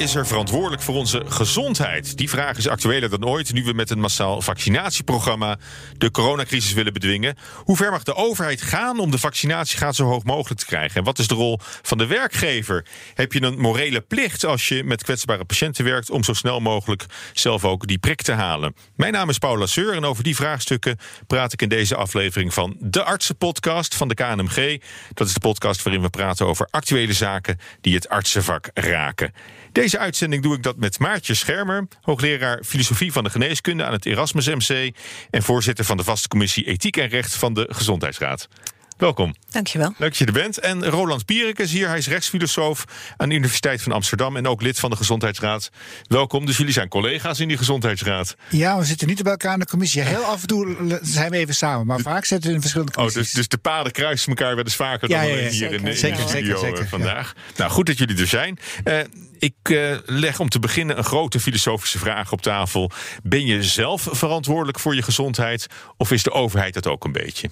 is 0.00 0.14
er 0.14 0.26
verantwoordelijk 0.26 0.82
voor 0.82 0.94
onze 0.94 1.22
gezondheid? 1.26 2.16
Die 2.16 2.28
vraag 2.28 2.56
is 2.56 2.68
actueler 2.68 3.10
dan 3.10 3.26
ooit 3.26 3.52
nu 3.52 3.64
we 3.64 3.72
met 3.72 3.90
een 3.90 4.00
massaal 4.00 4.42
vaccinatieprogramma 4.42 5.58
de 5.98 6.10
coronacrisis 6.10 6.72
willen 6.72 6.92
bedwingen. 6.92 7.36
Hoe 7.64 7.76
ver 7.76 7.90
mag 7.90 8.02
de 8.02 8.14
overheid 8.14 8.62
gaan 8.62 8.98
om 8.98 9.10
de 9.10 9.18
vaccinatiegraad 9.18 9.94
zo 9.94 10.04
hoog 10.04 10.24
mogelijk 10.24 10.60
te 10.60 10.66
krijgen? 10.66 10.96
En 10.96 11.04
wat 11.04 11.18
is 11.18 11.26
de 11.26 11.34
rol 11.34 11.58
van 11.82 11.98
de 11.98 12.06
werkgever? 12.06 12.86
Heb 13.14 13.32
je 13.32 13.42
een 13.42 13.58
morele 13.58 14.00
plicht 14.00 14.44
als 14.44 14.68
je 14.68 14.84
met 14.84 15.02
kwetsbare 15.02 15.44
patiënten 15.44 15.84
werkt 15.84 16.10
om 16.10 16.24
zo 16.24 16.32
snel 16.32 16.60
mogelijk 16.60 17.06
zelf 17.32 17.64
ook 17.64 17.86
die 17.86 17.98
prik 17.98 18.22
te 18.22 18.32
halen? 18.32 18.74
Mijn 18.96 19.12
naam 19.12 19.28
is 19.28 19.38
Paul 19.38 19.58
Lasseur 19.58 19.94
en 19.94 20.04
over 20.04 20.24
die 20.24 20.36
vraagstukken 20.36 20.98
praat 21.26 21.52
ik 21.52 21.62
in 21.62 21.68
deze 21.68 21.96
aflevering 21.96 22.54
van 22.54 22.76
de 22.78 23.04
Artsenpodcast 23.04 23.94
van 23.94 24.08
de 24.08 24.14
KNMG. 24.14 24.80
Dat 25.14 25.26
is 25.26 25.34
de 25.34 25.40
podcast 25.40 25.82
waarin 25.82 26.02
we 26.02 26.10
praten 26.10 26.46
over 26.46 26.68
actuele 26.70 27.12
zaken 27.12 27.58
die 27.80 27.94
het 27.94 28.08
artsenvak 28.08 28.70
raken. 28.74 29.32
Deze 29.72 29.98
uitzending 29.98 30.42
doe 30.42 30.54
ik 30.56 30.62
dat 30.62 30.76
met 30.76 30.98
Maartje 30.98 31.34
Schermer, 31.34 31.86
hoogleraar 32.02 32.62
filosofie 32.64 33.12
van 33.12 33.24
de 33.24 33.30
geneeskunde 33.30 33.84
aan 33.84 33.92
het 33.92 34.06
Erasmus 34.06 34.46
MC 34.46 34.94
en 35.30 35.42
voorzitter 35.42 35.84
van 35.84 35.96
de 35.96 36.04
vaste 36.04 36.28
commissie 36.28 36.64
Ethiek 36.64 36.96
en 36.96 37.08
Recht 37.08 37.34
van 37.34 37.54
de 37.54 37.66
Gezondheidsraad. 37.70 38.48
Welkom. 38.96 39.34
Dankjewel. 39.50 39.88
Leuk 39.98 40.08
dat 40.08 40.16
je 40.18 40.24
er 40.26 40.32
bent. 40.32 40.58
En 40.58 40.84
Roland 40.84 41.24
Pierik 41.24 41.58
is 41.58 41.72
hier. 41.72 41.88
Hij 41.88 41.98
is 41.98 42.08
rechtsfilosoof 42.08 42.84
aan 43.16 43.28
de 43.28 43.34
Universiteit 43.34 43.82
van 43.82 43.92
Amsterdam 43.92 44.36
en 44.36 44.46
ook 44.46 44.62
lid 44.62 44.78
van 44.78 44.90
de 44.90 44.96
Gezondheidsraad. 44.96 45.70
Welkom. 46.06 46.46
Dus 46.46 46.56
jullie 46.56 46.72
zijn 46.72 46.88
collega's 46.88 47.40
in 47.40 47.48
die 47.48 47.56
Gezondheidsraad. 47.56 48.36
Ja, 48.48 48.78
we 48.78 48.84
zitten 48.84 49.06
niet 49.08 49.22
bij 49.22 49.32
elkaar 49.32 49.52
in 49.52 49.58
de 49.58 49.66
commissie. 49.66 50.02
Heel 50.02 50.22
af 50.24 50.40
en 50.40 50.46
toe 50.46 50.98
zijn 51.02 51.30
we 51.30 51.36
even 51.36 51.54
samen, 51.54 51.86
maar 51.86 51.98
vaak 52.00 52.24
zitten 52.24 52.48
we 52.48 52.54
in 52.54 52.60
verschillende 52.60 52.92
commissies. 52.92 53.20
Oh, 53.22 53.26
dus, 53.28 53.34
dus 53.36 53.48
de 53.48 53.58
paden 53.58 53.92
kruisen 53.92 54.28
elkaar 54.28 54.54
wel 54.54 54.64
eens 54.64 54.76
vaker 54.76 55.08
dan 55.08 55.18
Ja, 55.18 55.22
ja, 55.24 55.34
ja, 55.34 55.40
hier 55.40 55.50
zeker. 55.52 55.74
in, 55.76 55.84
de- 55.84 55.90
in 55.90 55.96
Zeker, 55.96 56.16
de 56.22 56.28
studio 56.28 56.46
zeker, 56.56 56.66
zeker, 56.66 56.82
eh, 56.84 56.88
vandaag. 56.90 57.34
Nou, 57.56 57.70
goed 57.70 57.86
dat 57.86 57.98
jullie 57.98 58.16
er 58.20 58.26
zijn. 58.26 58.58
Eh, 58.84 58.98
ik 59.40 59.54
eh, 59.62 59.96
leg 60.04 60.40
om 60.40 60.48
te 60.48 60.58
beginnen 60.58 60.98
een 60.98 61.04
grote 61.04 61.40
filosofische 61.40 61.98
vraag 61.98 62.32
op 62.32 62.42
tafel. 62.42 62.90
Ben 63.22 63.46
je 63.46 63.62
zelf 63.62 64.08
verantwoordelijk 64.10 64.78
voor 64.78 64.94
je 64.94 65.02
gezondheid 65.02 65.66
of 65.96 66.10
is 66.10 66.22
de 66.22 66.32
overheid 66.32 66.74
dat 66.74 66.86
ook 66.86 67.04
een 67.04 67.12
beetje? 67.12 67.50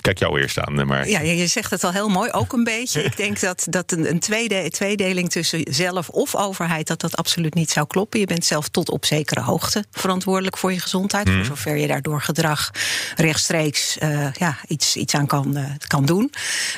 Kijk 0.00 0.18
jou 0.18 0.40
eerst 0.40 0.58
aan, 0.58 0.86
maar. 0.86 1.08
Ja, 1.08 1.20
je 1.20 1.46
zegt 1.46 1.70
het 1.70 1.84
al 1.84 1.92
heel 1.92 2.08
mooi, 2.08 2.30
ook 2.30 2.52
een 2.52 2.64
beetje. 2.64 3.02
Ik 3.10 3.16
denk 3.16 3.40
dat, 3.40 3.66
dat 3.70 3.92
een, 3.92 4.10
een 4.10 4.18
tweede, 4.18 4.70
tweedeling 4.70 5.30
tussen 5.30 5.60
zelf 5.70 6.08
of 6.08 6.34
overheid... 6.34 6.86
dat 6.86 7.00
dat 7.00 7.16
absoluut 7.16 7.54
niet 7.54 7.70
zou 7.70 7.86
kloppen. 7.86 8.20
Je 8.20 8.26
bent 8.26 8.44
zelf 8.44 8.68
tot 8.68 8.90
op 8.90 9.04
zekere 9.04 9.40
hoogte 9.40 9.84
verantwoordelijk 9.90 10.56
voor 10.56 10.72
je 10.72 10.80
gezondheid... 10.80 11.26
Mhm. 11.26 11.36
voor 11.36 11.44
zover 11.44 11.76
je 11.76 11.86
daar 11.86 12.02
door 12.02 12.22
gedrag 12.22 12.70
rechtstreeks 13.16 13.98
eh, 13.98 14.32
ja, 14.32 14.58
iets, 14.66 14.96
iets 14.96 15.14
aan 15.14 15.26
kan, 15.26 15.56
eh, 15.56 15.64
kan 15.86 16.04
doen. 16.04 16.32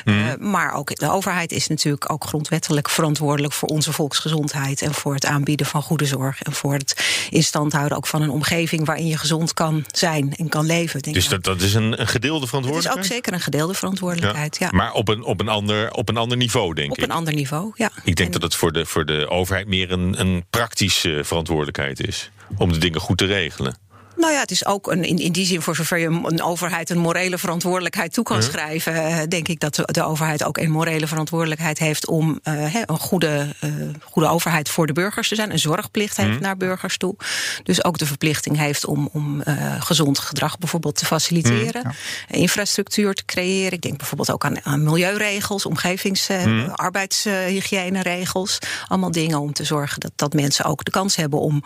Mhm. 0.05 0.17
Eh, 0.17 0.35
maar 0.39 0.73
ook 0.73 0.95
de 0.95 1.11
overheid 1.11 1.51
is 1.51 1.67
natuurlijk 1.67 2.11
ook 2.11 2.25
grondwettelijk 2.25 2.89
verantwoordelijk... 2.89 3.53
voor 3.53 3.69
onze 3.69 3.93
volksgezondheid 3.93 4.81
en 4.81 4.93
voor 4.93 5.13
het 5.13 5.25
aanbieden 5.25 5.65
van 5.65 5.81
goede 5.81 6.05
zorg... 6.05 6.41
en 6.41 6.53
voor 6.53 6.73
het 6.73 7.27
in 7.29 7.43
stand 7.43 7.73
houden 7.73 7.97
ook 7.97 8.07
van 8.07 8.21
een 8.21 8.29
omgeving... 8.29 8.85
waarin 8.85 9.07
je 9.07 9.17
gezond 9.17 9.53
kan 9.53 9.85
zijn 9.91 10.33
en 10.35 10.49
kan 10.49 10.65
leven. 10.65 11.01
Denk 11.01 11.15
Dus 11.15 11.27
dat, 11.27 11.43
dat 11.43 11.61
is 11.61 11.73
een, 11.73 12.01
een 12.01 12.07
gedeelde 12.07 12.47
verantwoordelijkheid? 12.47 13.02
Ook 13.03 13.11
zeker 13.11 13.33
een 13.33 13.39
gedeelde 13.41 13.73
verantwoordelijkheid, 13.73 14.57
ja. 14.57 14.69
Maar 14.71 14.91
op 14.93 15.07
een, 15.07 15.23
op, 15.23 15.39
een 15.39 15.47
ander, 15.47 15.91
op 15.91 16.09
een 16.09 16.17
ander 16.17 16.37
niveau, 16.37 16.73
denk 16.73 16.91
Op 16.91 16.97
ik. 16.97 17.03
een 17.03 17.11
ander 17.11 17.33
niveau, 17.33 17.71
ja. 17.75 17.91
Ik 18.03 18.15
denk 18.15 18.27
En- 18.27 18.31
dat 18.33 18.41
het 18.41 18.55
voor 18.55 18.71
de, 18.71 18.85
voor 18.85 19.05
de 19.05 19.29
overheid 19.29 19.67
meer 19.67 19.91
een, 19.91 20.19
een 20.19 20.45
praktische 20.49 21.19
verantwoordelijkheid 21.23 22.07
is. 22.07 22.31
Om 22.57 22.71
de 22.71 22.77
dingen 22.77 22.99
goed 22.99 23.17
te 23.17 23.25
regelen. 23.25 23.77
Nou 24.23 24.35
ja, 24.35 24.41
het 24.41 24.51
is 24.51 24.65
ook 24.65 24.91
een, 24.91 25.03
in, 25.03 25.17
in 25.17 25.31
die 25.31 25.45
zin, 25.45 25.61
voor 25.61 25.75
zover 25.75 25.97
je 25.97 26.05
een 26.07 26.43
overheid 26.43 26.89
een 26.89 26.97
morele 26.97 27.37
verantwoordelijkheid 27.37 28.13
toe 28.13 28.23
kan 28.23 28.43
schrijven, 28.43 28.93
eh, 28.93 29.17
denk 29.27 29.47
ik 29.47 29.59
dat 29.59 29.75
de, 29.75 29.83
de 29.91 30.03
overheid 30.03 30.43
ook 30.43 30.57
een 30.57 30.71
morele 30.71 31.07
verantwoordelijkheid 31.07 31.79
heeft 31.79 32.07
om 32.07 32.39
eh, 32.43 32.75
een 32.85 32.99
goede, 32.99 33.55
eh, 33.59 33.69
goede 34.03 34.27
overheid 34.27 34.69
voor 34.69 34.87
de 34.87 34.93
burgers 34.93 35.27
te 35.27 35.35
zijn. 35.35 35.51
Een 35.51 35.59
zorgplicht 35.59 36.17
heeft 36.17 36.39
naar 36.39 36.57
burgers 36.57 36.97
toe. 36.97 37.15
Dus 37.63 37.83
ook 37.83 37.97
de 37.97 38.05
verplichting 38.05 38.57
heeft 38.57 38.85
om, 38.85 39.09
om 39.11 39.43
gezond 39.79 40.19
gedrag 40.19 40.57
bijvoorbeeld 40.57 40.95
te 40.95 41.05
faciliteren. 41.05 41.95
Infrastructuur 42.27 43.13
te 43.13 43.25
creëren. 43.25 43.71
Ik 43.71 43.81
denk 43.81 43.97
bijvoorbeeld 43.97 44.31
ook 44.31 44.45
aan, 44.45 44.65
aan 44.65 44.83
milieuregels, 44.83 45.65
omgevings- 45.65 46.29
arbeidshygiëneregels. 46.73 48.57
Allemaal 48.87 49.11
dingen 49.11 49.39
om 49.39 49.53
te 49.53 49.63
zorgen 49.63 49.99
dat, 49.99 50.11
dat 50.15 50.33
mensen 50.33 50.65
ook 50.65 50.83
de 50.83 50.91
kans 50.91 51.15
hebben 51.15 51.39
om 51.39 51.63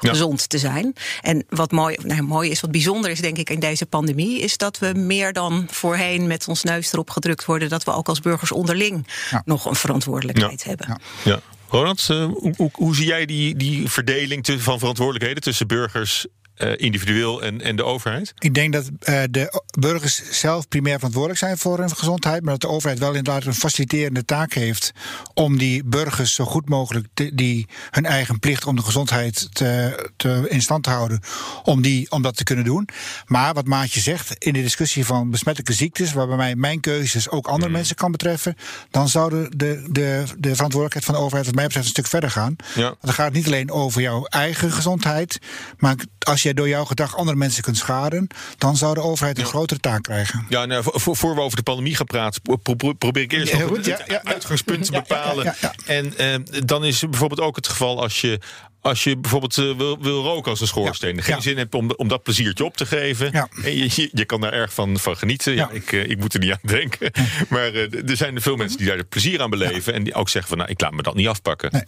Ja. 0.00 0.10
gezond 0.10 0.48
te 0.48 0.58
zijn. 0.58 0.94
En 1.20 1.44
wat 1.48 1.70
mooi, 1.70 1.95
nou, 2.02 2.22
mooi 2.22 2.50
is, 2.50 2.60
wat 2.60 2.70
bijzonder 2.70 3.10
is, 3.10 3.20
denk 3.20 3.38
ik, 3.38 3.50
in 3.50 3.60
deze 3.60 3.86
pandemie, 3.86 4.40
is 4.40 4.56
dat 4.56 4.78
we 4.78 4.92
meer 4.96 5.32
dan 5.32 5.66
voorheen 5.70 6.26
met 6.26 6.48
ons 6.48 6.62
neus 6.62 6.92
erop 6.92 7.10
gedrukt 7.10 7.44
worden 7.44 7.68
dat 7.68 7.84
we 7.84 7.92
ook 7.92 8.08
als 8.08 8.20
burgers 8.20 8.52
onderling 8.52 9.06
Ja. 9.30 9.42
nog 9.44 9.64
een 9.64 9.74
verantwoordelijkheid 9.74 10.64
hebben. 10.64 10.86
Ja. 10.88 10.98
Ja. 11.30 11.40
Ronald, 11.68 12.06
eh, 12.10 12.24
hoe, 12.24 12.54
hoe, 12.56 12.70
hoe 12.72 12.94
zie 12.94 13.06
jij 13.06 13.26
die, 13.26 13.56
die 13.56 13.90
verdeling 13.90 14.46
van 14.58 14.78
verantwoordelijkheden 14.78 15.42
tussen 15.42 15.66
burgers 15.66 16.26
eh, 16.56 16.72
individueel 16.76 17.42
en, 17.42 17.60
en 17.60 17.76
de 17.76 17.84
overheid? 17.84 18.34
Ik 18.38 18.54
denk 18.54 18.72
dat 18.72 18.90
eh, 18.98 19.22
de 19.30 19.62
burgers 19.78 20.22
zelf 20.30 20.68
primair 20.68 20.94
verantwoordelijk 20.94 21.40
zijn 21.40 21.58
voor 21.58 21.78
hun 21.78 21.96
gezondheid, 21.96 22.42
maar 22.42 22.52
dat 22.52 22.60
de 22.60 22.68
overheid 22.68 22.98
wel 22.98 23.14
inderdaad 23.14 23.44
een 23.44 23.54
faciliterende 23.54 24.24
taak 24.24 24.52
heeft 24.52 24.92
om 25.34 25.58
die 25.58 25.84
burgers 25.84 26.34
zo 26.34 26.44
goed 26.44 26.68
mogelijk 26.68 27.06
te- 27.14 27.34
die 27.34 27.66
hun 27.90 28.06
eigen 28.06 28.38
plicht 28.38 28.66
om 28.66 28.76
de 28.76 28.82
gezondheid 28.82 29.54
te, 29.54 30.10
te 30.16 30.46
in 30.48 30.62
stand 30.62 30.84
te 30.84 30.90
houden, 30.90 31.20
om, 31.62 31.82
die, 31.82 32.10
om 32.10 32.22
dat 32.22 32.36
te 32.36 32.44
kunnen 32.44 32.64
doen. 32.64 32.88
Maar 33.26 33.54
wat 33.54 33.66
Maatje 33.66 34.00
zegt, 34.00 34.44
in 34.44 34.52
de 34.52 34.62
discussie 34.62 35.06
van 35.06 35.30
besmettelijke 35.30 35.76
ziektes, 35.76 36.12
waarbij 36.12 36.36
mij 36.36 36.54
mijn 36.54 36.80
keuzes 36.80 37.30
ook 37.30 37.46
andere 37.46 37.72
mensen 37.72 37.96
kan 37.96 38.10
betreffen, 38.10 38.56
dan 38.90 39.08
zou 39.08 39.30
de, 39.30 39.48
de, 39.56 39.86
de, 39.90 40.24
de 40.38 40.54
verantwoordelijkheid 40.54 41.04
van 41.04 41.14
de 41.14 41.20
overheid, 41.20 41.46
wat 41.46 41.54
mij 41.54 41.64
betreft, 41.64 41.86
een 41.86 41.92
stuk 41.92 42.06
verder 42.06 42.30
gaan. 42.30 42.56
Ja. 42.74 42.82
Want 42.82 42.96
dan 43.00 43.12
gaat 43.12 43.24
het 43.26 43.34
niet 43.34 43.46
alleen 43.46 43.70
over 43.70 44.00
jouw 44.02 44.24
eigen 44.24 44.72
gezondheid, 44.72 45.38
maar 45.78 45.96
als 46.26 46.42
jij 46.42 46.54
door 46.54 46.68
jouw 46.68 46.84
gedrag 46.84 47.16
andere 47.16 47.36
mensen 47.36 47.62
kunt 47.62 47.76
schaden, 47.76 48.26
dan 48.58 48.76
zou 48.76 48.94
de 48.94 49.00
overheid 49.00 49.38
een 49.38 49.44
grotere 49.44 49.80
taak 49.80 50.02
krijgen. 50.02 50.46
Ja, 50.48 50.64
nou, 50.64 50.84
voor, 50.86 51.34
we 51.34 51.40
over 51.40 51.56
de 51.56 51.62
pandemie 51.62 51.96
gaan 51.96 52.06
praten, 52.06 52.42
pro- 52.42 52.74
pro- 52.74 52.92
probeer 52.92 53.22
ik 53.22 53.32
eerst 53.32 53.52
nog 53.52 53.62
goed, 53.62 53.76
het 53.76 53.86
ja, 53.86 53.98
ja, 53.98 54.04
ja. 54.06 54.24
uitgangspunt 54.24 54.84
te 54.84 54.92
bepalen. 54.92 55.54
En 55.86 56.16
eh, 56.16 56.34
dan 56.64 56.84
is 56.84 57.00
bijvoorbeeld 57.00 57.40
ook 57.40 57.56
het 57.56 57.68
geval 57.68 58.02
als 58.02 58.20
je. 58.20 58.40
Als 58.86 59.04
je 59.04 59.16
bijvoorbeeld 59.16 59.58
eh, 59.58 59.76
wil, 59.76 59.98
wil 60.02 60.22
roken 60.22 60.50
als 60.50 60.60
een 60.60 60.66
schoorsteen, 60.66 61.16
Ja, 61.16 61.22
geen 61.22 61.34
ja. 61.34 61.40
zin 61.40 61.56
hebt 61.56 61.74
om, 61.74 61.90
om 61.96 62.08
dat 62.08 62.22
pleziertje 62.22 62.64
op 62.64 62.76
te 62.76 62.86
geven. 62.86 63.28
Ja. 63.32 63.48
En 63.64 63.76
je, 63.76 63.84
je, 63.94 64.08
je 64.12 64.24
kan 64.24 64.40
daar 64.40 64.52
erg 64.52 64.72
van, 64.72 64.98
van 64.98 65.16
genieten. 65.16 65.54
Ja. 65.54 65.70
Ik, 65.70 65.92
eh, 65.92 66.10
ik 66.10 66.18
moet 66.18 66.34
er 66.34 66.40
niet 66.40 66.50
aan 66.52 66.58
denken. 66.62 67.10
Maar 67.48 67.72
eh, 67.74 68.10
er 68.10 68.16
zijn 68.16 68.40
veel 68.40 68.56
mensen 68.56 68.78
die 68.78 68.86
daar 68.86 69.04
plezier 69.04 69.42
aan 69.42 69.50
beleven. 69.50 69.94
En 69.94 70.04
die 70.04 70.14
ook 70.14 70.28
zeggen 70.28 70.48
van 70.50 70.58
nou, 70.58 70.70
ik 70.70 70.80
laat 70.80 70.92
me 70.92 71.02
dat 71.02 71.14
niet 71.14 71.26
afpakken. 71.28 71.84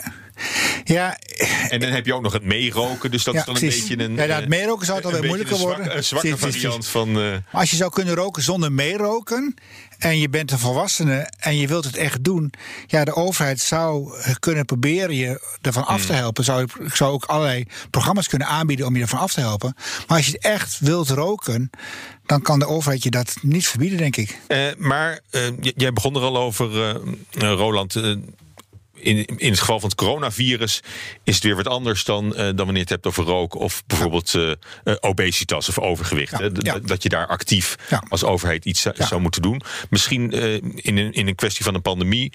Ja, 0.85 1.19
En 1.69 1.81
dan 1.81 1.91
heb 1.91 2.07
je 2.07 2.15
ook 2.15 2.23
nog 2.23 2.33
het 2.33 2.45
meeroken. 2.45 3.11
Dus 3.11 3.25
dat 3.25 3.35
Ja, 3.35 3.41
is 3.41 3.47
dan 3.47 3.55
een 3.55 3.61
precies. 3.61 3.89
beetje 3.89 4.05
een. 4.05 4.15
Ja, 4.15 4.35
het 4.41 4.49
meeroken 4.49 4.87
zou 4.87 4.99
het 4.99 5.07
een 5.07 5.15
alweer 5.15 5.31
beetje 5.31 5.47
moeilijker 5.47 5.57
een 5.57 5.77
worden. 5.77 5.97
Een 5.97 6.05
zwakke 6.05 6.37
variant 6.37 6.87
van. 6.87 7.43
als 7.53 7.71
je 7.71 7.77
zou 7.77 7.91
kunnen 7.93 8.15
roken 8.15 8.43
zonder 8.43 8.73
meeroken 8.73 9.55
en 9.99 10.19
je 10.19 10.29
bent 10.29 10.51
een 10.51 10.59
volwassene 10.59 11.31
en 11.39 11.57
je 11.57 11.67
wilt 11.67 11.85
het 11.85 11.97
echt 11.97 12.25
doen, 12.25 12.53
ja, 12.87 13.05
de 13.05 13.15
overheid 13.15 13.61
zou 13.61 14.19
eh, 14.19 14.35
kunnen 14.39 14.65
proberen 14.65 15.15
je 15.15 15.57
ervan 15.61 15.87
af 15.87 16.07
te 16.07 16.13
helpen. 16.13 16.45
Zou, 16.45 16.69
zou 16.93 17.13
ook 17.13 17.25
allerlei 17.25 17.67
programma's 17.91 18.29
kunnen 18.29 18.49
aanbieden 18.49 18.87
om 18.87 18.97
je 18.97 19.03
ervan 19.03 19.19
af 19.19 19.33
te 19.33 19.41
helpen. 19.41 19.75
Maar 20.07 20.17
als 20.17 20.27
je 20.27 20.33
het 20.33 20.43
echt 20.43 20.79
wilt 20.79 21.11
roken, 21.11 21.71
dan 22.27 22.43
kan 22.43 22.59
de 22.59 22.67
overheid 22.67 23.03
je 23.03 23.11
dat 23.11 23.37
niet 23.43 23.67
verbieden, 23.69 23.99
denk 23.99 24.17
ik. 24.17 24.39
Eh, 24.47 24.67
maar 24.79 25.21
eh, 25.31 25.43
jij 25.61 25.93
begon 25.93 26.15
er 26.15 26.23
al 26.23 26.39
over, 26.39 26.83
eh, 26.83 26.91
eh, 26.91 27.57
Roland. 27.57 27.95
In, 29.01 29.25
in 29.25 29.51
het 29.51 29.59
geval 29.59 29.81
van 29.81 29.89
het 29.89 29.99
coronavirus 29.99 30.83
is 31.25 31.35
het 31.35 31.45
weer 31.45 31.57
wat 31.57 31.67
anders 31.67 32.05
dan, 32.05 32.35
eh, 32.35 32.45
dan 32.45 32.57
wanneer 32.57 32.75
je 32.75 32.81
het 32.81 32.89
hebt 32.89 33.07
over 33.07 33.25
roken 33.25 33.61
of 33.61 33.83
bijvoorbeeld 33.87 34.35
eh, 34.35 34.51
eh, 34.51 34.57
obesitas 35.01 35.69
of 35.69 35.79
overgewicht. 35.79 36.31
Ja, 36.31 36.39
hè? 36.39 36.49
Ja. 36.53 36.79
Dat 36.79 37.03
je 37.03 37.09
daar 37.09 37.27
actief 37.27 37.77
als 38.09 38.25
overheid 38.25 38.65
iets 38.65 38.87
zou- 38.95 39.21
moeten 39.21 39.43
doen. 39.43 39.63
Misschien 39.91 40.31
in, 40.75 40.97
een, 40.97 41.13
in 41.13 41.27
een 41.27 41.35
kwestie 41.35 41.65
van 41.65 41.75
een 41.75 41.83
pandemie 41.83 42.33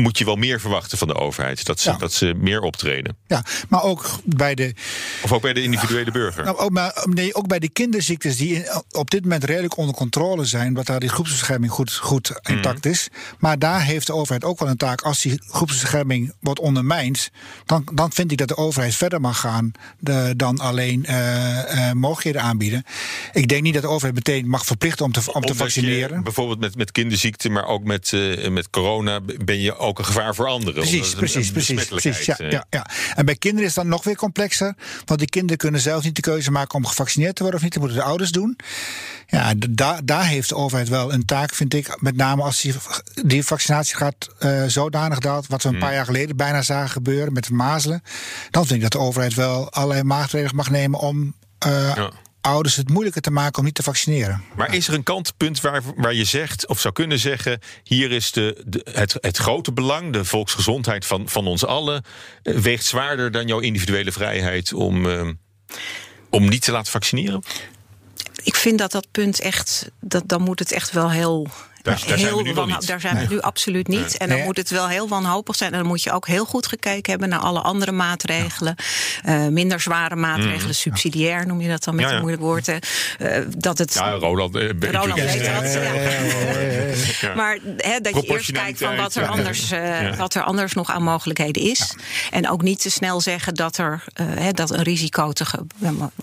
moet 0.00 0.18
je 0.18 0.24
wel 0.24 0.36
meer 0.36 0.60
verwachten 0.60 0.98
van 0.98 1.08
de 1.08 1.14
overheid. 1.14 1.64
Dat 1.64 1.80
ze, 1.80 1.90
Ja. 1.90 1.96
dat 1.96 2.12
ze 2.12 2.34
meer 2.36 2.60
optreden. 2.60 3.16
Ja, 3.26 3.44
maar 3.68 3.82
ook 3.82 4.10
bij 4.24 4.54
de 4.54 4.74
Of 5.22 5.32
ook 5.32 5.42
bij 5.42 5.52
de 5.52 5.62
individuele 5.62 6.10
burger. 6.10 6.44
Nou, 6.44 6.56
ook, 6.58 6.70
maar, 6.70 7.06
nee, 7.10 7.34
ook 7.34 7.46
bij 7.48 7.58
de 7.58 7.68
kinderziektes 7.68 8.36
die 8.36 8.64
op 8.90 9.10
dit 9.10 9.22
moment 9.22 9.44
redelijk 9.44 9.76
onder 9.76 9.94
controle 9.94 10.44
zijn, 10.44 10.74
wat 10.74 10.86
daar 10.86 11.00
die 11.00 11.08
groepsbescherming 11.08 11.72
goed, 11.72 11.94
goed 11.94 12.32
intact 12.42 12.86
is. 12.86 13.08
Maar 13.38 13.58
daar 13.58 13.82
heeft 13.84 14.06
de 14.06 14.14
overheid 14.14 14.44
ook 14.44 14.58
wel 14.58 14.68
een 14.68 14.76
taak. 14.76 15.00
Als 15.00 15.20
die 15.22 15.42
groepsbescherming 15.48 16.32
wordt 16.40 16.60
ondermijnd, 16.60 17.30
dan, 17.66 17.88
dan 17.92 18.12
vind 18.12 18.32
ik 18.32 18.38
dat 18.38 18.48
de 18.48 18.56
overheid 18.56 18.94
verder 18.94 19.20
mag 19.20 19.40
gaan 19.40 19.72
de- 19.98 20.34
dan 20.36 20.58
alleen 20.58 21.04
eh, 21.06 21.88
eh, 21.88 21.94
mogelijkheden 21.94 22.42
aanbieden. 22.42 22.84
Ik 23.32 23.48
denk 23.48 23.62
niet 23.62 23.72
dat 23.74 23.82
de 23.82 23.88
overheid 23.88 24.14
meteen 24.14 24.48
mag 24.48 24.64
verplichten 24.64 25.04
om 25.04 25.12
te, 25.12 25.20
om 25.32 25.40
te 25.40 25.48
je 25.48 25.54
vaccineren. 25.54 26.22
bijvoorbeeld 26.22 26.60
met, 26.60 26.76
met 26.76 26.92
kinderziekte, 26.92 27.48
maar 27.50 27.64
ook 27.66 27.84
met, 27.84 28.12
eh, 28.12 28.48
met 28.48 28.70
corona 28.70 29.20
ben 29.44 29.60
je 29.60 29.76
ook 29.76 29.89
een 29.98 30.04
gevaar 30.04 30.34
voor 30.34 30.46
anderen. 30.46 30.74
Precies, 30.74 31.14
precies, 31.14 31.50
precies, 31.50 31.84
precies. 31.84 32.24
Ja, 32.24 32.34
ja, 32.38 32.66
ja. 32.70 32.86
En 33.14 33.24
bij 33.24 33.36
kinderen 33.36 33.68
is 33.68 33.74
dan 33.74 33.88
nog 33.88 34.04
weer 34.04 34.16
complexer. 34.16 34.74
Want 35.04 35.20
die 35.20 35.28
kinderen 35.28 35.56
kunnen 35.56 35.80
zelf 35.80 36.04
niet 36.04 36.16
de 36.16 36.22
keuze 36.22 36.50
maken 36.50 36.74
om 36.74 36.86
gevaccineerd 36.86 37.34
te 37.36 37.42
worden 37.42 37.58
of 37.58 37.64
niet. 37.64 37.74
Dat 37.74 37.82
moeten 37.82 38.00
de 38.00 38.06
ouders 38.08 38.30
doen. 38.30 38.58
Ja, 39.26 39.52
daar 39.70 40.00
daar 40.04 40.26
heeft 40.26 40.48
de 40.48 40.54
overheid 40.54 40.88
wel 40.88 41.12
een 41.12 41.24
taak, 41.24 41.54
vind 41.54 41.74
ik. 41.74 41.96
Met 42.00 42.16
name 42.16 42.42
als 42.42 42.60
die, 42.60 42.74
die 43.24 43.44
vaccinatiegraad 43.44 44.28
eh 44.38 44.64
zodanig 44.66 45.18
daalt. 45.18 45.46
Wat 45.46 45.62
we 45.62 45.68
een 45.68 45.78
paar 45.78 45.94
jaar 45.94 46.04
geleden 46.04 46.36
bijna 46.36 46.62
zagen 46.62 46.90
gebeuren 46.90 47.32
met 47.32 47.44
de 47.46 47.52
mazelen. 47.52 48.02
Dan 48.50 48.66
vind 48.66 48.74
ik 48.76 48.82
dat 48.82 48.92
de 48.92 49.06
overheid 49.06 49.34
wel 49.34 49.70
allerlei 49.72 50.02
maatregelen 50.02 50.56
mag 50.56 50.70
nemen 50.70 51.00
om 51.00 51.34
eh, 51.58 51.94
Ja. 51.94 52.10
Ouders 52.40 52.76
het 52.76 52.88
moeilijker 52.88 53.22
te 53.22 53.30
maken 53.30 53.58
om 53.58 53.64
niet 53.64 53.74
te 53.74 53.82
vaccineren. 53.82 54.44
Maar 54.56 54.74
is 54.74 54.88
er 54.88 54.94
een 54.94 55.02
kantpunt 55.02 55.60
waar, 55.60 55.82
waar 55.96 56.14
je 56.14 56.24
zegt, 56.24 56.66
of 56.66 56.80
zou 56.80 56.94
kunnen 56.94 57.18
zeggen: 57.18 57.60
hier 57.82 58.12
is 58.12 58.32
de, 58.32 58.62
de, 58.66 58.86
het, 58.92 59.16
het 59.20 59.36
grote 59.36 59.72
belang, 59.72 60.12
de 60.12 60.24
volksgezondheid 60.24 61.06
van, 61.06 61.28
van 61.28 61.46
ons 61.46 61.64
allen, 61.64 62.04
eh, 62.42 62.54
weegt 62.54 62.84
zwaarder 62.84 63.30
dan 63.30 63.46
jouw 63.46 63.60
individuele 63.60 64.12
vrijheid 64.12 64.72
om, 64.72 65.10
eh, 65.10 65.28
om 66.30 66.48
niet 66.48 66.62
te 66.62 66.72
laten 66.72 66.92
vaccineren? 66.92 67.42
Ik 68.42 68.54
vind 68.54 68.78
dat 68.78 68.92
dat 68.92 69.06
punt 69.10 69.40
echt, 69.40 69.90
dat, 70.00 70.22
dan 70.26 70.42
moet 70.42 70.58
het 70.58 70.72
echt 70.72 70.92
wel 70.92 71.10
heel. 71.10 71.48
Daar- 71.82 72.02
daar 72.08 72.18
zijn 72.18 72.34
we 72.36 72.42
nu 72.42 72.52
niet. 72.64 72.86
Daar 72.86 73.00
zijn 73.00 73.16
we 73.18 73.26
nu 73.34 73.40
absoluut 73.40 73.88
niet. 73.88 74.16
En 74.16 74.28
dan 74.28 74.36
Nee. 74.36 74.46
moet 74.46 74.56
het 74.56 74.70
wel 74.70 74.88
heel 74.88 75.08
wanhopig 75.08 75.56
zijn. 75.56 75.72
En 75.72 75.78
dan 75.78 75.86
moet 75.86 76.02
je 76.02 76.12
ook 76.12 76.26
heel 76.26 76.44
goed 76.44 76.66
gekeken 76.66 77.10
hebben 77.10 77.28
naar 77.28 77.38
alle 77.38 77.60
andere 77.60 77.92
maatregelen. 77.92 78.74
Eh, 79.24 79.46
minder 79.46 79.80
zware 79.80 80.16
maatregelen, 80.16 80.74
subsidiair 80.74 81.46
noem 81.46 81.60
je 81.60 81.68
dat 81.68 81.84
dan 81.84 81.94
met. 81.94 82.04
Ja, 82.04 82.10
ja. 82.10 82.14
een 82.16 82.20
moeilijk 82.20 82.42
woord. 82.42 82.66
hè. 82.66 82.76
Eh, 83.18 83.44
dat 83.56 83.78
het. 83.78 83.94
Ja, 83.94 84.10
Roland. 84.10 84.56
eh, 84.56 84.68
Roland 84.90 85.14
weet 85.20 85.44
dat. 85.44 85.72
ja. 85.72 85.80
Ja. 87.20 87.34
Maar 87.34 87.58
hè, 87.76 88.00
dat 88.00 88.14
je 88.14 88.22
eerst 88.22 88.52
kijkt 88.52 88.78
van 88.78 88.96
wat 88.96 89.14
er, 89.14 89.26
anders, 89.26 89.70
eh, 89.70 90.02
ja. 90.02 90.16
wat 90.16 90.34
er 90.34 90.42
anders 90.42 90.72
nog 90.72 90.90
aan 90.90 91.02
mogelijkheden 91.02 91.62
is. 91.62 91.94
En 92.30 92.48
ook 92.50 92.62
niet 92.62 92.80
te 92.80 92.90
snel 92.90 93.20
zeggen 93.20 93.54
dat 93.54 93.76
er 93.78 94.04
eh, 94.12 94.26
hè, 94.34 94.50
dat 94.52 94.70
een 94.70 94.82
risico 94.82 95.32
te. 95.32 95.44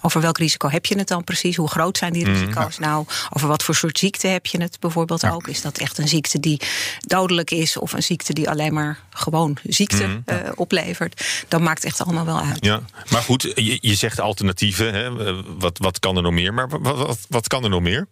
Over 0.02 0.22
welk 0.22 0.38
risico 0.38 0.70
heb 0.70 0.86
je 0.86 0.98
het 0.98 1.08
dan 1.08 1.24
precies? 1.24 1.56
Hoe 1.56 1.70
groot 1.70 1.98
zijn 1.98 2.14
die 2.14 2.26
Mhm. 2.28 2.34
risico's 2.40 2.78
nou? 2.78 3.06
Over 3.34 3.48
wat 3.48 3.64
voor 3.64 3.76
soort 3.76 3.98
ziekte 4.00 4.28
heb 4.28 4.46
je 4.46 4.62
het 4.62 4.80
bijvoorbeeld 4.80 5.26
ook? 5.26 5.47
Is 5.48 5.62
dat 5.62 5.78
echt 5.78 5.98
een 5.98 6.08
ziekte 6.08 6.40
die 6.40 6.62
dodelijk 7.00 7.52
is 7.52 7.78
of 7.78 7.94
een 7.94 8.04
ziekte 8.04 8.34
die 8.34 8.50
alleen 8.50 8.74
maar 8.74 9.00
gewoon 9.10 9.58
ziekte 9.64 10.08
Mhm. 10.08 10.18
eh, 10.26 10.52
oplevert? 10.56 11.26
Dat 11.48 11.62
maakt 11.62 11.84
echt 11.84 12.02
allemaal 12.02 12.26
wel 12.26 12.40
uit. 12.40 12.66
Ja, 12.66 12.82
maar 13.10 13.22
goed, 13.22 13.42
je, 13.56 13.78
je 13.82 13.96
zegt 13.96 14.20
alternatieven. 14.20 14.94
Hè? 14.94 15.26
eh, 15.28 15.36
Wat, 15.58 15.78
wat 15.78 16.00
kan 16.00 16.16
er 16.16 16.22
nog 16.22 16.34
meer? 16.34 16.54
Maar 16.54 16.70
wat, 16.70 16.98
wat, 16.98 17.20
wat 17.30 17.48
kan 17.48 17.64
er 17.64 17.70
nog 17.70 17.82
meer? 17.82 18.08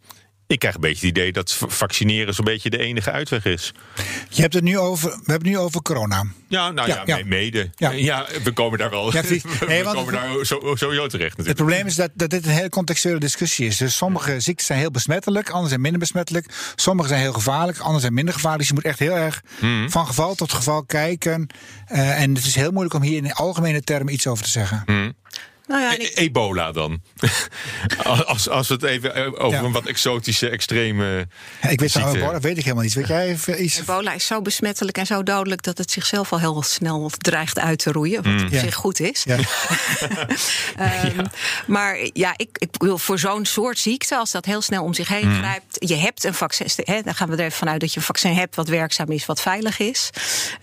Ik 0.47 0.59
krijg 0.59 0.75
een 0.75 0.81
beetje 0.81 1.07
het 1.07 1.17
idee 1.17 1.31
dat 1.31 1.57
vaccineren 1.67 2.33
zo'n 2.33 2.45
beetje 2.45 2.69
de 2.69 2.77
enige 2.77 3.11
uitweg 3.11 3.45
is. 3.45 3.71
Je 4.29 4.41
hebt 4.41 4.53
het 4.53 4.63
nu 4.63 4.77
over, 4.77 5.09
we 5.09 5.15
hebben 5.15 5.33
het 5.33 5.43
nu 5.43 5.57
over 5.57 5.81
corona. 5.81 6.23
Ja, 6.47 6.71
nou 6.71 6.87
ja, 6.87 6.95
Ja, 6.95 7.01
ja. 7.05 7.15
me- 7.17 7.23
mede. 7.23 7.69
Ja. 7.75 7.91
Ja. 7.91 8.25
we 8.43 8.51
komen 8.51 8.79
daar 8.79 8.89
wel. 8.89 9.11
We 9.11 9.39
Nee, 9.67 9.83
komen 9.83 10.13
het- 10.13 10.23
daar 10.23 10.45
zo, 10.45 10.59
sowieso 10.75 11.07
terecht 11.07 11.37
Het 11.37 11.37
natuurlijk. 11.37 11.55
probleem 11.55 11.85
is 11.85 11.95
dat, 11.95 12.09
dat 12.13 12.29
dit 12.29 12.45
een 12.45 12.51
hele 12.51 12.69
contextuele 12.69 13.19
discussie 13.19 13.67
is. 13.67 13.77
Dus 13.77 13.95
sommige 13.95 14.39
ziektes 14.39 14.65
zijn 14.65 14.79
heel 14.79 14.91
besmettelijk, 14.91 15.49
andere 15.49 15.69
zijn 15.69 15.81
minder 15.81 15.99
besmettelijk. 15.99 16.53
Sommige 16.75 17.07
zijn 17.07 17.21
heel 17.21 17.33
gevaarlijk, 17.33 17.77
andere 17.79 17.99
zijn 17.99 18.13
minder 18.13 18.33
gevaarlijk. 18.33 18.59
Dus 18.61 18.69
je 18.69 18.75
moet 18.75 18.85
echt 18.91 18.99
heel 18.99 19.15
erg 19.17 19.41
Mhm. 19.61 19.89
van 19.89 20.07
geval 20.07 20.35
tot 20.35 20.53
geval 20.53 20.83
kijken. 20.83 21.47
Eh, 21.85 22.21
en 22.21 22.35
het 22.35 22.45
is 22.45 22.55
heel 22.55 22.71
moeilijk 22.71 22.95
om 22.95 23.01
hier 23.01 23.17
in 23.17 23.33
algemene 23.33 23.81
termen 23.81 24.13
iets 24.13 24.27
over 24.27 24.43
te 24.43 24.49
zeggen. 24.51 24.83
Mhm. 24.85 25.11
Nou 25.67 25.81
ja, 25.81 25.93
en 25.93 25.99
E- 26.01 26.03
ik- 26.03 26.17
Ebola 26.17 26.71
dan. 26.71 27.01
als, 28.25 28.49
als 28.49 28.67
we 28.67 28.73
het 28.73 28.83
even 28.83 29.15
eh, 29.15 29.25
over 29.33 29.59
Ja. 29.59 29.63
een 29.65 29.71
wat 29.71 29.85
exotische, 29.85 30.49
extreme. 30.49 31.27
Ja, 31.61 31.69
ik 31.69 31.79
weet, 31.79 31.91
ziekte- 31.91 32.17
nou, 32.17 32.31
dat 32.31 32.41
weet 32.41 32.57
ik 32.57 32.63
helemaal 32.63 32.83
niet. 32.83 32.93
Weet 32.93 33.07
jij 33.07 33.27
even 33.27 33.63
iets? 33.63 33.79
Ebola 33.79 34.13
is 34.13 34.25
zo 34.25 34.41
besmettelijk 34.41 34.97
en 34.97 35.05
zo 35.05 35.23
dodelijk 35.23 35.63
dat 35.63 35.77
het 35.77 35.91
zichzelf 35.91 36.31
al 36.31 36.39
heel 36.39 36.63
snel 36.63 37.11
dreigt 37.17 37.59
uit 37.59 37.79
te 37.79 37.91
roeien. 37.91 38.23
Wat 38.23 38.43
op 38.43 38.49
Ja. 38.51 38.59
zich 38.59 38.75
goed 38.75 38.99
is. 38.99 39.23
Ja. 39.23 39.37
Ehm, 40.77 41.25
Maar 41.67 41.97
ja, 42.13 42.33
ik, 42.37 42.49
ik 42.57 42.69
wil 42.77 42.97
voor 42.97 43.19
zo'n 43.19 43.45
soort 43.45 43.79
ziekte, 43.79 44.17
als 44.17 44.31
dat 44.31 44.45
heel 44.45 44.61
snel 44.61 44.83
om 44.83 44.93
zich 44.93 45.07
heen 45.07 45.33
grijpt. 45.35 45.75
Je 45.79 45.95
hebt 45.95 46.23
een 46.23 46.33
vaccin. 46.33 46.67
Hè, 46.75 47.01
dan 47.01 47.15
gaan 47.15 47.29
we 47.29 47.35
er 47.35 47.39
even 47.45 47.57
vanuit 47.57 47.79
dat 47.79 47.93
je 47.93 47.97
een 47.99 48.05
vaccin 48.05 48.33
hebt 48.33 48.55
wat 48.55 48.67
werkzaam 48.67 49.11
is, 49.11 49.25
wat 49.25 49.41
veilig 49.41 49.79
is. 49.79 50.09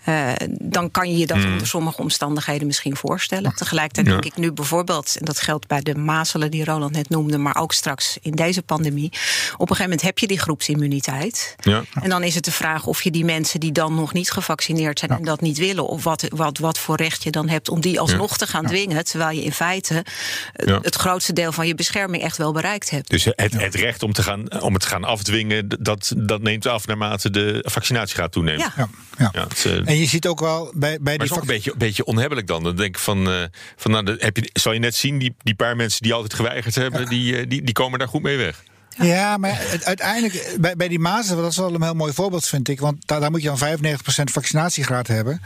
Eh, 0.03 0.31
dan 0.49 0.91
kan 0.91 1.11
je 1.11 1.17
je 1.17 1.25
dat 1.25 1.37
onder 1.37 1.67
sommige 1.67 2.01
omstandigheden 2.01 2.67
misschien 2.67 2.95
voorstellen. 2.95 3.53
Tegelijkertijd 3.55 4.05
Ja. 4.07 4.11
denk 4.11 4.25
ik 4.25 4.37
nu 4.37 4.51
bijvoorbeeld, 4.51 4.91
en 4.93 5.25
dat 5.25 5.39
geldt 5.39 5.67
bij 5.67 5.81
de 5.81 5.95
mazelen 5.95 6.51
die 6.51 6.63
Roland 6.63 6.91
net 6.91 7.09
noemde, 7.09 7.37
maar 7.37 7.55
ook 7.55 7.73
straks 7.73 8.17
in 8.21 8.31
deze 8.31 8.61
pandemie. 8.61 9.05
Op 9.05 9.59
een 9.59 9.67
gegeven 9.67 9.83
moment 9.83 10.01
heb 10.01 10.19
je 10.19 10.27
die 10.27 10.39
groepsimmuniteit. 10.39 11.55
Ja. 11.61 11.83
En 12.01 12.09
dan 12.09 12.23
is 12.23 12.35
het 12.35 12.45
de 12.45 12.51
vraag 12.51 12.85
of 12.85 13.01
je 13.01 13.11
die 13.11 13.25
mensen 13.25 13.59
die 13.59 13.71
dan 13.71 13.95
nog 13.95 14.13
niet 14.13 14.31
gevaccineerd 14.31 14.99
zijn 14.99 15.11
en 15.11 15.23
dat 15.23 15.41
niet 15.41 15.57
willen, 15.57 15.87
of 15.87 16.03
wat, 16.03 16.25
wat, 16.29 16.57
wat 16.57 16.77
voor 16.79 16.95
recht 16.95 17.23
je 17.23 17.31
dan 17.31 17.49
hebt 17.49 17.69
om 17.69 17.81
die 17.81 17.99
alsnog 17.99 18.37
te 18.37 18.47
gaan 18.47 18.65
dwingen, 18.65 19.05
terwijl 19.05 19.37
je 19.37 19.43
in 19.43 19.51
feite 19.51 20.05
Ja. 20.53 20.79
het 20.81 20.95
grootste 20.95 21.33
deel 21.33 21.51
van 21.51 21.67
je 21.67 21.75
bescherming 21.75 22.23
echt 22.23 22.37
wel 22.37 22.51
bereikt 22.53 22.89
hebt. 22.89 23.09
Dus 23.09 23.23
het, 23.25 23.53
het 23.53 23.75
recht 23.75 24.03
om, 24.03 24.13
te 24.13 24.23
gaan, 24.23 24.61
om 24.61 24.73
het 24.73 24.81
te 24.81 24.87
gaan 24.87 25.03
afdwingen, 25.03 25.67
dat, 25.79 26.13
dat 26.17 26.41
neemt 26.41 26.67
af 26.67 26.87
naarmate 26.87 27.29
de 27.29 27.65
vaccinatiegraad 27.67 28.31
toeneemt. 28.31 28.59
Ja. 28.59 28.73
Ja, 28.77 28.87
ja. 29.17 29.29
Ja, 29.33 29.47
het, 29.47 29.65
eh, 29.65 29.87
En 29.87 29.97
je 29.97 30.05
ziet 30.05 30.27
ook 30.27 30.39
wel 30.39 30.71
bij, 30.75 30.79
bij 30.79 30.99
Maar 30.99 31.13
die 31.13 31.13
het 31.13 31.23
is 31.23 31.31
ook 31.31 31.41
een 31.41 31.47
beetje, 31.47 31.71
een 31.71 31.77
beetje 31.77 32.05
onhebbelijk 32.05 32.47
dan. 32.47 32.63
Dan 32.63 32.75
denk 32.75 32.95
ik 32.95 33.01
van, 33.01 33.29
eh, 33.31 33.43
van 33.75 33.91
nou, 33.91 34.15
heb 34.19 34.37
je, 34.37 34.49
zal 34.53 34.73
je 34.73 34.79
net 34.83 34.95
zien, 34.95 35.17
die, 35.17 35.35
die 35.43 35.55
paar 35.55 35.75
mensen 35.75 36.01
die 36.01 36.13
altijd 36.13 36.33
geweigerd 36.33 36.75
hebben, 36.75 37.05
die, 37.09 37.37
eh, 37.37 37.45
die, 37.49 37.63
die 37.63 37.73
komen 37.73 37.99
daar 37.99 38.07
goed 38.07 38.21
mee 38.21 38.37
weg. 38.37 38.63
Ja, 38.97 39.37
maar 39.37 39.79
uiteindelijk, 39.83 40.55
bij, 40.59 40.75
bij 40.75 40.87
die 40.87 40.99
mazelen, 40.99 41.41
dat 41.41 41.51
is 41.51 41.57
wel 41.57 41.73
een 41.73 41.83
heel 41.83 41.93
mooi 41.93 42.13
voorbeeld, 42.13 42.47
vind 42.47 42.67
ik. 42.67 42.79
Want 42.79 43.07
daar, 43.07 43.19
daar 43.19 43.31
moet 43.31 43.41
je 43.41 43.53
dan 43.55 43.79
95% 43.79 43.95
vaccinatiegraad 44.23 45.07
hebben. 45.07 45.41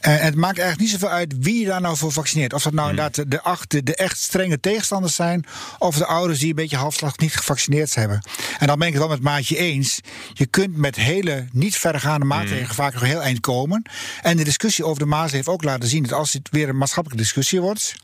Eh, 0.00 0.12
en 0.12 0.24
het 0.24 0.34
maakt 0.34 0.58
eigenlijk 0.58 0.90
niet 0.90 1.00
zoveel 1.00 1.16
uit 1.16 1.34
wie 1.38 1.60
je 1.60 1.66
daar 1.66 1.80
nou 1.80 1.96
voor 1.96 2.12
vaccineert. 2.12 2.52
Of 2.52 2.62
dat 2.62 2.72
nou 2.72 2.90
inderdaad 2.90 3.14
de, 3.14 3.28
de, 3.28 3.42
acht- 3.42 3.86
de 3.86 3.94
echt 3.94 4.18
strenge 4.18 4.60
tegenstanders 4.60 5.14
zijn. 5.14 5.44
Of 5.78 5.96
de 5.96 6.06
ouders 6.06 6.38
die 6.38 6.48
een 6.48 6.54
beetje 6.54 6.76
halfslag 6.76 7.18
niet 7.18 7.36
gevaccineerd 7.36 7.94
hebben. 7.94 8.22
En 8.58 8.66
dan 8.66 8.78
ben 8.78 8.86
ik 8.88 8.92
het 8.94 9.02
wel 9.02 9.12
met 9.12 9.22
Maatje 9.22 9.56
eens. 9.56 10.00
Je 10.32 10.46
kunt 10.46 10.76
met 10.76 10.96
hele 10.96 11.46
niet 11.52 11.76
verregaande 11.76 12.26
maatregelen 12.26 12.74
vaak 12.74 12.92
nog 12.94 13.02
heel 13.02 13.22
eind 13.22 13.40
komen. 13.40 13.82
En 14.22 14.36
de 14.36 14.44
discussie 14.44 14.84
over 14.84 14.98
de 14.98 15.06
mazelen 15.06 15.34
heeft 15.34 15.48
ook 15.48 15.64
laten 15.64 15.88
zien 15.88 16.02
dat 16.02 16.12
als 16.12 16.30
dit 16.32 16.48
weer 16.50 16.68
een 16.68 16.76
maatschappelijke 16.78 17.22
discussie 17.24 17.60
wordt. 17.60 17.94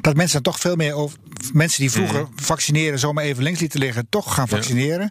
Dat 0.00 0.14
mensen 0.16 0.42
dan 0.42 0.52
toch 0.52 0.60
veel 0.62 0.76
meer 0.76 0.94
over. 0.94 1.18
Mensen 1.52 1.80
die 1.80 1.90
vroeger 1.90 2.28
vaccineren 2.36 2.98
zomaar 2.98 3.24
even 3.24 3.42
links 3.42 3.60
lieten 3.60 3.80
liggen, 3.80 4.06
toch 4.10 4.34
gaan 4.34 4.48
vaccineren. 4.48 5.10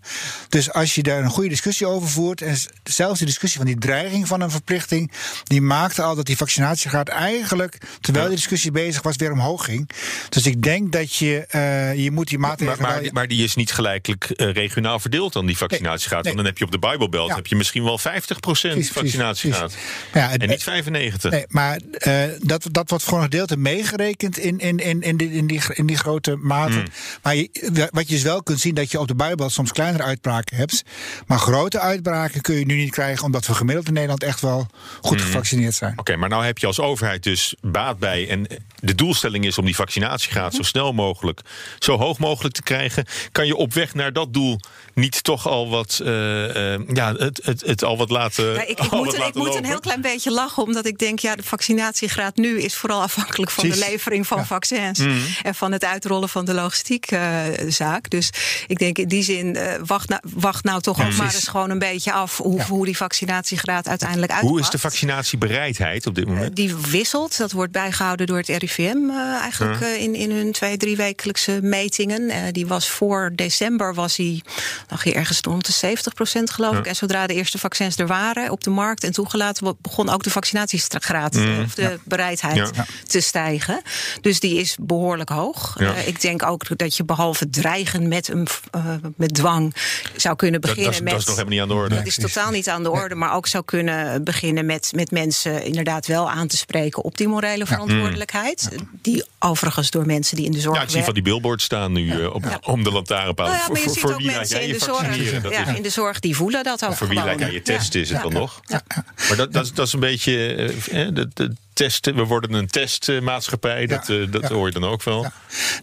Dus 0.49 0.73
als 0.73 0.95
je 0.95 1.03
daar 1.03 1.23
een 1.23 1.29
goede 1.29 1.49
discussie 1.49 1.87
over 1.87 2.09
voert. 2.09 2.41
En 2.41 2.57
zelfs 2.83 3.17
die 3.17 3.27
discussie 3.27 3.57
van 3.59 3.67
die 3.67 3.77
dreiging 3.77 4.27
van 4.27 4.41
een 4.41 4.51
verplichting. 4.51 5.11
die 5.43 5.61
maakte 5.61 6.01
al 6.01 6.15
dat 6.19 6.27
die 6.27 6.38
vaccinatiegraad 6.38 7.07
eigenlijk. 7.07 7.77
terwijl 8.01 8.25
die 8.27 8.36
discussie 8.36 8.71
bezig 8.71 9.01
was, 9.01 9.16
weer 9.16 9.31
omhoog 9.31 9.66
ging. 9.66 9.89
Dus 10.30 10.45
ik 10.45 10.62
denk 10.62 10.92
dat 10.92 11.16
je. 11.16 11.45
eh, 11.50 11.95
je 12.04 12.12
moet 12.12 12.27
die 12.27 12.38
maatregelen. 12.38 12.81
maar, 12.81 13.01
maar 13.12 13.27
die 13.27 13.44
is 13.44 13.56
niet 13.56 13.71
gelijkelijk 13.71 14.24
eh, 14.30 14.51
regionaal 14.51 15.00
verdeeld 15.00 15.34
dan, 15.34 15.46
die 15.46 15.58
vaccinatiegraad. 15.58 16.24
Nee, 16.24 16.34
Want 16.34 16.36
dan 16.36 16.46
heb 16.46 16.58
je 16.58 16.65
op 16.65 16.72
de 16.72 16.79
Bijbelbelt 16.79 17.29
Ja. 17.29 17.36
heb 17.36 17.48
je 17.48 17.55
misschien 17.55 17.84
wel 17.84 17.98
50% 18.00 18.01
Precies, 18.39 18.72
precies, 18.74 18.89
vaccinatiegraad. 18.91 19.72
precies. 19.72 19.88
Ja, 20.13 20.27
het- 20.29 20.41
en 20.41 20.50
niet 20.50 20.63
95. 20.63 21.32
Nee, 21.32 21.46
maar 21.48 21.79
eh, 21.91 22.24
dat, 22.39 22.65
dat 22.72 22.89
wordt 22.89 23.03
voor 23.03 23.17
een 23.17 23.24
gedeelte 23.24 23.58
meegerekend 23.58 24.38
in, 24.38 24.60
in, 24.60 24.77
in, 24.77 25.01
in, 25.01 25.17
die, 25.17 25.32
in, 25.32 25.48
die, 25.48 25.62
in 25.74 25.86
die 25.86 25.98
grote 25.98 26.36
mate. 26.36 26.72
Hmm. 26.74 26.86
Maar 27.24 27.36
je, 27.36 27.50
wat 27.91 28.08
je 28.08 28.13
dus 28.13 28.24
wel 28.24 28.43
kunt 28.43 28.60
zien, 28.60 28.75
dat 28.75 28.91
je 28.91 29.00
op 29.00 29.08
de 29.08 29.15
Bijbel 29.15 29.50
soms 29.50 29.72
kleinere 29.72 30.03
uitbraken 30.03 30.58
hebt. 30.58 30.84
Maar 31.27 31.39
grote 31.39 31.79
uitbraken 31.79 32.41
kun 32.41 32.55
je 32.55 32.65
nu 32.65 32.75
niet 32.75 32.91
krijgen, 32.91 33.25
omdat 33.25 33.46
we 33.48 33.53
gemiddeld 33.53 33.88
in 33.88 33.93
Nederland 33.93 34.24
echt 34.24 34.41
wel 34.41 34.67
goed 35.01 35.17
Hmm. 35.17 35.25
gevaccineerd 35.25 35.75
zijn. 35.75 35.96
Maar 36.18 36.30
nou 36.30 36.46
heb 36.46 36.58
je 36.58 36.68
als 36.68 36.80
overheid 36.80 37.24
dus 37.24 37.56
baat 37.62 38.00
bij. 38.00 38.30
En 38.30 38.48
de 38.80 38.96
doelstelling 38.96 39.46
is 39.46 39.58
om 39.58 39.66
die 39.66 39.75
vaccinatiegraad 39.75 40.54
zo 40.54 40.63
snel 40.63 40.94
mogelijk, 40.94 41.42
zo 41.80 41.98
hoog 41.98 42.18
mogelijk 42.18 42.56
te 42.56 42.63
krijgen. 42.63 43.06
Kan 43.32 43.46
je 43.46 43.56
op 43.56 43.74
weg 43.74 43.94
naar 43.94 44.13
dat 44.13 44.34
doel 44.34 44.60
niet 44.94 45.24
toch 45.24 45.48
al 45.48 45.70
wat, 45.70 46.00
eh, 46.04 46.74
eh, 46.74 46.82
ja, 46.94 47.13
het, 47.13 47.39
het, 47.44 47.62
het 47.66 47.84
al 47.84 47.98
wat 47.98 48.10
laten. 48.10 48.54
Ja, 48.54 48.62
ik, 48.68 48.80
ik 48.80 48.92
moet, 48.92 49.13
ik 49.13 49.34
moet 49.34 49.56
een 49.56 49.66
heel 49.66 49.80
klein 49.80 50.01
beetje 50.01 50.32
lachen, 50.32 50.63
omdat 50.63 50.86
ik 50.86 50.98
denk, 50.98 51.20
ja, 51.20 51.36
de 51.36 51.44
vaccinatiegraad 51.44 52.36
nu 52.36 52.62
is 52.62 52.75
vooral 52.75 53.01
afhankelijk 53.01 53.51
van 53.51 53.63
Precies. 53.63 53.84
de 53.84 53.89
levering 53.92 54.28
van 54.28 54.38
Ja. 54.38 54.46
vaccins 54.46 55.00
Mhm. 55.00 55.18
en 55.44 55.56
van 55.56 55.72
het 55.72 55.86
uitrollen 55.86 56.30
van 56.30 56.46
de 56.46 56.54
logistiekzaak. 56.54 58.10
dus 58.10 58.30
ik 58.68 58.80
denk 58.80 58.98
in 58.98 59.08
die 59.08 59.24
zin, 59.24 59.56
eh, 59.56 59.74
wacht, 59.86 60.10
nou, 60.10 60.22
wacht 60.34 60.63
nou 60.63 60.82
toch 60.82 61.01
ook 61.06 61.16
maar 61.16 61.34
eens 61.34 61.48
gewoon 61.48 61.70
een 61.70 61.80
beetje 61.80 62.12
af 62.12 62.38
hoe, 62.38 62.63
hoe 62.63 62.86
die 62.86 62.98
vaccinatiegraad 62.98 63.88
uiteindelijk 63.88 64.32
uitpakt. 64.32 64.51
Hoe 64.51 64.60
is 64.62 64.70
de 64.70 64.80
vaccinatiebereidheid 64.80 65.99
op 66.08 66.15
dit 66.15 66.25
Eh, 66.25 66.29
moment? 66.29 66.56
Die 66.56 66.75
wisselt. 66.75 67.38
Dat 67.38 67.51
wordt 67.51 67.72
bijgehouden 67.72 68.27
door 68.27 68.38
het 68.38 68.48
RIVM 68.48 69.10
eh, 69.10 69.18
eigenlijk 69.18 69.82
eh, 69.82 70.01
in, 70.01 70.15
in 70.15 70.32
hun 70.32 70.51
twee, 70.51 70.77
drie 70.77 70.96
wekelijkse 70.96 71.60
metingen. 71.62 72.29
Eh, 72.29 72.41
die 72.51 72.68
was 72.68 72.89
voor 72.89 73.32
december 73.36 73.94
was 73.94 74.18
hij 74.18 74.41
lag 74.89 75.03
je 75.03 75.13
ergens 75.13 75.39
rond 75.41 75.65
de 75.65 75.72
70 75.72 76.13
procent, 76.13 76.51
geloof 76.51 76.77
ik. 76.77 76.86
En 76.86 76.96
zodra 76.96 77.27
de 77.27 77.34
eerste 77.34 77.58
vaccins 77.58 77.98
er 77.98 78.08
waren 78.08 78.51
op 78.51 78.63
de 78.63 78.70
markt 78.70 79.03
en 79.03 79.12
toegelaten, 79.12 79.77
begon 79.82 80.10
ook 80.10 80.24
de 80.24 80.29
vaccinatiegraad 80.29 81.34
mm. 81.34 81.60
of 81.63 81.74
de 81.74 82.00
bereidheid 82.03 82.72
te 83.08 83.20
stijgen. 83.20 83.82
Dus 84.22 84.39
die 84.39 84.60
is 84.60 84.77
behoorlijk 84.79 85.29
hoog. 85.29 85.75
Uh, 85.79 86.08
ik 86.08 86.22
denk 86.22 86.44
ook 86.44 86.77
dat 86.77 86.98
je 86.98 87.03
behalve 87.03 87.50
dreigen 87.50 88.08
met, 88.08 88.27
een, 88.27 88.48
uh, 88.75 88.84
met 89.15 89.34
dwang 89.34 89.75
zou 90.15 90.36
kunnen 90.36 90.62
beginnen 90.62 90.91
dat, 90.91 91.01
met. 91.01 91.12
Dat 91.12 91.20
is 91.20 91.25
nog 91.25 91.36
helemaal 91.36 91.53
niet 91.53 91.62
aan 91.62 91.68
de 91.77 91.84
orde. 91.84 91.96
Dat 91.96 92.06
is 92.06 92.15
totaal 92.15 92.51
niet 92.51 92.70
aan 92.70 92.84
de 92.84 92.91
orde, 92.91 93.15
maar 93.15 93.34
ook 93.34 93.48
zou 93.48 93.63
kunnen 93.63 94.24
beginnen 94.24 94.65
met, 94.65 94.91
met 94.96 95.12
mensen 95.12 95.63
inderdaad 95.63 95.88
wel 95.98 96.29
aan 96.29 96.48
te 96.48 96.58
spreken 96.58 97.03
op 97.03 97.17
die 97.17 97.27
morele 97.27 97.65
verantwoordelijkheid. 97.65 98.69
Die 99.01 99.24
overigens 99.39 99.91
door 99.91 100.05
mensen 100.05 100.36
die 100.36 100.46
in 100.46 100.51
de 100.51 100.60
zorg. 100.60 100.77
Ja, 100.77 100.84
ik 100.84 100.89
zie 100.89 101.03
van 101.03 101.13
die 101.13 101.24
billboards 101.24 101.63
staan 101.63 101.91
nu 101.91 102.05
uh, 102.05 102.34
op, 102.34 102.60
om 102.63 102.84
de 102.84 102.91
lantaarnpaal. 102.91 103.48
Nou 103.48 103.58
ja, 103.58 103.67
maar 103.67 103.77
je 103.77 103.84
voor, 103.84 103.93
ziet 103.93 104.01
voor 104.01 104.13
ook 104.13 104.24
mensen 104.24 104.62
in 104.62 104.72
de, 104.72 104.79
zorg, 104.79 105.51
ja, 105.51 105.65
in 105.65 105.84
de 105.84 105.89
zorg 105.89 106.19
die 106.19 106.36
voelen 106.36 106.63
dat 106.63 106.86
ook. 106.86 106.93
Voor 106.96 107.08
wie 107.08 107.24
lijkt 107.24 107.51
je 107.51 107.62
test 107.62 107.96
is 107.96 108.10
het 108.10 108.22
dan 108.22 108.34
nog? 108.34 108.62
Maar 108.69 109.38
dat, 109.38 109.53
dat, 109.53 109.72
dat 109.74 109.88
is 109.88 109.93
een 109.93 110.00
beetje. 110.00 110.55
Uh, 110.91 111.08
de, 111.13 111.29
de, 111.34 111.55
testen. 111.79 112.15
We 112.15 112.24
worden 112.24 112.53
een 112.53 112.67
testmaatschappij. 112.67 113.86
dat, 113.86 114.07
ja, 114.07 114.25
dat 114.25 114.43
hoor 114.43 114.65
je 114.65 114.79
dan 114.79 114.83
ook 114.83 115.03
wel. 115.03 115.25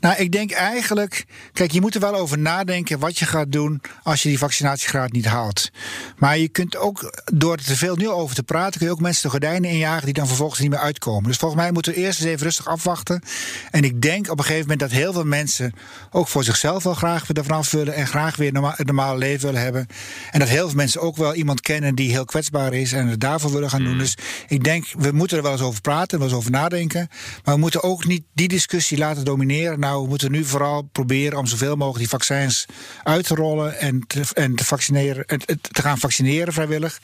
Nou, 0.01 0.17
ik 0.17 0.33
denk 0.33 0.51
eigenlijk. 0.51 1.25
Kijk, 1.53 1.73
je 1.73 1.81
moet 1.81 1.95
er 1.95 2.01
wel 2.01 2.15
over 2.15 2.39
nadenken 2.39 2.99
wat 2.99 3.19
je 3.19 3.25
gaat 3.25 3.53
doen 3.53 3.81
als 4.03 4.23
je 4.23 4.29
die 4.29 4.39
vaccinatiegraad 4.39 5.13
niet 5.13 5.25
haalt. 5.25 5.71
Maar 6.17 6.39
je 6.39 6.49
kunt 6.49 6.77
ook, 6.77 7.23
door 7.25 7.53
er 7.53 7.65
te 7.65 7.77
veel 7.77 7.97
nu 7.97 8.09
over 8.09 8.35
te 8.35 8.43
praten, 8.43 8.79
kun 8.79 8.87
je 8.87 8.93
ook 8.93 9.01
mensen 9.01 9.23
de 9.23 9.29
gordijnen 9.29 9.71
injagen 9.71 10.05
die 10.05 10.15
dan 10.15 10.27
vervolgens 10.27 10.61
niet 10.61 10.71
meer 10.71 10.79
uitkomen. 10.79 11.29
Dus 11.29 11.37
volgens 11.37 11.61
mij 11.61 11.73
moeten 11.73 11.93
we 11.93 11.99
eerst 11.99 12.21
eens 12.21 12.29
even 12.29 12.43
rustig 12.43 12.69
afwachten. 12.69 13.23
En 13.71 13.85
ik 13.85 14.03
denk 14.03 14.31
op 14.31 14.39
een 14.39 14.45
gegeven 14.45 14.69
moment 14.69 14.81
dat 14.81 14.91
heel 14.91 15.13
veel 15.13 15.25
mensen 15.25 15.73
ook 16.11 16.29
voor 16.29 16.45
zichzelf 16.45 16.83
wel 16.83 16.95
graag 16.95 17.29
ervan 17.29 17.57
af 17.57 17.71
willen 17.71 17.95
en 17.95 18.07
graag 18.07 18.37
weer 18.37 18.53
norma 18.53 18.75
het 18.77 18.87
normale 18.87 19.19
leven 19.19 19.47
willen 19.47 19.63
hebben. 19.63 19.87
En 20.31 20.39
dat 20.39 20.49
heel 20.49 20.67
veel 20.67 20.77
mensen 20.77 21.01
ook 21.01 21.17
wel 21.17 21.35
iemand 21.35 21.61
kennen 21.61 21.95
die 21.95 22.11
heel 22.11 22.25
kwetsbaar 22.25 22.73
is 22.73 22.93
en 22.93 23.07
het 23.07 23.21
daarvoor 23.21 23.53
willen 23.53 23.71
gaan 23.71 23.85
doen. 23.85 23.93
Mm. 23.93 23.99
Dus 23.99 24.17
ik 24.49 24.65
denk, 24.65 24.87
we 24.99 25.13
moeten 25.13 25.37
er 25.37 25.43
wel 25.43 25.53
eens 25.53 25.61
over 25.61 25.81
praten, 25.89 26.19
wel 26.19 26.29
eens 26.29 26.37
over 26.37 26.51
nadenken. 26.51 27.09
Maar 27.45 27.55
we 27.55 27.61
moeten 27.61 27.83
ook 27.83 28.05
niet 28.05 28.23
die 28.35 28.49
discussie 28.49 28.99
laten 28.99 29.25
domineren. 29.25 29.81
Nou, 29.81 30.03
we 30.03 30.09
moeten 30.09 30.31
nu 30.31 30.45
vooral 30.45 30.83
proberen 30.93 31.39
om 31.39 31.47
zoveel 31.47 31.77
mogelijk 31.77 31.99
die 31.99 32.09
vaccins 32.09 32.67
uit 33.03 33.27
te 33.27 33.35
rollen 33.35 33.79
en 33.79 34.05
te, 34.07 34.23
en 34.33 34.55
te 34.55 34.65
vaccineren, 34.65 35.25
en 35.25 35.39
te 35.61 35.83
gaan 35.83 35.99
vaccineren 35.99 36.53
vrijwillig. 36.53 37.01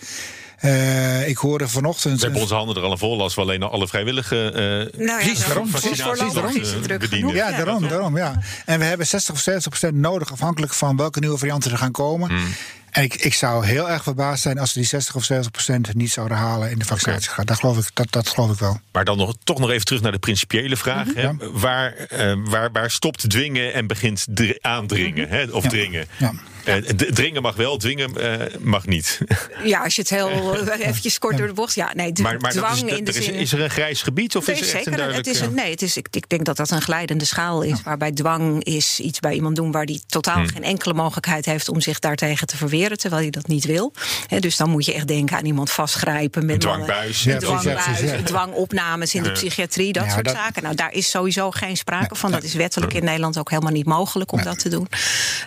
Uh, 0.65 1.29
ik 1.29 1.37
hoorde 1.37 1.69
vanochtend. 1.69 2.15
We 2.15 2.23
hebben 2.23 2.41
onze 2.41 2.55
handen 2.55 2.77
er 2.77 2.83
al 2.83 2.97
vol 2.97 3.21
als 3.23 3.35
we 3.35 3.41
alleen 3.41 3.63
alle 3.63 3.89
vrijwillige. 3.89 4.37
Uh, 4.37 5.07
nou 5.07 5.09
ja, 5.09 5.17
precies, 5.17 5.47
daarom. 5.47 7.35
Ja, 7.35 7.51
daarom, 7.51 7.89
daarom. 7.89 8.17
Ja. 8.17 8.41
En 8.65 8.79
we 8.79 8.85
hebben 8.85 9.07
60 9.07 9.35
of 9.35 9.41
70 9.41 9.71
procent 9.71 9.95
nodig, 9.95 10.33
afhankelijk 10.33 10.73
van 10.73 10.97
welke 10.97 11.21
nieuwe 11.21 11.39
varianten 11.39 11.71
er 11.71 11.79
gaan 11.79 11.93
komen. 11.93 12.29
Hmm. 12.29 12.55
En 12.93 13.03
ik, 13.03 13.15
ik 13.15 13.35
zou 13.35 13.67
heel 13.67 13.91
erg 13.91 14.03
verbaasd 14.03 14.43
zijn 14.43 14.59
als 14.59 14.73
we 14.73 14.81
die 14.81 14.89
60 14.89 15.15
of 15.15 15.25
70 15.25 15.51
procent 15.51 15.95
niet 15.95 16.11
zouden 16.11 16.37
halen 16.37 16.71
in 16.71 16.79
de 16.79 16.85
vaccinatiegraad. 16.85 17.33
Okay. 17.33 17.45
Dat, 17.45 17.59
geloof 17.59 17.79
ik, 17.79 17.91
dat, 17.95 18.07
dat 18.11 18.29
geloof 18.29 18.51
ik 18.51 18.59
wel. 18.59 18.81
Maar 18.93 19.05
dan 19.05 19.17
nog, 19.17 19.35
toch 19.45 19.59
nog 19.59 19.71
even 19.71 19.85
terug 19.85 20.03
naar 20.03 20.13
de 20.13 20.19
principiële 20.19 20.77
vraag. 20.77 21.07
Mm 21.07 21.15
-hmm. 21.15 21.41
hè? 21.41 21.51
Waar, 21.53 21.95
uh, 22.13 22.35
waar, 22.45 22.73
waar 22.73 22.91
stopt 22.91 23.31
dwingen 23.31 23.73
en 23.73 23.87
begint 23.87 24.27
aandringen? 24.61 25.29
Hè? 25.29 25.45
Of 25.45 25.63
ja. 25.63 25.69
dringen? 25.69 26.07
Ja. 26.19 26.33
Uh, 26.65 26.77
dringen 26.97 27.43
mag 27.43 27.57
wel, 27.57 27.77
dwingen 27.77 28.11
uh, 28.17 28.61
mag 28.61 28.87
niet. 28.87 29.19
Ja, 29.65 29.83
als 29.83 29.97
je 29.97 30.01
het 30.01 30.11
heel 30.11 30.57
eventjes 30.73 31.19
kort 31.19 31.37
door 31.37 31.47
de 31.47 31.53
bocht. 31.53 31.75
Ja, 31.75 31.91
nee, 31.95 32.13
maar, 32.23 32.41
maar 32.41 32.51
dwang 32.51 32.91
is, 32.91 32.99
in 32.99 33.05
de 33.05 33.13
is, 33.13 33.25
zin... 33.25 33.35
is 33.35 33.53
er 33.53 33.61
een 33.61 33.71
grijs 33.71 34.03
gebied 34.03 34.37
of 34.37 34.47
nee, 34.47 34.57
is 34.57 34.61
er 34.63 34.67
zeker, 34.67 34.79
echt 34.79 34.87
een 34.87 34.97
duidelijk... 34.97 35.27
Het 35.27 35.37
is 35.37 35.41
een, 35.41 35.55
nee, 35.55 35.71
het 35.71 35.83
is, 35.83 35.97
ik, 35.97 36.09
ik, 36.11 36.29
denk 36.29 36.45
dat 36.45 36.57
dat 36.57 36.71
een 36.71 36.83
glijdende 36.83 37.25
schaal 37.25 37.63
is. 37.63 37.77
Ja. 37.77 37.83
Waarbij 37.85 38.13
dwang 38.13 38.65
is 38.65 39.01
iets 39.01 39.21
bij 39.21 39.35
iemand 39.35 39.57
doen 39.57 39.71
waar 39.73 39.87
die 39.87 40.03
totaal 40.07 40.37
hmm. 40.37 40.49
geen 40.49 40.65
enkele 40.65 40.95
mogelijkheid 40.95 41.45
heeft 41.45 41.69
om 41.69 41.81
zich 41.81 41.99
daartegen 41.99 42.47
te 42.47 42.57
verweren, 42.57 42.82
terwijl 42.91 43.23
hij 43.23 43.31
dat 43.31 43.47
niet 43.47 43.65
wil. 43.65 43.93
He, 44.27 44.39
dus 44.41 44.57
dan 44.57 44.71
moet 44.71 44.85
je 44.85 44.95
echt 44.95 45.09
denken 45.09 45.37
aan 45.37 45.45
iemand 45.45 45.71
vastgrijpen 45.71 46.47
met 46.47 46.55
een 46.55 46.61
dwangbuis, 46.61 47.25
een 47.25 47.39
dwangbuis, 47.39 48.01
ja, 48.01 48.23
dwangopnames 48.23 49.15
in 49.15 49.23
de 49.23 49.33
psychiatrie, 49.33 49.93
dat 49.93 50.11
soort 50.11 50.25
dat... 50.25 50.35
zaken. 50.35 50.63
Nou, 50.63 50.75
daar 50.75 50.93
is 50.93 51.11
sowieso 51.11 51.51
geen 51.51 51.77
sprake 51.77 52.15
van. 52.15 52.31
Dat 52.31 52.43
is 52.43 52.55
wettelijk 52.55 52.93
in 52.93 53.05
Nederland 53.05 53.39
ook 53.39 53.51
helemaal 53.51 53.73
niet 53.73 53.87
mogelijk 53.87 54.33
om 54.33 54.43
dat 54.43 54.59
te 54.59 54.69
doen. 54.69 54.89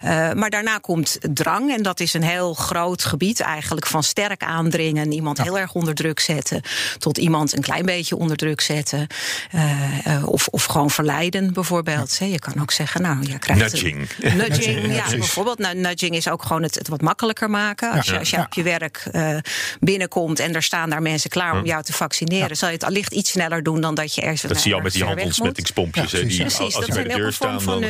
Uh, 0.03 0.31
maar 0.31 0.49
daarna 0.49 0.77
komt 0.77 1.17
drang 1.33 1.71
en 1.71 1.83
dat 1.83 1.99
is 1.99 2.13
een 2.13 2.23
heel 2.23 2.53
groot 2.53 3.03
gebied 3.03 3.39
eigenlijk 3.39 3.87
van 3.87 4.03
sterk 4.03 4.43
aandringen, 4.43 5.11
iemand 5.11 5.41
heel 5.41 5.59
erg 5.59 5.73
onder 5.73 5.93
druk 5.93 6.19
zetten, 6.19 6.61
tot 6.97 7.17
iemand 7.17 7.55
een 7.55 7.61
klein 7.61 7.85
beetje 7.85 8.15
onder 8.15 8.37
druk 8.37 8.61
zetten, 8.61 9.07
uh, 9.55 10.07
uh, 10.07 10.27
of, 10.27 10.47
of 10.47 10.63
gewoon 10.63 10.89
verleiden 10.89 11.53
bijvoorbeeld. 11.53 12.17
Je 12.19 12.39
kan 12.39 12.61
ook 12.61 12.71
zeggen, 12.71 13.01
nou, 13.01 13.17
je 13.21 13.39
krijgt 13.39 13.61
nudging. 13.61 14.09
Een, 14.19 14.37
nudging, 14.37 14.93
ja, 14.99 15.09
bijvoorbeeld. 15.09 15.57
Nou, 15.57 15.75
nudging 15.75 16.15
is 16.15 16.29
ook 16.29 16.43
gewoon 16.43 16.63
het, 16.63 16.75
het 16.75 16.87
wat 16.87 17.01
makkelijker 17.01 17.24
maken. 17.33 17.91
Als 17.91 18.05
je, 18.05 18.19
als 18.19 18.29
je 18.29 18.37
op 18.37 18.53
je 18.53 18.63
werk 18.63 19.07
uh, 19.11 19.37
binnenkomt 19.79 20.39
en 20.39 20.55
er 20.55 20.63
staan 20.63 20.89
daar 20.89 21.01
mensen 21.01 21.29
klaar 21.29 21.59
om 21.59 21.65
jou 21.65 21.83
te 21.83 21.93
vaccineren, 21.93 22.57
zal 22.57 22.67
je 22.67 22.73
het 22.73 22.83
allicht 22.83 23.13
iets 23.13 23.31
sneller 23.31 23.63
doen 23.63 23.81
dan 23.81 23.95
dat 23.95 24.15
je 24.15 24.21
ergens. 24.21 24.41
Dat 24.41 24.61
zie 24.61 24.69
je 24.69 24.75
al 24.75 24.81
met 24.81 24.93
die 24.93 25.03
handomsmettingspompjes. 25.03 26.11
Ja, 26.11 26.19
die, 26.19 26.39
precies, 26.39 26.75
als, 26.75 26.85
die 26.85 26.93
bij 26.93 27.03
de 27.03 27.15
deur 27.15 27.33
staan, 27.33 27.65
dan 27.65 27.83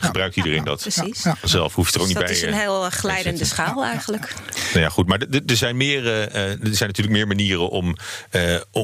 gebruikt 0.00 0.36
iedereen 0.36 0.64
dat. 0.64 0.80
Precies. 0.80 1.26
Zelf 1.42 1.74
hoeft 1.74 1.94
er 1.94 2.00
ook 2.00 2.06
niet 2.06 2.18
bij. 2.18 2.26
Dat 2.26 2.36
is 2.36 2.42
een 2.42 2.54
heel 2.54 2.90
glijdende 2.90 3.44
schaal 3.44 3.84
eigenlijk. 3.84 4.34
Nou 4.72 4.84
ja, 4.84 4.88
goed. 4.88 5.06
Maar 5.06 5.20
er 5.46 5.56
zijn, 5.56 5.76
meer, 5.76 6.04
uh, 6.04 6.34
er 6.34 6.58
zijn 6.60 6.88
natuurlijk 6.88 7.16
meer 7.16 7.26
manieren 7.26 7.70
om, 7.70 7.96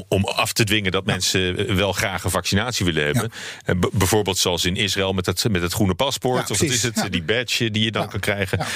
om 0.09 0.25
af 0.25 0.53
te 0.53 0.65
dwingen 0.65 0.93
dat 0.93 1.05
mensen 1.05 1.77
wel 1.77 1.93
graag 1.93 2.25
een 2.25 2.31
vaccinatie 2.31 2.85
willen 2.85 3.05
hebben. 3.05 3.31
Bijvoorbeeld 3.93 4.39
zoals 4.39 4.65
in 4.65 4.77
Israël 4.77 5.13
met 5.13 5.27
het, 5.27 5.45
met 5.51 5.63
het 5.63 5.73
groene 5.73 5.95
paspoort. 5.95 6.51
Of 6.51 6.59
wat 6.59 6.71
is 6.71 6.83
het? 6.83 7.07
Die 7.11 7.23
badge 7.23 7.71
die 7.71 7.85
je 7.85 7.91
dan 7.91 8.09
kan 8.09 8.21
krijgen. 8.21 8.67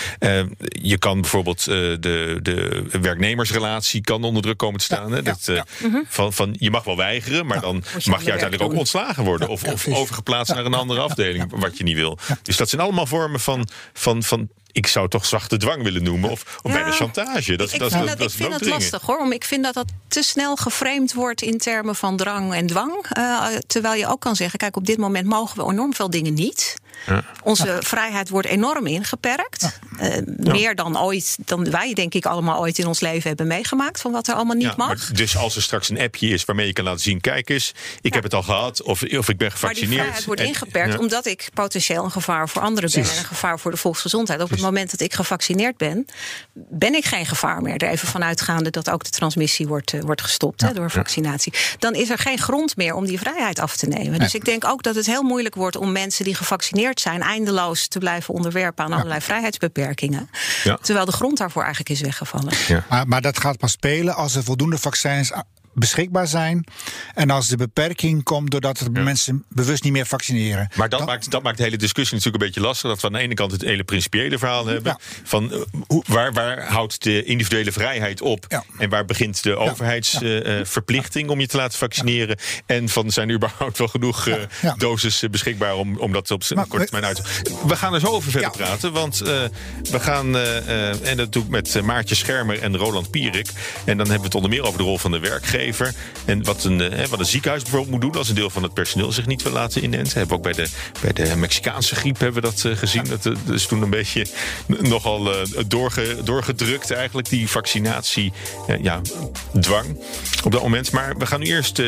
je 0.68 0.98
kan 1.04 1.20
bijvoorbeeld 1.20 1.64
de, 1.64 2.38
de 2.42 2.88
werknemersrelatie 3.00 4.00
kan 4.00 4.24
onder 4.24 4.42
druk 4.42 4.56
komen 4.56 4.78
te 4.78 4.84
staan. 4.84 5.12
Hè? 5.12 5.22
Dat, 5.22 5.50
mhm. 5.82 5.96
van, 6.08 6.32
van, 6.32 6.56
je 6.58 6.70
mag 6.70 6.84
wel 6.84 6.96
weigeren, 6.96 7.46
maar 7.46 7.60
dan 7.60 7.84
mag 8.04 8.24
je 8.24 8.30
uiteindelijk 8.30 8.72
ook 8.72 8.78
ontslagen 8.78 9.24
worden. 9.24 9.48
Of, 9.48 9.64
of 9.64 9.88
overgeplaatst 9.88 10.54
naar 10.54 10.64
een 10.64 10.74
andere 10.74 11.00
afdeling, 11.00 11.60
wat 11.60 11.78
je 11.78 11.84
niet 11.84 11.96
wil. 11.96 12.18
Dus 12.42 12.56
dat 12.56 12.68
zijn 12.68 12.80
allemaal 12.80 13.06
vormen 13.06 13.40
van, 13.40 13.68
van, 13.92 14.22
van 14.22 14.48
ik 14.74 14.86
zou 14.86 15.08
toch 15.08 15.26
zachte 15.26 15.56
dwang 15.56 15.82
willen 15.82 16.02
noemen. 16.02 16.30
Of, 16.30 16.58
of 16.62 16.72
bijna 16.72 16.90
chantage. 16.90 17.56
Dat, 17.56 17.72
ik, 17.72 17.78
dat, 17.78 17.92
vind 17.92 18.06
dat, 18.06 18.18
dat, 18.18 18.30
ik 18.30 18.36
vind 18.36 18.52
het 18.52 18.66
lastig 18.66 19.02
hoor. 19.02 19.18
Omdat 19.18 19.34
ik 19.34 19.44
vind 19.44 19.64
dat 19.64 19.74
dat 19.74 19.92
te 20.08 20.22
snel 20.22 20.56
geframed 20.56 21.12
wordt 21.12 21.42
in 21.42 21.58
termen 21.58 21.94
van 21.96 22.16
drang 22.16 22.54
en 22.54 22.66
dwang. 22.66 23.06
Uh, 23.18 23.46
terwijl 23.66 23.94
je 23.94 24.06
ook 24.06 24.20
kan 24.20 24.36
zeggen: 24.36 24.58
kijk, 24.58 24.76
op 24.76 24.86
dit 24.86 24.98
moment 24.98 25.26
mogen 25.26 25.64
we 25.64 25.72
enorm 25.72 25.94
veel 25.94 26.10
dingen 26.10 26.34
niet. 26.34 26.74
Ja. 27.06 27.24
Onze 27.42 27.66
ja. 27.66 27.80
vrijheid 27.80 28.28
wordt 28.28 28.48
enorm 28.48 28.86
ingeperkt. 28.86 29.80
Ja. 29.98 30.16
Uh, 30.16 30.22
meer 30.36 30.74
dan 30.74 30.98
ooit, 30.98 31.36
dan 31.44 31.70
wij 31.70 31.94
denk 31.94 32.14
ik 32.14 32.26
allemaal 32.26 32.60
ooit 32.60 32.78
in 32.78 32.86
ons 32.86 33.00
leven 33.00 33.28
hebben 33.28 33.46
meegemaakt 33.46 34.00
van 34.00 34.12
wat 34.12 34.28
er 34.28 34.34
allemaal 34.34 34.56
niet 34.56 34.76
mag. 34.76 35.10
dus 35.12 35.36
als 35.36 35.56
er 35.56 35.62
straks 35.62 35.88
een 35.88 36.00
appje 36.00 36.28
is 36.28 36.44
waarmee 36.44 36.66
je 36.66 36.72
kan 36.72 36.84
laten 36.84 37.00
zien: 37.00 37.20
kijk 37.20 37.48
eens, 37.48 37.72
ik 38.00 38.14
heb 38.14 38.22
het 38.22 38.34
al 38.34 38.42
gehad, 38.42 38.82
of, 38.82 39.02
of 39.02 39.28
ik 39.28 39.36
ben 39.36 39.50
gevaccineerd. 39.50 39.70
Maar 39.70 39.88
die 39.88 39.96
vrijheid 39.96 40.24
wordt 40.24 40.40
en, 40.40 40.46
ingeperkt 40.46 40.98
omdat 40.98 41.26
ik 41.26 41.48
potentieel 41.54 42.04
een 42.04 42.10
gevaar 42.10 42.48
voor 42.48 42.62
anderen 42.62 42.90
ben 42.90 43.02
en 43.02 43.18
een 43.18 43.24
gevaar 43.24 43.58
voor 43.58 43.70
de 43.70 43.76
volksgezondheid. 43.76 44.40
Op 44.40 44.50
het 44.50 44.60
moment 44.64 44.90
dat 44.90 45.00
ik 45.00 45.14
gevaccineerd 45.14 45.76
ben, 45.76 46.06
ben 46.52 46.94
ik 46.94 47.04
geen 47.04 47.26
gevaar 47.26 47.62
meer. 47.62 47.76
Er 47.76 47.88
even 47.88 48.08
vanuitgaande 48.08 48.70
dat 48.70 48.90
ook 48.90 49.04
de 49.04 49.10
transmissie 49.10 49.66
wordt, 49.66 49.92
uh, 49.92 50.00
wordt 50.00 50.22
gestopt 50.22 50.60
hè, 50.60 50.72
door 50.72 50.90
vaccinatie. 50.90 51.52
Dan 51.78 51.94
is 51.94 52.10
er 52.10 52.18
geen 52.18 52.38
grond 52.38 52.76
meer 52.76 52.94
om 52.94 53.06
die 53.06 53.18
vrijheid 53.18 53.58
af 53.58 53.76
te 53.76 53.86
nemen. 53.86 54.18
Dus 54.18 54.34
ik 54.34 54.44
denk 54.44 54.64
ook 54.64 54.82
dat 54.82 54.94
het 54.94 55.06
heel 55.06 55.22
moeilijk 55.22 55.54
wordt 55.54 55.76
om 55.76 55.92
mensen 55.92 56.24
die 56.24 56.34
gevaccineerd 56.34 57.00
zijn, 57.00 57.22
eindeloos 57.22 57.88
te 57.88 57.98
blijven 57.98 58.34
onderwerpen 58.34 58.84
aan 58.84 58.92
allerlei 58.92 59.20
vrijheidsbeperkingen. 59.20 60.30
Ja. 60.64 60.78
Terwijl 60.82 61.06
de 61.06 61.12
grond 61.12 61.38
daarvoor 61.38 61.62
eigenlijk 61.62 61.90
is 61.90 62.00
weggevallen. 62.00 62.52
Ja. 62.68 62.84
Maar, 62.88 63.08
maar, 63.08 63.20
dat 63.20 63.40
gaat 63.40 63.58
pas 63.58 63.72
spelen 63.72 64.14
als 64.14 64.34
er 64.34 64.44
voldoende 64.44 64.78
vaccins 64.78 65.32
beschikbaar 65.74 66.26
zijn. 66.26 66.64
En 67.14 67.30
als 67.30 67.48
de 67.48 67.56
beperking 67.56 68.22
komt 68.22 68.50
doordat 68.50 68.80
er 68.80 68.88
ja. 68.92 69.02
mensen 69.02 69.44
bewust 69.48 69.82
niet 69.82 69.92
meer 69.92 70.06
vaccineren. 70.06 70.68
Maar 70.74 70.88
dat, 70.88 71.06
maakt, 71.06 71.30
dat 71.30 71.42
maakt 71.42 71.56
de 71.56 71.62
hele 71.62 71.76
discussie 71.76 72.16
natuurlijk 72.16 72.42
een 72.42 72.50
beetje 72.50 72.66
lastig. 72.66 72.90
Dat 72.90 73.00
we 73.00 73.06
aan 73.06 73.12
de 73.12 73.18
ene 73.18 73.34
kant 73.34 73.52
het 73.52 73.62
hele 73.62 73.84
principiële 73.84 74.38
verhaal 74.38 74.66
hebben. 74.66 74.92
Ja. 74.98 74.98
Van 75.24 75.44
uh, 75.52 75.60
hoe, 75.86 76.02
waar, 76.06 76.32
waar 76.32 76.66
houdt 76.66 77.02
de 77.02 77.24
individuele 77.24 77.72
vrijheid 77.72 78.20
op? 78.20 78.44
Ja. 78.48 78.64
En 78.78 78.88
waar 78.88 79.04
begint 79.04 79.42
de 79.42 79.56
overheidsverplichting 79.56 81.26
uh, 81.26 81.32
om 81.32 81.40
je 81.40 81.46
te 81.46 81.56
laten 81.56 81.78
vaccineren? 81.78 82.38
En 82.66 82.88
van 82.88 83.10
zijn 83.10 83.28
er 83.28 83.34
überhaupt 83.34 83.78
wel 83.78 83.88
genoeg 83.88 84.26
uh, 84.26 84.34
doses 84.76 85.24
beschikbaar 85.30 85.74
om, 85.74 85.98
om 85.98 86.12
dat 86.12 86.30
op 86.30 86.42
korte 86.68 86.84
termijn 86.84 87.04
uit 87.04 87.16
te. 87.16 87.52
We 87.66 87.76
gaan 87.76 87.94
er 87.94 88.00
zo 88.00 88.06
over 88.06 88.30
verder 88.30 88.50
praten. 88.50 88.92
Want 88.92 89.18
we 89.18 90.00
gaan, 90.00 90.36
en 90.36 91.16
dat 91.16 91.32
doe 91.32 91.42
ik 91.42 91.48
met 91.48 91.82
Maartje 91.82 92.14
Schermer 92.14 92.62
en 92.62 92.76
Roland 92.76 93.10
Pierik. 93.10 93.48
En 93.84 93.96
dan 93.96 93.96
hebben 93.96 94.18
we 94.18 94.24
het 94.24 94.34
onder 94.34 94.50
meer 94.50 94.62
over 94.62 94.78
de 94.78 94.84
rol 94.84 94.98
van 94.98 95.10
de 95.10 95.18
werkgever. 95.18 95.63
En 96.24 96.44
wat 96.44 96.64
een, 96.64 96.78
hè, 96.78 97.08
wat 97.08 97.18
een 97.18 97.26
ziekenhuis 97.26 97.62
bijvoorbeeld 97.62 97.92
moet 97.92 98.00
doen 98.00 98.18
als 98.18 98.28
een 98.28 98.34
deel 98.34 98.50
van 98.50 98.62
het 98.62 98.74
personeel 98.74 99.12
zich 99.12 99.26
niet 99.26 99.42
wil 99.42 99.52
laten 99.52 99.84
inenten. 99.84 100.18
Hebben 100.18 100.28
we 100.28 100.34
ook 100.34 100.54
bij 100.54 100.64
de, 100.64 100.70
bij 101.00 101.12
de 101.12 101.36
Mexicaanse 101.36 101.94
griep 101.94 102.18
hebben 102.18 102.42
we 102.42 102.48
dat 102.48 102.64
uh, 102.64 102.76
gezien. 102.76 103.04
Dat, 103.04 103.22
dat 103.22 103.36
is 103.48 103.66
toen 103.66 103.82
een 103.82 103.90
beetje 103.90 104.26
nogal 104.66 105.30
doorge, 105.66 106.16
doorgedrukt 106.24 106.90
eigenlijk, 106.90 107.28
die 107.28 107.48
vaccinatie. 107.48 108.32
Ja, 108.82 109.00
dwang 109.60 110.00
op 110.44 110.52
dat 110.52 110.62
moment. 110.62 110.90
Maar 110.90 111.16
we 111.16 111.26
gaan 111.26 111.40
nu 111.40 111.46
eerst 111.46 111.82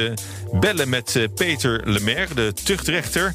bellen 0.53 0.89
met 0.89 1.29
Peter 1.35 1.81
Lemaire, 1.85 2.35
de 2.35 2.53
tuchtrechter. 2.65 3.35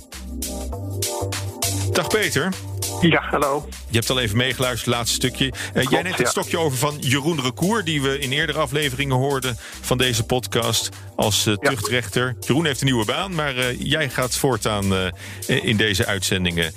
Dag 1.91 2.07
Peter. 2.07 2.53
Ja, 3.01 3.21
hallo. 3.29 3.67
Je 3.89 3.97
hebt 3.97 4.09
al 4.09 4.19
even 4.19 4.37
meegeluisterd, 4.37 4.85
het 4.85 4.95
laatste 4.95 5.15
stukje. 5.15 5.53
Uh, 5.73 5.83
jij 5.89 6.01
neemt 6.01 6.17
het 6.17 6.27
stokje 6.27 6.57
over 6.57 6.77
van 6.77 6.97
Jeroen 6.99 7.41
Recour, 7.41 7.83
die 7.83 8.01
we 8.01 8.19
in 8.19 8.31
eerdere 8.31 8.59
afleveringen 8.59 9.15
hoorden 9.15 9.57
van 9.81 9.97
deze 9.97 10.23
podcast 10.23 10.89
als 11.15 11.47
uh, 11.47 11.55
tuchtrechter. 11.55 12.35
Jeroen 12.39 12.65
heeft 12.65 12.79
een 12.79 12.85
nieuwe 12.85 13.05
baan, 13.05 13.35
maar 13.35 13.55
uh, 13.55 13.79
jij 13.79 14.09
gaat 14.09 14.35
voortaan 14.35 15.11
in 15.47 15.77
deze 15.77 16.05
uitzendingen 16.05 16.73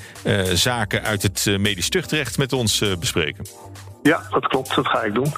zaken 0.53 1.03
uit 1.03 1.23
het 1.23 1.47
medisch 1.59 1.89
tuchtrecht 1.89 2.39
met 2.39 2.53
ons 2.53 2.83
bespreken. 2.99 3.47
Ja, 4.03 4.23
dat 4.31 4.47
klopt, 4.47 4.75
dat 4.75 4.87
ga 4.87 5.03
ik 5.03 5.15
doen. 5.15 5.35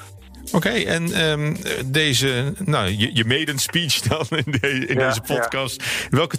Oké, 0.52 0.68
en 0.68 1.30
um, 1.30 1.56
deze, 1.86 2.54
nou, 2.64 2.88
je, 2.96 3.14
je 3.14 3.24
maiden 3.24 3.58
speech 3.58 4.00
dan 4.00 4.26
in, 4.30 4.88
in 4.88 4.98
deze 4.98 5.20
podcast. 5.20 5.82
Welke 6.10 6.38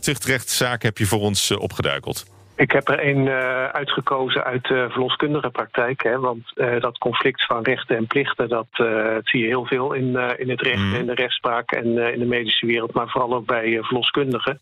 tuchtrechtszaak 0.00 0.82
heb 0.82 0.98
je 0.98 1.06
voor 1.06 1.20
ons 1.20 1.50
opgeduikeld? 1.50 2.24
Ik 2.60 2.72
heb 2.72 2.88
er 2.88 3.06
een 3.06 3.26
uh, 3.26 3.64
uitgekozen 3.64 4.44
uit 4.44 4.64
de 4.64 4.86
verloskundige 4.90 5.50
praktijk. 5.50 6.02
Hè, 6.02 6.18
want 6.18 6.52
uh, 6.54 6.80
dat 6.80 6.98
conflict 6.98 7.46
van 7.46 7.62
rechten 7.62 7.96
en 7.96 8.06
plichten, 8.06 8.48
dat 8.48 8.66
uh, 8.80 9.16
zie 9.22 9.40
je 9.40 9.46
heel 9.46 9.66
veel 9.66 9.92
in, 9.92 10.16
in 10.36 10.50
het 10.50 10.60
recht 10.60 10.82
mm. 10.82 10.94
en 10.94 11.06
de 11.06 11.14
rechtspraak 11.14 11.72
en 11.72 11.98
in 12.12 12.18
de 12.18 12.26
medische 12.26 12.66
wereld, 12.66 12.92
maar 12.92 13.08
vooral 13.08 13.34
ook 13.34 13.46
bij 13.46 13.78
verloskundigen. 13.82 14.60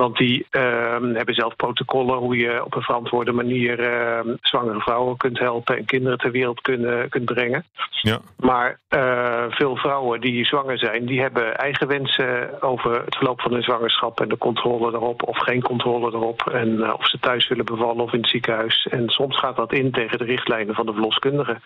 Want 0.00 0.16
die 0.16 0.46
uh, 0.50 0.62
hebben 1.00 1.34
zelf 1.34 1.56
protocollen 1.56 2.18
hoe 2.18 2.36
je 2.36 2.64
op 2.64 2.74
een 2.74 2.82
verantwoorde 2.82 3.32
manier 3.32 3.80
uh, 3.80 4.34
zwangere 4.42 4.80
vrouwen 4.80 5.16
kunt 5.16 5.38
helpen 5.38 5.76
en 5.76 5.84
kinderen 5.84 6.18
ter 6.18 6.30
wereld 6.30 6.60
kunnen, 6.60 7.08
kunt 7.08 7.24
brengen. 7.24 7.64
Ja. 8.00 8.20
Maar 8.36 8.78
uh, 8.90 9.44
veel 9.48 9.76
vrouwen 9.76 10.20
die 10.20 10.44
zwanger 10.44 10.78
zijn, 10.78 11.06
die 11.06 11.20
hebben 11.20 11.56
eigen 11.56 11.86
wensen 11.86 12.62
over 12.62 13.04
het 13.04 13.16
verloop 13.16 13.40
van 13.40 13.52
hun 13.52 13.62
zwangerschap 13.62 14.20
en 14.20 14.28
de 14.28 14.38
controle 14.38 14.92
erop 14.92 15.22
of 15.22 15.38
geen 15.38 15.62
controle 15.62 16.12
erop. 16.12 16.50
En 16.52 16.82
eh, 16.82 16.94
of 16.94 17.08
ze 17.08 17.18
thuis 17.18 17.48
willen 17.48 17.64
bevallen 17.64 18.04
of 18.04 18.12
in 18.12 18.20
het 18.20 18.30
ziekenhuis. 18.30 18.86
En 18.90 19.08
soms 19.08 19.38
gaat 19.38 19.56
dat 19.56 19.72
in 19.72 19.90
tegen 19.90 20.18
de 20.18 20.24
richtlijnen 20.24 20.74
van 20.74 20.86
de 20.86 20.92
verloskundige. 20.92 21.60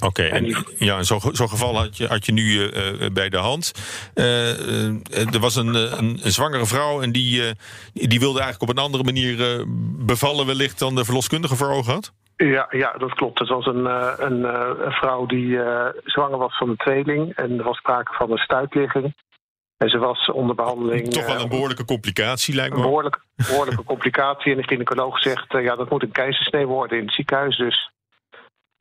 Oké, 0.00 0.22
en, 0.22 0.64
ja, 0.78 1.02
zo'n 1.02 1.20
zo 1.32 1.46
geval 1.46 1.76
had 1.76 1.96
je, 1.96 2.06
had 2.06 2.26
je 2.26 2.32
nu 2.32 2.42
uh, 2.42 2.70
bij 3.12 3.28
de 3.28 3.36
hand. 3.36 3.72
Uh, 4.14 5.34
er 5.34 5.40
was 5.40 5.56
een, 5.56 5.74
een, 5.74 6.20
een, 6.22 6.32
zwangere 6.32 6.66
vrouw 6.66 7.02
en 7.02 7.12
die, 7.12 7.42
die 7.92 8.20
wilde 8.20 8.40
eigenlijk 8.40 8.70
op 8.70 8.76
een 8.76 8.84
andere 8.84 9.04
manier 9.04 9.64
bevallen, 10.06 10.46
wellicht 10.46 10.78
dan 10.78 10.94
de 10.94 11.04
verloskundige 11.04 11.56
voor 11.56 11.70
ogen 11.70 11.92
had? 11.92 12.12
Ja, 12.36 12.66
ja, 12.70 12.92
dat 12.92 13.14
klopt. 13.14 13.38
Het 13.38 13.48
was 13.48 13.66
een, 13.66 13.84
een, 14.24 14.44
een 14.84 14.92
vrouw 14.92 15.26
die 15.26 15.58
zwanger 16.04 16.38
was 16.38 16.56
van 16.56 16.68
een 16.68 16.76
tweeling 16.76 17.34
en 17.34 17.58
er 17.58 17.64
was 17.64 17.76
sprake 17.76 18.12
van 18.12 18.30
een 18.30 18.38
stuitligging. 18.38 19.14
En 19.82 19.88
ze 19.88 19.98
was 19.98 20.30
onder 20.30 20.54
behandeling. 20.54 21.08
Toch 21.08 21.26
wel 21.26 21.42
een 21.42 21.48
behoorlijke 21.48 21.84
complicatie, 21.84 22.54
lijkt 22.54 22.70
me. 22.70 22.76
Een 22.76 22.84
behoorlijke, 22.86 23.18
behoorlijke 23.36 23.84
complicatie. 23.94 24.52
En 24.52 24.56
de 24.56 24.66
gynaecoloog 24.66 25.18
zegt: 25.18 25.52
ja, 25.52 25.76
dat 25.76 25.90
moet 25.90 26.02
een 26.02 26.12
keizersnee 26.12 26.66
worden 26.66 26.98
in 26.98 27.04
het 27.04 27.14
ziekenhuis. 27.14 27.56
Dus 27.56 27.90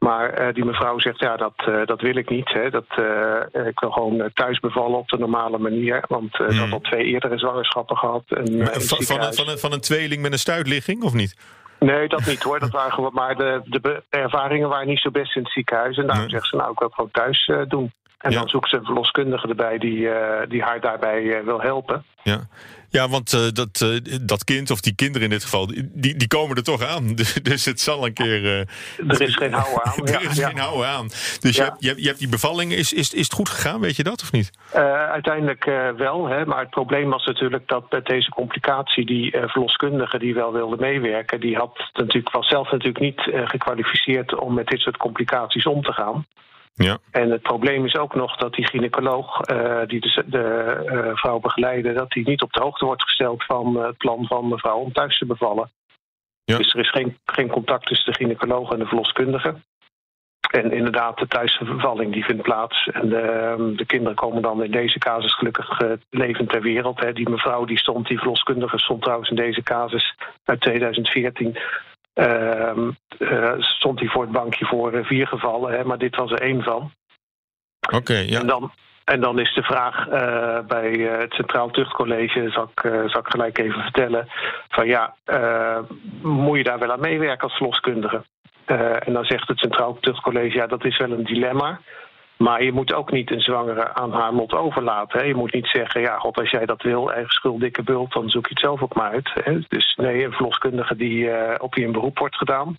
maar 0.03 0.41
uh, 0.41 0.53
die 0.53 0.65
mevrouw 0.65 0.99
zegt, 0.99 1.19
ja, 1.19 1.37
dat, 1.37 1.53
uh, 1.69 1.85
dat 1.85 2.01
wil 2.01 2.15
ik 2.15 2.29
niet. 2.29 2.49
Hè. 2.53 2.69
Dat, 2.69 2.85
uh, 2.99 3.67
ik 3.67 3.79
wil 3.79 3.91
gewoon 3.91 4.29
thuis 4.33 4.59
bevallen 4.59 4.97
op 4.97 5.07
de 5.07 5.17
normale 5.17 5.57
manier. 5.57 6.03
Want 6.07 6.37
hmm. 6.37 6.47
ik 6.47 6.59
had 6.59 6.71
al 6.71 6.79
twee 6.79 7.03
eerdere 7.03 7.37
zwangerschappen 7.37 7.97
gehad. 7.97 8.23
En, 8.27 8.47
van, 8.81 9.03
van, 9.03 9.21
een, 9.21 9.33
van, 9.33 9.47
een, 9.47 9.57
van 9.57 9.73
een 9.73 9.79
tweeling 9.79 10.21
met 10.21 10.31
een 10.31 10.39
stuitligging, 10.39 11.03
of 11.03 11.13
niet? 11.13 11.35
Nee, 11.79 12.07
dat 12.07 12.25
niet 12.25 12.43
hoor. 12.43 12.59
Dat 12.59 12.71
waren 12.71 12.91
gewoon, 12.91 13.13
maar 13.13 13.35
de, 13.35 13.61
de 13.63 14.03
ervaringen 14.09 14.69
waren 14.69 14.87
niet 14.87 14.99
zo 14.99 15.11
best 15.11 15.35
in 15.35 15.41
het 15.41 15.51
ziekenhuis. 15.51 15.97
En 15.97 16.05
daarom 16.05 16.25
nee. 16.25 16.33
zegt 16.33 16.47
ze, 16.47 16.55
nou, 16.55 16.71
ik 16.71 16.79
wil 16.79 16.87
het 16.87 16.95
gewoon 16.95 17.11
thuis 17.11 17.51
doen. 17.67 17.91
En 18.21 18.31
ja. 18.31 18.39
dan 18.39 18.49
zoekt 18.49 18.69
ze 18.69 18.75
een 18.75 18.85
verloskundige 18.85 19.47
erbij 19.47 19.77
die, 19.77 20.09
die 20.47 20.61
haar 20.61 20.81
daarbij 20.81 21.43
wil 21.43 21.61
helpen. 21.61 22.05
Ja. 22.23 22.47
Ja, 22.91 23.09
want 23.09 23.33
uh, 23.33 23.41
dat, 23.53 23.85
dat 24.21 24.43
kind, 24.43 24.71
of 24.71 24.81
die 24.81 24.95
kinderen 24.95 25.23
in 25.23 25.29
dit 25.29 25.43
geval, 25.43 25.67
die, 25.93 26.15
die 26.15 26.27
komen 26.27 26.55
er 26.55 26.63
toch 26.63 26.83
aan. 26.83 27.15
Dus, 27.21 27.33
dus 27.33 27.65
het 27.65 27.79
zal 27.79 28.05
een 28.05 28.13
keer. 28.13 28.67
Er 29.07 29.21
is 29.21 29.35
geen 29.35 29.53
houden 29.53 29.85
aan. 29.85 30.07
er 30.15 30.29
is 30.29 30.37
ja. 30.37 30.47
geen 30.47 30.57
houden 30.57 30.87
aan. 30.87 31.07
Dus 31.39 31.55
ja. 31.55 31.75
je, 31.79 31.87
hebt, 31.87 32.01
je 32.01 32.07
hebt 32.07 32.19
die 32.19 32.29
bevalling. 32.29 32.73
Is, 32.73 32.93
is, 32.93 33.13
is 33.13 33.23
het 33.23 33.33
goed 33.33 33.49
gegaan, 33.49 33.79
weet 33.79 33.95
je 33.95 34.03
dat 34.03 34.21
of 34.21 34.31
niet? 34.31 34.51
uiteindelijk 35.11 35.65
wel. 35.97 36.27
Hè, 36.27 36.45
maar 36.45 36.59
het 36.59 36.69
probleem 36.69 37.09
was 37.09 37.25
natuurlijk 37.25 37.67
dat 37.67 37.91
met 37.91 38.05
deze 38.05 38.29
complicatie, 38.29 39.05
die 39.05 39.35
verloskundige 39.45 40.19
die 40.19 40.33
wel 40.33 40.53
wilde 40.53 40.77
meewerken, 40.79 41.39
die 41.39 41.55
had 41.55 41.89
natuurlijk, 41.93 42.31
was 42.31 42.47
zelf 42.47 42.71
natuurlijk 42.71 42.99
niet 42.99 43.21
gekwalificeerd 43.49 44.35
om 44.39 44.53
met 44.53 44.67
dit 44.67 44.79
soort 44.79 44.97
complicaties 44.97 45.65
om 45.65 45.81
te 45.81 45.93
gaan. 45.93 46.25
Ja. 46.73 46.97
En 47.11 47.31
het 47.31 47.41
probleem 47.41 47.85
is 47.85 47.95
ook 47.95 48.15
nog 48.15 48.35
dat 48.35 48.53
die 48.53 48.67
gynaecoloog 48.67 49.49
uh, 49.49 49.81
die 49.87 49.99
de, 49.99 50.23
de 50.25 50.77
uh, 50.85 51.15
vrouw 51.15 51.39
begeleidde, 51.39 51.93
dat 51.93 52.11
die 52.11 52.27
niet 52.27 52.41
op 52.41 52.53
de 52.53 52.61
hoogte 52.61 52.85
wordt 52.85 53.03
gesteld 53.03 53.43
van 53.43 53.77
uh, 53.77 53.85
het 53.85 53.97
plan 53.97 54.25
van 54.27 54.47
mevrouw 54.47 54.77
om 54.77 54.93
thuis 54.93 55.17
te 55.17 55.25
bevallen. 55.25 55.71
Ja. 56.43 56.57
Dus 56.57 56.73
er 56.73 56.79
is 56.79 56.89
geen, 56.89 57.17
geen 57.25 57.47
contact 57.47 57.85
tussen 57.85 58.11
de 58.11 58.17
gynaecoloog 58.17 58.71
en 58.71 58.79
de 58.79 58.85
verloskundige. 58.85 59.55
En 60.51 60.71
inderdaad, 60.71 61.17
de 61.17 61.27
thuisbevalling 61.27 62.13
die 62.13 62.23
vindt 62.23 62.41
plaats. 62.41 62.87
En 62.87 63.09
de, 63.09 63.17
ehm, 63.17 63.75
de, 63.75 63.85
kinderen 63.85 64.15
komen 64.15 64.41
dan 64.41 64.63
in 64.63 64.71
deze 64.71 64.99
casus 64.99 65.33
gelukkig 65.35 65.79
levend 66.09 66.49
ter 66.49 66.61
wereld. 66.61 66.99
Hè. 66.99 67.13
Die 67.13 67.29
mevrouw 67.29 67.65
die 67.65 67.77
stond, 67.77 68.07
die 68.07 68.17
verloskundige 68.17 68.79
stond 68.79 69.01
trouwens 69.01 69.29
in 69.29 69.35
deze 69.35 69.63
casus 69.63 70.15
uit 70.43 70.61
2014 70.61 71.47
uh, 71.47 71.53
uh, 71.55 71.61
stond 73.59 73.99
hij 73.99 74.07
voor 74.07 74.21
het 74.21 74.31
bankje 74.31 74.65
voor 74.65 74.93
uh, 74.93 75.05
vier 75.05 75.27
gevallen, 75.27 75.73
hè, 75.73 75.83
maar 75.83 75.97
dit 75.97 76.15
was 76.15 76.31
er 76.31 76.41
één 76.41 76.63
van. 76.63 76.91
Oké, 77.93 78.17
ja. 78.17 78.39
En 78.39 78.47
dan, 78.47 78.71
en 79.03 79.21
dan 79.21 79.39
is 79.39 79.53
de 79.53 79.63
vraag 79.63 80.07
uh, 80.07 80.59
bij 80.67 80.91
het 80.91 81.33
Centraal 81.33 81.69
Tuchtcollege, 81.69 82.49
zal 82.49 82.71
ik, 82.75 82.91
zal 83.05 83.21
ik 83.21 83.27
gelijk 83.27 83.57
even 83.57 83.81
vertellen, 83.81 84.27
van 84.69 84.87
ja, 84.87 85.15
moet 86.21 86.57
je 86.57 86.63
daar 86.63 86.79
wel 86.79 86.91
aan 86.91 86.99
meewerken 86.99 87.47
als 87.47 87.57
verloskundige? 87.57 88.23
en 89.05 89.13
dan 89.13 89.25
zegt 89.25 89.47
het 89.47 89.59
Centraal 89.59 89.97
Tuchtcollege, 89.99 90.57
ja, 90.57 90.67
dat 90.67 90.85
is 90.85 90.97
wel 90.97 91.11
een 91.11 91.23
dilemma. 91.23 91.79
Maar 92.41 92.63
je 92.63 92.71
moet 92.71 92.93
ook 92.93 93.11
niet 93.11 93.31
een 93.31 93.41
zwangere 93.41 93.93
aan 93.93 94.11
haar 94.11 94.33
lot 94.33 94.53
overlaten. 94.53 95.19
Hè. 95.19 95.25
Je 95.25 95.35
moet 95.35 95.53
niet 95.53 95.67
zeggen, 95.67 96.01
ja, 96.01 96.17
god, 96.17 96.37
als 96.37 96.49
jij 96.49 96.65
dat 96.65 96.81
wil, 96.81 97.11
eigen 97.11 97.31
schuld, 97.31 97.59
dikke 97.59 97.83
bult, 97.83 98.13
dan 98.13 98.29
zoek 98.29 98.43
je 98.43 98.53
het 98.53 98.63
zelf 98.63 98.81
ook 98.81 98.93
maar 98.93 99.11
uit. 99.11 99.31
Hè. 99.33 99.59
Dus 99.67 99.95
nee, 99.95 100.25
een 100.25 100.31
verloskundige 100.31 100.95
die 100.95 101.23
uh, 101.23 101.55
op 101.57 101.75
wie 101.75 101.85
een 101.85 101.91
beroep 101.91 102.17
wordt 102.17 102.35
gedaan, 102.35 102.77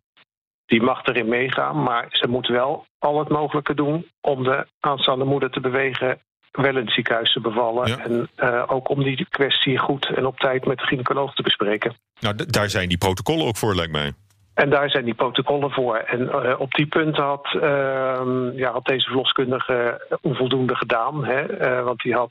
die 0.67 0.83
mag 0.83 1.05
erin 1.05 1.29
meegaan. 1.29 1.83
Maar 1.83 2.07
ze 2.11 2.29
moet 2.29 2.47
wel 2.47 2.87
al 2.99 3.19
het 3.19 3.29
mogelijke 3.29 3.75
doen 3.75 4.07
om 4.21 4.43
de 4.43 4.67
aanstaande 4.81 5.25
moeder 5.25 5.51
te 5.51 5.61
bewegen 5.61 6.19
wel 6.53 6.77
in 6.77 6.85
het 6.85 6.93
ziekenhuis 6.93 7.33
te 7.33 7.41
bevallen. 7.41 8.01
En 8.01 8.31
uh, 8.37 8.63
ook 8.67 8.89
om 8.89 9.03
die 9.03 9.27
kwestie 9.29 9.79
goed 9.79 10.15
en 10.17 10.27
op 10.27 10.39
tijd 10.39 10.67
met 10.67 10.79
de 10.79 10.87
gynaecoloog 10.87 11.35
te 11.35 11.43
bespreken. 11.43 11.95
Nou, 12.21 12.35
daar 12.47 12.71
zijn 12.71 12.89
die 12.89 12.99
protocollen 12.99 13.47
ook 13.47 13.57
voor, 13.57 13.75
lijkt 13.75 13.93
mij. 13.93 14.13
En 14.55 14.71
daar 14.71 14.91
zijn 14.91 15.05
die 15.05 15.15
protocollen 15.15 15.71
voor. 15.71 15.97
En 15.97 16.21
uh, 16.21 16.61
op 16.61 16.73
die 16.73 16.87
punten 16.87 17.25
had, 17.25 17.53
uh, 17.57 18.49
ja, 18.55 18.73
had 18.73 18.85
deze 18.85 19.07
verloskundige 19.07 20.07
onvoldoende 20.21 20.77
gedaan. 20.77 21.25
Hè? 21.25 21.61
Uh, 21.61 21.85
want 21.85 22.01
die 22.01 22.15
had 22.15 22.31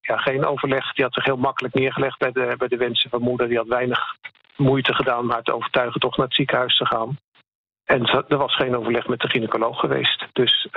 ja, 0.00 0.16
geen 0.16 0.44
overleg. 0.46 0.92
Die 0.92 1.04
had 1.04 1.14
zich 1.14 1.24
heel 1.24 1.36
makkelijk 1.36 1.74
neergelegd 1.74 2.18
bij 2.18 2.32
de, 2.32 2.54
bij 2.58 2.68
de 2.68 2.76
wensen 2.76 3.10
van 3.10 3.22
moeder. 3.22 3.48
Die 3.48 3.56
had 3.56 3.66
weinig 3.66 4.00
moeite 4.56 4.94
gedaan 4.94 5.18
om 5.18 5.30
haar 5.30 5.42
te 5.42 5.54
overtuigen 5.54 6.00
toch 6.00 6.16
naar 6.16 6.26
het 6.26 6.34
ziekenhuis 6.34 6.76
te 6.76 6.86
gaan. 6.86 7.18
En 7.84 8.24
er 8.28 8.36
was 8.36 8.54
geen 8.56 8.76
overleg 8.76 9.06
met 9.06 9.20
de 9.20 9.28
gynaecoloog 9.28 9.80
geweest. 9.80 10.26
Dus 10.32 10.68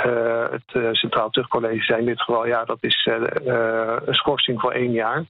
het 0.52 0.98
Centraal 0.98 1.30
Terugcollege 1.30 1.84
zei 1.84 2.00
in 2.00 2.06
dit 2.06 2.22
geval... 2.22 2.48
ja, 2.48 2.66
dat 2.66 2.78
is 2.80 3.10
een 4.06 4.16
schorsing 4.16 4.62
voor 4.62 4.72
één 4.72 4.92
jaar 4.92 5.24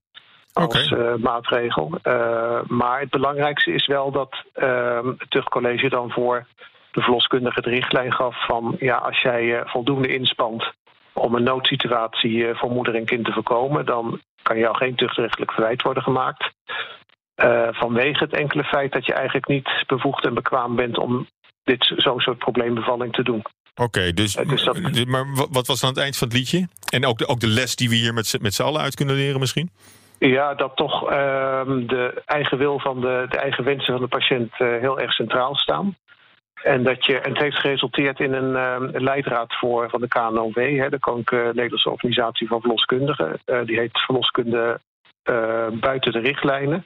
als 0.56 0.91
okay. 0.91 1.00
uh, 1.00 1.15
maatregel. 1.15 2.00
Uh, 2.04 2.60
maar 2.68 3.00
het 3.00 3.10
belangrijkste 3.10 3.72
is 3.72 3.88
wel 3.88 4.12
dat 4.12 4.44
uh, 4.56 5.00
het 5.18 5.30
tuchtcollege 5.30 5.89
dan 5.89 6.12
voor 6.12 6.46
de 6.91 7.02
verloskundige 7.02 7.62
de 7.62 7.70
richtlijn 7.70 8.13
gaf 8.13 8.46
van 8.46 8.76
ja, 8.80 8.96
als 8.96 9.22
jij 9.22 9.44
uh, 9.44 9.62
voldoende 9.65 10.08
inspant 10.08 10.72
om 11.13 11.36
een 11.36 11.44
noodsituatie 11.44 12.46
voor 12.54 12.72
moeder 12.72 12.96
en 12.96 13.06
kind 13.06 13.26
te 13.26 13.32
voorkomen, 13.32 13.86
dan 13.86 14.22
kan 14.41 14.58
jou 14.58 14.76
geen 14.76 14.96
tuchtrechtelijk 14.96 15.52
verwijt 15.52 15.82
worden 15.82 16.04
gemaakt. 16.04 16.52
vanwege 17.72 18.24
het 18.24 18.34
enkele 18.34 18.63
feit 18.63 18.91
dat 18.91 19.06
je 19.06 19.13
eigenlijk 19.13 19.48
niet 19.48 19.84
bevoegd 19.88 20.26
en 20.26 20.34
bekwaam 20.34 20.76
bent 20.76 20.98
om 20.98 21.28
dit 21.63 21.94
zo'n 21.96 22.20
soort 22.20 22.38
probleembevalling 22.38 23.13
te 23.13 23.24
doen. 23.24 23.41
Oké, 23.76 23.84
okay, 23.84 24.13
dus, 24.13 24.34
dus 24.34 24.63
dat... 24.63 25.06
maar 25.06 25.26
wat 25.52 25.68
was 25.68 25.80
dan 25.80 25.89
het 25.89 26.00
eind 26.00 26.18
van 26.18 26.28
het 26.28 26.38
liedje? 26.38 26.68
En 26.89 27.06
ook 27.06 27.18
de, 27.18 27.28
ook 27.28 27.39
de 27.39 27.48
les 27.48 27.76
die 27.76 27.89
we 27.89 27.96
hier 27.96 28.13
met, 28.13 28.38
met 28.41 28.54
z'n 28.54 28.63
allen 28.63 28.82
uit 28.82 28.96
kunnen 28.96 29.15
leren 29.15 29.39
misschien? 29.39 29.70
Ja, 30.19 30.54
dat 30.54 30.75
toch 30.75 31.04
uh, 31.04 31.62
de 31.65 32.21
eigen 32.25 32.58
wil 32.58 32.80
van 32.80 33.01
de, 33.01 33.25
de 33.30 33.38
eigen 33.38 33.63
wensen 33.63 33.93
van 33.93 34.01
de 34.01 34.08
patiënt 34.08 34.60
uh, 34.60 34.80
heel 34.80 34.99
erg 34.99 35.13
centraal 35.13 35.56
staan. 35.56 35.95
En, 36.63 36.84
dat 36.84 37.06
je, 37.06 37.19
het 37.21 37.38
heeft 37.38 37.60
geresulteerd 37.60 38.19
in 38.19 38.34
een 38.34 38.84
uh, 38.84 39.01
leidraad 39.01 39.56
voor, 39.56 39.89
van 39.89 40.01
de 40.01 40.08
KNOW, 40.08 40.56
hè, 40.56 40.89
de 40.89 40.99
Koninklijke 40.99 41.47
Nederlandse 41.47 41.89
Organisatie 41.89 42.47
van 42.47 42.62
Verloskundigen. 42.62 43.39
Uh, 43.45 43.65
die 43.65 43.80
heet 43.80 43.99
Verloskunde 43.99 44.80
buiten 45.71 46.12
de 46.12 46.19
richtlijnen. 46.19 46.86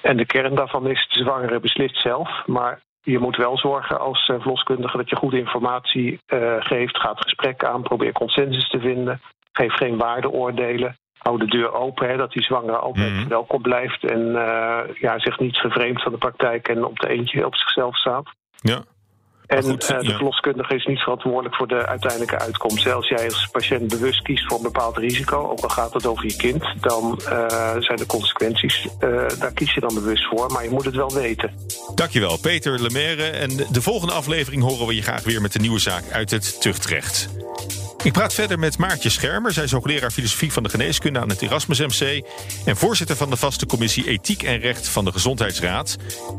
En 0.00 0.16
de 0.16 0.26
kern 0.26 0.54
daarvan 0.54 0.86
is: 0.86 1.08
de 1.08 1.18
zwangere 1.18 1.60
beslist 1.60 2.00
zelf. 2.00 2.46
Maar 2.46 2.80
je 3.02 3.18
moet 3.18 3.36
wel 3.36 3.58
zorgen 3.58 4.00
als 4.00 4.24
verloskundige 4.24 4.96
dat 4.96 5.10
je 5.10 5.16
goede 5.16 5.38
informatie 5.38 6.20
geeft. 6.58 6.96
Gaat 6.96 7.20
gesprek 7.20 7.64
aan, 7.64 7.82
probeer 7.82 8.12
consensus 8.12 8.68
te 8.68 8.80
vinden. 8.80 9.20
Geef 9.52 9.72
geen 9.72 9.96
waardeoordelen. 9.96 10.96
Hou 11.18 11.38
de 11.38 11.46
deur 11.46 11.72
open, 11.72 12.08
hè, 12.08 12.16
dat 12.16 12.32
die 12.32 12.42
zwangere 12.42 12.76
altijd 12.76 13.12
Mhm. 13.12 13.28
welkom 13.28 13.62
blijft 13.62 14.04
en 14.04 14.36
eh, 14.36 14.94
ja, 14.94 15.18
zich 15.18 15.38
niet 15.38 15.56
vervreemdt 15.56 16.02
van 16.02 16.12
de 16.12 16.18
praktijk 16.18 16.68
en 16.68 16.84
op 16.84 16.98
de 16.98 17.08
eentje 17.08 17.46
op 17.46 17.56
zichzelf 17.56 17.96
staat. 17.96 18.30
Ja. 18.56 18.80
En 19.48 19.62
goed, 19.62 19.90
eh, 19.90 20.00
de 20.00 20.14
verloskundige 20.14 20.74
is 20.74 20.84
niet 20.84 20.98
verantwoordelijk 20.98 21.54
voor 21.54 21.68
de 21.68 21.86
uiteindelijke 21.86 22.38
uitkomst. 22.38 22.92
Als 22.92 23.08
jij 23.08 23.24
als 23.24 23.48
patiënt 23.52 23.88
bewust 23.88 24.22
kiest 24.22 24.46
voor 24.46 24.56
een 24.56 24.62
bepaald 24.62 24.96
risico, 24.96 25.50
ook 25.50 25.60
al 25.60 25.68
gaat 25.68 25.92
het 25.92 26.06
over 26.06 26.26
je 26.26 26.36
kind, 26.36 26.64
dan 26.80 27.20
eh, 27.28 27.76
zijn 27.78 27.98
de 27.98 28.06
consequenties, 28.06 28.88
eh, 28.98 29.10
daar 29.38 29.52
kies 29.52 29.74
je 29.74 29.80
dan 29.80 29.94
bewust 29.94 30.26
voor, 30.26 30.52
maar 30.52 30.64
je 30.64 30.70
moet 30.70 30.84
het 30.84 30.94
wel 30.94 31.12
weten. 31.12 31.50
Dankjewel, 31.94 32.38
Peter 32.38 32.82
Lemaire. 32.82 33.22
En 33.22 33.56
de 33.70 33.82
volgende 33.82 34.14
aflevering 34.14 34.62
horen 34.62 34.86
we 34.86 34.94
je 34.94 35.02
graag 35.02 35.24
weer 35.24 35.40
met 35.40 35.54
een 35.54 35.60
nieuwe 35.60 35.78
zaak 35.78 36.04
uit 36.12 36.30
het 36.30 36.60
tuchtrecht. 36.60 37.28
Ik 38.02 38.12
praat 38.12 38.34
verder 38.34 38.58
met 38.58 38.78
Maartje 38.78 39.08
Schermer. 39.08 39.52
Zij 39.52 39.64
is 39.64 39.72
hoogleraar 39.72 40.10
filosofie 40.10 40.52
van 40.52 40.62
de 40.62 40.68
geneeskunde 40.68 41.18
aan 41.18 41.28
het 41.28 41.42
Erasmus 41.42 41.78
MC... 41.78 42.24
en 42.64 42.76
voorzitter 42.76 43.16
van 43.16 43.30
de 43.30 43.36
vaste 43.36 43.66
commissie 43.66 44.08
Ethiek 44.08 44.42
en 44.42 44.58
Recht 44.58 44.88
van 44.88 45.04
de 45.04 45.12
Gezondheidsraad. 45.12 45.96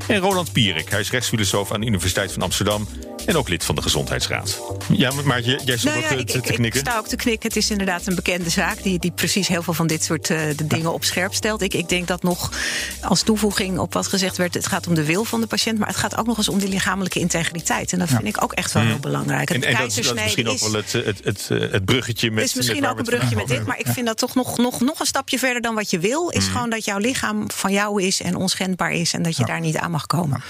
En 0.08 0.19
Roland 0.19 0.52
Pierik. 0.52 0.89
Hij 0.89 1.00
is 1.00 1.12
rechtsfilosoof 1.12 1.72
aan 1.72 1.80
de 1.80 1.86
Universiteit 1.86 2.32
van 2.32 2.41
Amsterdam... 2.41 2.88
en 3.25 3.35
ook 3.38 3.49
lid 3.49 3.65
van 3.65 3.75
de 3.75 3.81
Gezondheidsraad. 3.81 4.59
Ja, 4.91 5.12
Maartje, 5.23 5.59
jij 5.65 5.77
stond 5.77 5.93
Nou 5.93 6.05
ook 6.05 6.12
ja, 6.12 6.17
ik, 6.17 6.27
te, 6.27 6.38
ik, 6.38 6.43
te 6.43 6.49
ik 6.49 6.55
knikken. 6.55 6.79
sta 6.79 6.97
ook 6.97 7.07
te 7.07 7.15
knikken. 7.15 7.47
Het 7.47 7.57
is 7.57 7.69
inderdaad 7.71 8.07
een 8.07 8.15
bekende 8.15 8.49
zaak 8.49 8.83
die, 8.83 8.99
die 8.99 9.12
precies 9.12 9.47
heel 9.47 9.63
veel 9.63 9.73
van 9.73 9.88
dit 9.88 10.03
soort 10.03 10.29
eh, 10.29 10.39
de 10.55 10.67
dingen 10.67 10.93
op 10.93 11.03
scherp 11.03 11.33
stelt. 11.33 11.62
Ik, 11.62 11.73
ik 11.73 11.89
denk 11.89 12.07
dat 12.07 12.23
nog 12.23 12.51
als 13.01 13.21
toevoeging 13.21 13.77
op 13.79 13.93
wat 13.93 14.07
gezegd 14.07 14.38
werd, 14.38 14.53
het 14.53 14.67
gaat 14.67 14.88
om 14.88 14.93
de 14.93 15.05
wil 15.05 15.23
van 15.23 15.41
de 15.41 15.47
patiënt, 15.47 15.79
maar 15.79 15.88
het 15.88 15.97
gaat 15.97 16.17
ook 16.17 16.25
nog 16.25 16.38
eens 16.38 16.49
om 16.49 16.59
die 16.59 16.69
lichamelijke 16.69 17.19
integriteit. 17.19 17.93
En 17.93 17.99
dat 17.99 18.07
vind 18.09 18.25
ik 18.25 18.43
ook 18.43 18.53
echt 18.53 18.71
wel 18.71 18.83
heel 18.83 18.99
belangrijk. 18.99 19.49
En, 19.49 19.55
Het 19.55 19.65
en 19.65 19.75
dat, 19.77 19.88
is- 19.88 19.95
dat 19.95 20.05
is 20.05 20.12
keizersnee 20.12 20.45
misschien 20.45 20.67
ook 20.67 20.71
wel 20.93 21.03
het, 21.05 21.21
het, 21.23 21.49
het, 21.49 21.62
eh, 21.62 21.71
het 21.71 21.85
bruggetje 21.85 22.31
met... 22.31 22.39
het 22.39 22.49
is 22.49 22.55
misschien 22.55 22.81
met 22.81 22.89
ook 22.89 22.97
een 22.97 23.03
brugje 23.03 23.35
met 23.35 23.47
dit, 23.47 23.65
maar 23.65 23.79
ik 23.79 23.88
vind 23.88 24.05
dat 24.07 24.17
toch 24.17 24.35
nog, 24.35 24.57
nog, 24.57 24.79
nog 24.79 24.99
een 24.99 25.05
stapje 25.05 25.39
verder 25.39 25.62
dan 25.62 25.75
wat 25.75 25.89
je 25.89 25.99
wil. 25.99 26.29
Is 26.29 26.45
gewoon 26.47 26.69
dat 26.69 26.85
jouw 26.85 26.97
lichaam 26.97 27.51
van 27.51 27.71
jou 27.71 28.03
is 28.03 28.21
en 28.21 28.35
onschendbaar 28.35 28.91
is 28.91 29.13
en 29.13 29.21
dat 29.23 29.38
je 29.38 29.45
daar 29.45 29.59
niet 29.59 29.77
aan 29.77 29.91
mag 29.91 30.05
komen. 30.05 30.43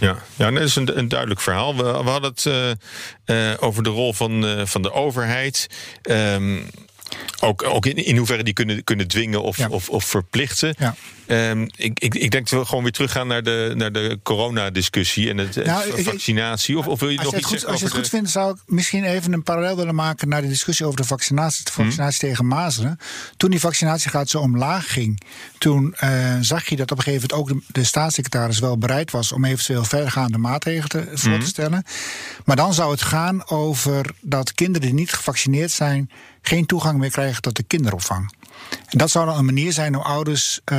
Ja, 0.00 0.16
ja 0.36 0.50
dat 0.50 0.62
is 0.62 0.76
een, 0.76 0.98
een 0.98 1.08
duidelijk 1.08 1.40
verhaal. 1.40 1.76
We, 1.76 1.93
we 2.02 2.10
hadden 2.10 2.30
het 2.30 2.46
eh, 2.46 3.50
eh, 3.50 3.62
over 3.62 3.82
de 3.82 3.90
rol 3.90 4.12
van, 4.12 4.46
eh, 4.46 4.66
van 4.66 4.82
de 4.82 4.92
overheid. 4.92 5.66
Ehm, 6.02 6.60
ook, 7.40 7.62
ook 7.62 7.86
in, 7.86 7.96
in 7.96 8.16
hoeverre 8.16 8.42
die 8.44 8.52
kunnen, 8.52 8.84
kunnen 8.84 9.08
dwingen 9.08 9.42
of, 9.42 9.56
Ja. 9.56 9.68
of, 9.68 9.88
of 9.88 10.04
verplichten. 10.04 10.74
Ja. 10.78 10.94
Ehm, 11.26 11.62
ik, 11.76 12.00
ik, 12.00 12.14
ik 12.14 12.30
denk 12.30 12.50
dat 12.50 12.60
we 12.60 12.66
gewoon 12.66 12.82
weer 12.82 12.92
teruggaan 12.92 13.26
naar 13.26 13.42
de, 13.42 13.72
naar 13.76 13.92
de 13.92 14.18
coronadiscussie 14.22 15.30
en 15.30 15.38
het, 15.38 15.64
Nou, 15.64 16.02
vaccinatie. 16.02 16.78
Of, 16.78 16.86
of 16.86 17.00
wil 17.00 17.08
je 17.08 17.18
Als 17.18 17.24
nog 17.24 17.34
je, 17.34 17.40
iets 17.40 17.50
het 17.50 17.60
goed, 17.60 17.68
zeggen 17.68 17.68
als 17.70 17.80
je 17.80 17.86
het 17.86 17.94
goed 18.04 18.18
vindt, 18.18 18.30
zou 18.30 18.54
ik 18.54 18.60
misschien 18.66 19.04
even 19.04 19.32
een 19.32 19.42
parallel 19.42 19.76
willen 19.76 19.94
maken 19.94 20.28
naar 20.28 20.42
de 20.42 20.48
discussie 20.48 20.86
over 20.86 21.00
de 21.00 21.06
vaccinatie, 21.06 21.64
de 21.64 21.72
vaccinatie 21.72 22.18
tegen 22.20 22.46
mazelen. 22.46 22.98
Toen 23.36 23.50
die 23.50 23.60
vaccinatiegraad 23.60 24.28
zo 24.28 24.38
omlaag 24.38 24.92
ging, 24.92 25.20
toen 25.58 25.94
eh, 25.94 26.36
zag 26.40 26.68
je 26.68 26.76
dat 26.76 26.90
op 26.90 26.98
een 26.98 27.04
gegeven 27.04 27.28
moment 27.30 27.52
ook 27.52 27.60
de, 27.66 27.80
de 27.80 27.84
staatssecretaris 27.86 28.58
wel 28.58 28.78
bereid 28.78 29.10
was 29.10 29.32
om 29.32 29.44
eventueel 29.44 29.84
verdergaande 29.84 30.38
maatregelen 30.38 30.88
te, 30.88 31.18
voor 31.18 31.38
te 31.38 31.46
stellen. 31.46 31.84
Maar 32.44 32.56
dan 32.56 32.74
zou 32.74 32.90
het 32.90 33.02
gaan 33.02 33.48
over 33.48 34.10
dat 34.20 34.52
kinderen 34.54 34.88
die 34.88 34.96
niet 34.96 35.12
gevaccineerd 35.12 35.70
zijn, 35.70 36.10
geen 36.46 36.66
toegang 36.66 36.98
meer 36.98 37.10
krijgen 37.10 37.42
tot 37.42 37.56
de 37.56 37.62
kinderopvang. 37.62 38.34
En 38.88 38.98
dat 38.98 39.10
zou 39.10 39.26
dan 39.26 39.38
een 39.38 39.44
manier 39.44 39.72
zijn 39.72 39.96
om 39.96 40.02
ouders, 40.02 40.60
eh, 40.64 40.78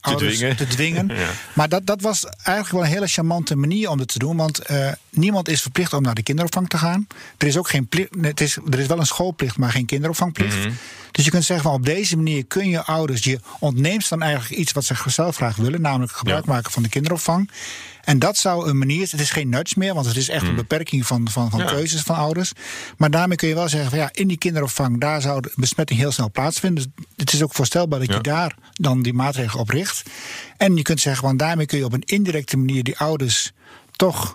ouders 0.00 0.36
dwingen. 0.36 0.56
te 0.56 0.66
dwingen. 0.66 1.08
Ja. 1.18 1.28
Maar 1.52 1.68
dat, 1.68 1.86
dat 1.86 2.00
was 2.00 2.24
eigenlijk 2.24 2.70
wel 2.70 2.82
een 2.82 2.88
hele 2.88 3.06
charmante 3.06 3.56
manier 3.56 3.90
om 3.90 3.98
dat 3.98 4.08
te 4.08 4.18
doen. 4.18 4.36
Want 4.36 4.58
eh, 4.58 4.92
niemand 5.10 5.48
is 5.48 5.62
verplicht 5.62 5.92
om 5.92 6.02
naar 6.02 6.14
de 6.14 6.22
kinderopvang 6.22 6.68
te 6.68 6.78
gaan. 6.78 7.06
Er 7.38 7.46
is 7.46 7.56
ook 7.56 7.68
geen 7.68 7.86
plicht. 7.86 8.08
Het 8.20 8.40
is, 8.40 8.56
er 8.70 8.78
is 8.78 8.86
wel 8.86 8.98
een 8.98 9.06
schoolplicht, 9.06 9.56
maar 9.56 9.70
geen 9.70 9.86
kinderopvangplicht. 9.86 10.58
Mhm. 10.58 10.70
Dus 11.12 11.24
je 11.24 11.30
kunt 11.30 11.44
zeggen 11.44 11.66
van 11.66 11.74
op 11.74 11.84
deze 11.84 12.16
manier 12.16 12.44
kun 12.46 12.68
je 12.68 12.84
ouders, 12.84 13.24
je 13.24 13.40
ontneemt 13.58 14.08
dan 14.08 14.22
eigenlijk 14.22 14.60
iets 14.60 14.72
wat 14.72 14.84
ze 14.84 14.94
zelf 15.06 15.36
graag 15.36 15.56
willen, 15.56 15.80
namelijk 15.80 16.12
gebruik 16.12 16.44
Ja. 16.46 16.52
maken 16.52 16.72
van 16.72 16.82
de 16.82 16.88
kinderopvang. 16.88 17.50
En 18.08 18.18
dat 18.18 18.36
zou 18.36 18.68
een 18.68 18.78
manier, 18.78 19.08
het 19.10 19.20
is 19.20 19.30
geen 19.30 19.48
nudge 19.48 19.74
meer, 19.78 19.94
want 19.94 20.06
het 20.06 20.16
is 20.16 20.28
echt 20.28 20.46
een 20.46 20.54
beperking 20.54 21.06
van, 21.06 21.28
van, 21.30 21.50
van. 21.50 21.58
Ja. 21.60 21.64
keuzes 21.66 22.00
van 22.00 22.16
ouders. 22.16 22.52
Maar 22.96 23.10
daarmee 23.10 23.36
kun 23.36 23.48
je 23.48 23.54
wel 23.54 23.68
zeggen 23.68 23.90
van 23.90 23.98
ja, 23.98 24.08
in 24.12 24.28
die 24.28 24.38
kinderopvang, 24.38 25.00
daar 25.00 25.20
zou 25.20 25.40
de 25.40 25.52
besmetting 25.56 25.98
heel 26.00 26.12
snel 26.12 26.30
plaatsvinden. 26.30 26.92
Dus 26.96 27.04
het 27.16 27.32
is 27.32 27.42
ook 27.42 27.54
voorstelbaar 27.54 27.98
dat 27.98 28.08
Ja. 28.08 28.14
je 28.14 28.20
daar 28.20 28.54
dan 28.72 29.02
die 29.02 29.12
maatregelen 29.12 29.60
op 29.60 29.68
richt. 29.70 30.02
En 30.56 30.76
je 30.76 30.82
kunt 30.82 31.00
zeggen, 31.00 31.24
want 31.24 31.38
daarmee 31.38 31.66
kun 31.66 31.78
je 31.78 31.84
op 31.84 31.92
een 31.92 32.02
indirecte 32.04 32.56
manier 32.56 32.82
die 32.84 32.98
ouders 32.98 33.52
toch 33.96 34.32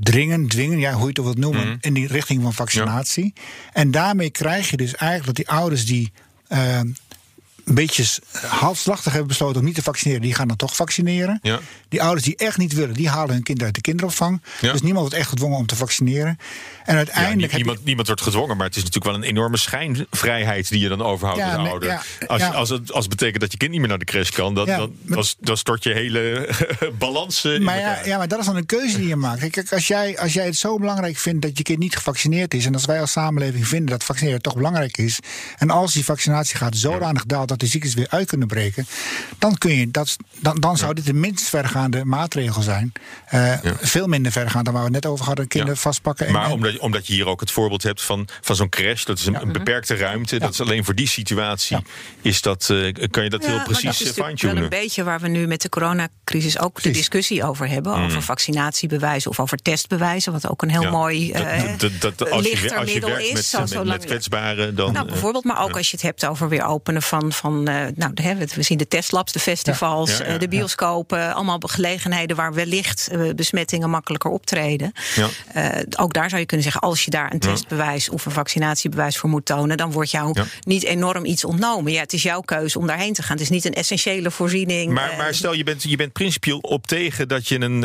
dringen, 0.00 0.48
dwingen, 0.48 0.78
ja, 0.78 0.92
hoe 0.92 1.02
je 1.02 1.08
het 1.08 1.18
ook 1.18 1.24
wilt 1.24 1.38
noemen, 1.38 1.66
Mhm. 1.68 1.76
in 1.80 1.94
die 1.94 2.06
richting 2.06 2.42
van 2.42 2.54
vaccinatie. 2.54 3.32
En 3.72 3.90
daarmee 3.90 4.30
krijg 4.30 4.70
je 4.70 4.76
dus 4.76 4.94
eigenlijk 4.94 5.26
dat 5.36 5.46
die 5.46 5.54
ouders 5.58 5.86
die 5.86 6.12
eh, 6.48 6.80
een 7.64 7.74
beetje 7.74 8.04
halfslachtig 8.46 9.10
hebben 9.12 9.28
besloten 9.28 9.58
om 9.60 9.64
niet 9.66 9.74
te 9.74 9.82
vaccineren, 9.82 10.22
die 10.22 10.34
gaan 10.34 10.48
dan 10.48 10.56
toch 10.56 10.76
vaccineren. 10.76 11.38
Ja. 11.42 11.58
Die 11.88 12.02
ouders 12.02 12.24
die 12.24 12.36
echt 12.36 12.58
niet 12.58 12.72
willen, 12.72 12.94
die 12.94 13.08
halen 13.08 13.34
hun 13.34 13.42
kind 13.42 13.62
uit 13.62 13.74
de 13.74 13.80
kinderopvang. 13.80 14.42
Ja. 14.60 14.72
Dus 14.72 14.80
niemand 14.82 15.00
wordt 15.00 15.14
echt 15.20 15.28
gedwongen 15.28 15.58
om 15.58 15.66
te 15.66 15.76
vaccineren. 15.76 16.38
En 16.84 16.92
Ja, 16.92 16.96
uiteindelijk 16.96 17.50
je- 17.52 17.56
niemand, 17.56 17.84
niemand 17.84 18.06
wordt 18.06 18.22
gedwongen, 18.22 18.56
maar 18.56 18.66
het 18.66 18.76
is 18.76 18.82
natuurlijk 18.82 19.12
wel 19.12 19.22
een 19.22 19.28
enorme 19.28 19.56
schijnvrijheid 19.56 20.68
die 20.68 20.80
je 20.80 20.88
dan 20.88 21.02
overhoudt 21.02 21.42
als 21.42 21.68
ouder. 21.68 22.02
als, 22.26 22.42
als, 22.42 22.68
het, 22.68 22.92
als 22.92 23.04
het 23.04 23.16
betekent 23.16 23.40
dat 23.40 23.52
je 23.52 23.58
kind 23.58 23.70
niet 23.70 23.80
meer 23.80 23.88
naar 23.88 23.98
de 23.98 24.04
crash 24.04 24.30
kan, 24.30 24.54
dan, 24.54 24.66
dan, 24.66 24.78
maar- 25.02 25.16
dan, 25.16 25.24
dan 25.40 25.56
stort 25.56 25.84
je 25.84 25.92
hele 25.92 26.48
balans 26.98 27.44
in 27.44 27.62
Maar 27.62 27.78
ja, 27.78 27.98
ja, 28.04 28.16
maar 28.18 28.28
dat 28.28 28.38
is 28.38 28.46
dan 28.46 28.56
een 28.56 28.66
keuze 28.66 28.96
die 28.96 29.08
je 29.08 29.16
maakt. 29.16 29.48
Kijk, 29.50 29.72
als 29.72 29.86
jij, 29.86 30.18
als 30.18 30.32
jij 30.32 30.44
het 30.44 30.56
zo 30.56 30.78
belangrijk 30.78 31.16
vindt 31.16 31.42
dat 31.42 31.56
je 31.58 31.62
kind 31.64 31.78
niet 31.78 31.96
gevaccineerd 31.96 32.54
is. 32.54 32.66
en 32.66 32.74
als 32.74 32.84
wij 32.84 33.00
als 33.00 33.12
samenleving 33.12 33.68
vinden 33.68 33.90
dat 33.90 34.04
vaccineren 34.04 34.42
toch 34.42 34.54
belangrijk 34.54 34.96
is. 34.96 35.18
en 35.58 35.70
als 35.70 35.92
die 35.92 36.04
vaccinatie 36.04 36.56
gaat 36.56 36.76
zodanig 36.76 37.24
daalt 37.24 37.48
dat 37.50 37.58
die 37.58 37.68
ziektes 37.68 37.94
weer 37.94 38.06
uit 38.10 38.28
kunnen 38.28 38.48
breken. 38.48 38.86
dan, 39.38 39.58
kun 39.58 39.74
je 39.76 39.90
dat, 39.90 40.16
dan, 40.40 40.56
dan 40.60 40.76
zou 40.76 40.94
dit 40.94 41.06
de 41.06 41.12
minst 41.12 41.48
vergaande 41.48 42.04
maatregel 42.04 42.62
zijn. 42.62 42.92
Eh, 43.26 43.58
Veel 43.80 44.06
minder 44.06 44.32
vergaand 44.32 44.64
dan 44.64 44.74
waar 44.74 44.84
we 44.84 44.90
het 44.94 45.02
net 45.02 45.12
over 45.12 45.24
hadden: 45.24 45.48
kinderen 45.48 45.74
Ja. 45.76 45.80
vastpakken. 45.80 46.26
En, 46.26 46.32
Maar 46.32 46.44
en- 46.44 46.50
omdat, 46.52 46.78
omdat 46.78 47.06
je 47.06 47.12
hier 47.12 47.26
ook 47.26 47.40
het 47.40 47.50
voorbeeld 47.50 47.82
hebt 47.82 48.02
van, 48.02 48.28
van 48.40 48.56
zo'n 48.56 48.68
crash, 48.68 49.04
dat 49.04 49.18
is 49.18 49.26
een, 49.26 49.40
een 49.42 49.52
beperkte 49.52 49.94
ruimte. 49.94 50.38
Dat 50.38 50.52
is 50.52 50.60
alleen 50.60 50.84
voor 50.84 50.94
die 50.94 51.08
situatie. 51.08 51.76
Is 52.22 52.42
dat, 52.42 52.70
eh, 52.70 52.92
kan 53.10 53.24
je 53.24 53.30
dat 53.30 53.46
heel 53.46 53.62
precies 53.62 53.84
dat 53.98 54.00
is 54.00 54.08
eh, 54.10 54.14
wel 54.14 54.24
fine-tunen? 54.26 54.62
een 54.62 54.68
beetje 54.68 55.04
waar 55.04 55.20
we 55.20 55.28
nu 55.28 55.46
met 55.46 55.62
de 55.62 55.68
coronacrisis 55.68 56.58
ook 56.58 56.82
de 56.82 56.90
discussie 56.90 57.44
over 57.44 57.68
hebben. 57.68 57.98
Mm. 57.98 58.04
Over 58.04 58.22
vaccinatiebewijzen 58.22 59.30
of 59.30 59.40
over 59.40 59.58
testbewijzen. 59.58 60.32
Wat 60.32 60.48
ook 60.48 60.62
een 60.62 60.70
heel 60.70 60.82
Ja, 60.82 60.90
mooi 60.90 61.32
eh, 61.32 61.62
dat- 61.78 61.90
dat- 62.00 62.18
dat- 62.18 62.30
als 62.30 62.44
je, 62.44 62.50
lichter 62.50 62.76
als 62.78 62.86
je 62.86 62.92
middel 62.92 63.10
werkt 63.10 63.24
is. 63.24 63.52
met, 63.52 63.68
zo- 63.70 63.84
met, 63.84 64.04
kwetsbaren, 64.04 64.74
dan. 64.74 64.92
Nou, 64.92 65.06
bijvoorbeeld, 65.06 65.44
maar 65.44 65.62
ook 65.62 65.76
als 65.76 65.86
je 65.90 65.96
het 65.96 66.02
hebt 66.06 66.24
over 66.26 66.48
weer 66.48 66.64
openen 66.64 67.02
van, 67.02 67.32
van 67.40 67.68
eh, 67.68 67.86
nou, 67.94 68.12
we 68.54 68.62
zien 68.62 68.78
de 68.78 68.88
testlabs, 68.88 69.32
de 69.32 69.38
festivals, 69.38 70.10
Ja, 70.10 70.16
ja, 70.16 70.24
ja, 70.24 70.32
eh, 70.32 70.38
de 70.38 70.48
bioscopen, 70.48 71.34
allemaal 71.34 71.58
gelegenheden 71.62 72.36
waar 72.36 72.54
wellicht 72.54 73.08
eh, 73.08 73.34
besmettingen 73.36 73.90
makkelijker 73.90 74.30
optreden. 74.30 74.92
Ja. 75.14 75.28
Ook 75.96 76.12
daar 76.12 76.28
zou 76.28 76.40
je 76.40 76.46
kunnen 76.46 76.64
zeggen, 76.64 76.82
als 76.82 77.04
je 77.04 77.10
daar 77.10 77.32
een 77.32 77.38
testbewijs 77.38 78.08
of 78.08 78.26
een 78.26 78.32
vaccinatiebewijs 78.32 79.18
voor 79.18 79.28
moet 79.28 79.44
tonen, 79.44 79.76
dan 79.76 79.92
wordt 79.92 80.10
jou 80.10 80.40
niet 80.60 80.84
enorm 80.84 81.24
iets 81.24 81.44
ontnomen. 81.44 81.92
Ja, 81.92 82.00
het 82.00 82.12
is 82.12 82.22
jouw 82.22 82.40
keuze 82.40 82.78
om 82.78 82.86
daarheen 82.86 83.12
te 83.12 83.22
gaan. 83.22 83.32
Het 83.32 83.40
is 83.40 83.50
niet 83.50 83.64
een 83.64 83.74
essentiële 83.74 84.30
voorziening. 84.30 84.92
Maar, 84.92 85.14
maar 85.16 85.34
stel, 85.34 85.52
je 85.52 85.64
bent, 85.64 85.82
je 85.82 85.96
bent 85.96 86.12
principieel 86.12 86.58
op 86.58 86.86
tegen 86.86 87.28
dat 87.28 87.48
je 87.48 87.60
een, 87.60 87.82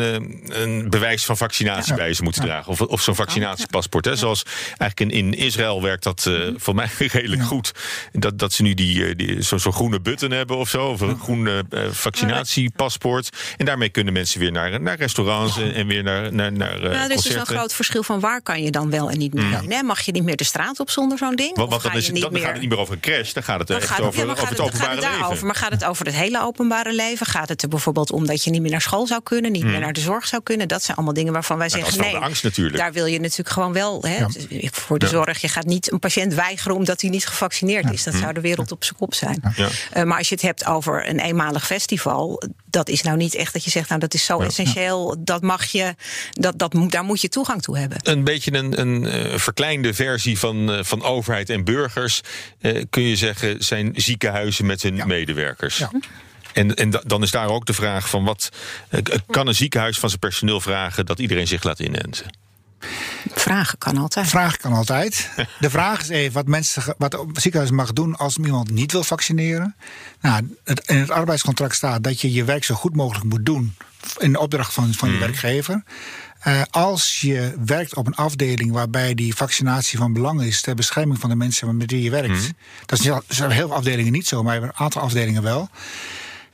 een 0.48 0.90
bewijs 0.90 1.24
van 1.24 1.36
vaccinatie 1.36 1.94
bij 1.94 2.08
je 2.08 2.22
moet 2.22 2.34
dragen. 2.34 2.72
Of, 2.72 2.80
of 2.80 3.02
zo'n 3.02 3.14
vaccinatiepaspoort. 3.14 4.04
Hè. 4.04 4.16
Zoals 4.16 4.42
eigenlijk 4.78 5.00
in, 5.00 5.10
in 5.10 5.34
Israël 5.34 5.82
werkt 5.82 6.02
dat 6.02 6.26
eh 6.26 6.34
voor 6.56 6.74
mij 6.74 6.88
redelijk 6.98 7.42
goed. 7.42 7.72
Dat, 8.12 8.38
dat 8.38 8.52
ze 8.52 8.62
nu 8.62 8.74
die, 8.74 9.16
die, 9.16 9.42
zo'n 9.46 9.58
zo'n 9.60 9.72
groene 9.72 10.00
button 10.00 10.30
hebben 10.30 10.56
of 10.56 10.68
zo. 10.68 10.86
Of 10.86 11.00
een 11.00 11.18
groen 11.18 11.46
eh, 11.48 11.58
vaccinatiepaspoort. 11.90 13.28
En 13.56 13.64
daarmee 13.66 13.88
kunnen 13.88 14.12
mensen 14.12 14.40
weer 14.40 14.52
naar, 14.52 14.80
naar 14.80 14.96
restaurants 14.96 15.58
en, 15.58 15.74
en 15.74 15.86
weer 15.86 16.02
naar, 16.02 16.32
naar, 16.32 16.52
naar 16.52 16.74
eh, 16.74 16.80
Nou, 16.82 16.94
er 16.94 17.10
is 17.10 17.22
dus 17.22 17.34
een 17.34 17.46
groot 17.46 17.72
verschil 17.74 18.02
van 18.02 18.20
waar 18.20 18.42
kan 18.42 18.62
je 18.62 18.70
dan 18.70 18.90
wel 18.90 19.10
en 19.10 19.18
niet 19.18 19.34
meer 19.34 19.58
heen. 19.58 19.70
hè? 19.72 19.82
Mag 19.82 20.00
je 20.00 20.12
niet 20.12 20.22
meer 20.24 20.36
de 20.36 20.44
straat 20.44 20.80
op 20.80 20.90
zonder 20.90 21.18
zo'n 21.18 21.34
ding? 21.36 21.56
Mm. 21.56 21.68
Want, 21.68 21.82
dan, 21.82 21.92
is, 21.92 22.06
het- 22.06 22.20
dan 22.20 22.36
gaat 22.40 22.52
het 22.52 22.60
niet 22.60 22.68
meer 22.70 22.78
over 22.78 22.94
een 22.94 23.00
crash. 23.00 23.32
Dan 23.32 23.42
gaat 23.42 23.58
het 23.58 23.68
Dan 23.68 23.76
echt 23.76 23.86
gaat 23.86 23.96
het, 23.96 24.06
over, 24.06 24.24
ja, 24.26 24.30
over 24.32 24.48
het 24.48 24.48
het, 24.48 24.58
gaat 24.58 24.66
openbare 24.66 25.06
het 25.16 25.28
leven. 25.30 25.46
Maar 25.46 25.54
gaat 25.54 25.70
het 25.70 25.84
over 25.84 26.06
het 26.06 26.14
hele 26.14 26.42
openbare 26.42 26.94
leven? 26.94 27.26
Gaat 27.26 27.48
het 27.48 27.62
er 27.62 27.68
bijvoorbeeld 27.68 28.10
om 28.12 28.26
dat 28.26 28.44
je 28.44 28.50
niet 28.50 28.62
meer 28.62 28.70
naar 28.70 28.80
school 28.80 29.06
zou 29.06 29.20
kunnen, 29.22 29.52
niet 29.52 29.64
meer 29.64 29.80
naar 29.80 29.92
de 29.92 30.00
zorg 30.00 30.26
zou 30.26 30.42
kunnen? 30.42 30.68
Dat 30.68 30.82
zijn 30.82 30.96
allemaal 30.96 31.14
dingen 31.14 31.32
waarvan 31.32 31.58
wij 31.58 31.68
dat 31.68 31.76
zeggen 31.76 31.94
is 31.94 32.00
wel 32.00 32.10
nee. 32.10 32.20
de 32.20 32.26
angst 32.26 32.42
natuurlijk. 32.42 32.76
Daar 32.76 32.92
wil 32.92 33.06
je 33.06 33.20
natuurlijk 33.20 33.48
gewoon 33.48 33.72
wel 33.72 34.02
hè, 34.02 34.24
voor 34.72 34.98
de 34.98 35.04
Ja. 35.06 35.10
zorg. 35.12 35.40
Je 35.40 35.48
gaat 35.48 35.64
niet 35.66 35.92
een 35.92 35.98
patiënt 35.98 36.34
weigeren 36.34 36.76
omdat 36.76 37.00
hij 37.00 37.10
niet 37.10 37.26
gevaccineerd 37.26 37.92
is. 37.92 38.02
Dat 38.02 38.14
zou 38.14 38.32
de 38.32 38.40
wereld 38.40 38.72
op 38.72 38.84
zijn 38.84 38.96
kop 38.98 39.14
zijn. 39.14 39.35
Ja. 39.56 39.68
Eh, 39.90 40.02
maar 40.02 40.18
als 40.18 40.28
je 40.28 40.34
het 40.34 40.44
hebt 40.44 40.66
over 40.66 41.08
een 41.08 41.20
eenmalig 41.20 41.66
festival, 41.66 42.42
dat 42.64 42.88
is 42.88 43.02
nou 43.02 43.16
niet 43.16 43.34
echt 43.34 43.52
dat 43.52 43.64
je 43.64 43.70
zegt, 43.70 43.88
nou 43.88 44.00
dat 44.00 44.14
is 44.14 44.24
zo 44.24 44.40
essentieel, 44.40 45.16
dat 45.18 45.42
mag 45.42 45.64
je, 45.64 45.94
dat, 46.30 46.58
dat, 46.58 46.74
daar 46.88 47.04
moet 47.04 47.20
je 47.20 47.28
toegang 47.28 47.62
toe 47.62 47.78
hebben. 47.78 47.98
een 48.02 48.24
beetje 48.24 48.54
een, 48.54 48.80
een 48.80 49.06
eh, 49.06 49.38
verkleinde 49.38 49.94
versie 49.94 50.38
van, 50.38 50.72
eh, 50.72 50.84
van 50.84 51.02
overheid 51.02 51.50
en 51.50 51.64
burgers, 51.64 52.20
eh, 52.60 52.84
kun 52.90 53.02
je 53.02 53.16
zeggen, 53.16 53.64
zijn 53.64 53.92
ziekenhuizen 53.94 54.66
met 54.66 54.82
hun 54.82 55.02
medewerkers. 55.06 55.78
Ja. 55.78 55.90
En, 56.52 56.74
en 56.74 56.90
da- 56.90 57.02
dan 57.06 57.22
is 57.22 57.30
daar 57.30 57.48
ook 57.48 57.66
de 57.66 57.72
vraag 57.72 58.08
van 58.08 58.24
wat 58.24 58.48
kan 59.30 59.46
een 59.46 59.54
ziekenhuis 59.54 59.98
van 59.98 60.08
zijn 60.08 60.20
personeel 60.20 60.60
vragen 60.60 61.06
dat 61.06 61.18
iedereen 61.18 61.46
zich 61.46 61.62
laat 61.62 61.80
inenten? 61.80 62.26
Vragen 63.34 63.78
kan 63.78 63.96
altijd. 63.96 64.26
Vragen 64.28 64.58
kan 64.58 64.72
altijd. 64.72 65.30
De 65.60 65.70
vraag 65.70 66.00
is 66.00 66.08
even 66.08 66.32
wat, 66.32 66.46
mensen, 66.46 66.94
wat 66.98 67.12
het 67.12 67.40
ziekenhuis 67.42 67.70
mag 67.72 67.92
doen 67.92 68.16
als 68.16 68.36
iemand 68.38 68.70
niet 68.70 68.92
wil 68.92 69.04
vaccineren. 69.04 69.74
Nou, 70.20 70.56
het, 70.64 70.82
in 70.88 70.96
het 70.98 71.10
arbeidscontract 71.10 71.74
staat 71.74 72.04
dat 72.04 72.20
je 72.20 72.32
je 72.32 72.44
werk 72.44 72.64
zo 72.64 72.74
goed 72.74 72.96
mogelijk 72.96 73.24
moet 73.24 73.46
doen. 73.46 73.74
In 74.18 74.32
de 74.32 74.38
opdracht 74.38 74.72
van, 74.72 74.94
van 74.94 75.08
je 75.08 75.14
Mhm. 75.14 75.24
werkgever. 75.24 75.82
Eh, 76.40 76.62
als 76.70 77.20
je 77.20 77.54
werkt 77.64 77.94
op 77.94 78.06
een 78.06 78.14
afdeling 78.14 78.72
waarbij 78.72 79.14
die 79.14 79.34
vaccinatie 79.36 79.98
van 79.98 80.12
belang 80.12 80.42
is 80.42 80.60
ter 80.60 80.74
bescherming 80.74 81.20
van 81.20 81.30
de 81.30 81.36
mensen 81.36 81.76
met 81.76 81.90
wie 81.90 82.02
je 82.02 82.10
werkt. 82.10 82.28
Mhm. 82.28 82.50
Dat 82.86 82.98
is 82.98 83.04
niet 83.04 83.14
al- 83.14 83.22
zijn 83.28 83.50
heel 83.50 83.66
veel 83.66 83.76
afdelingen 83.76 84.12
niet 84.12 84.26
zo, 84.28 84.42
maar 84.42 84.62
een 84.62 84.74
aantal 84.76 85.02
afdelingen 85.02 85.42
wel. 85.42 85.68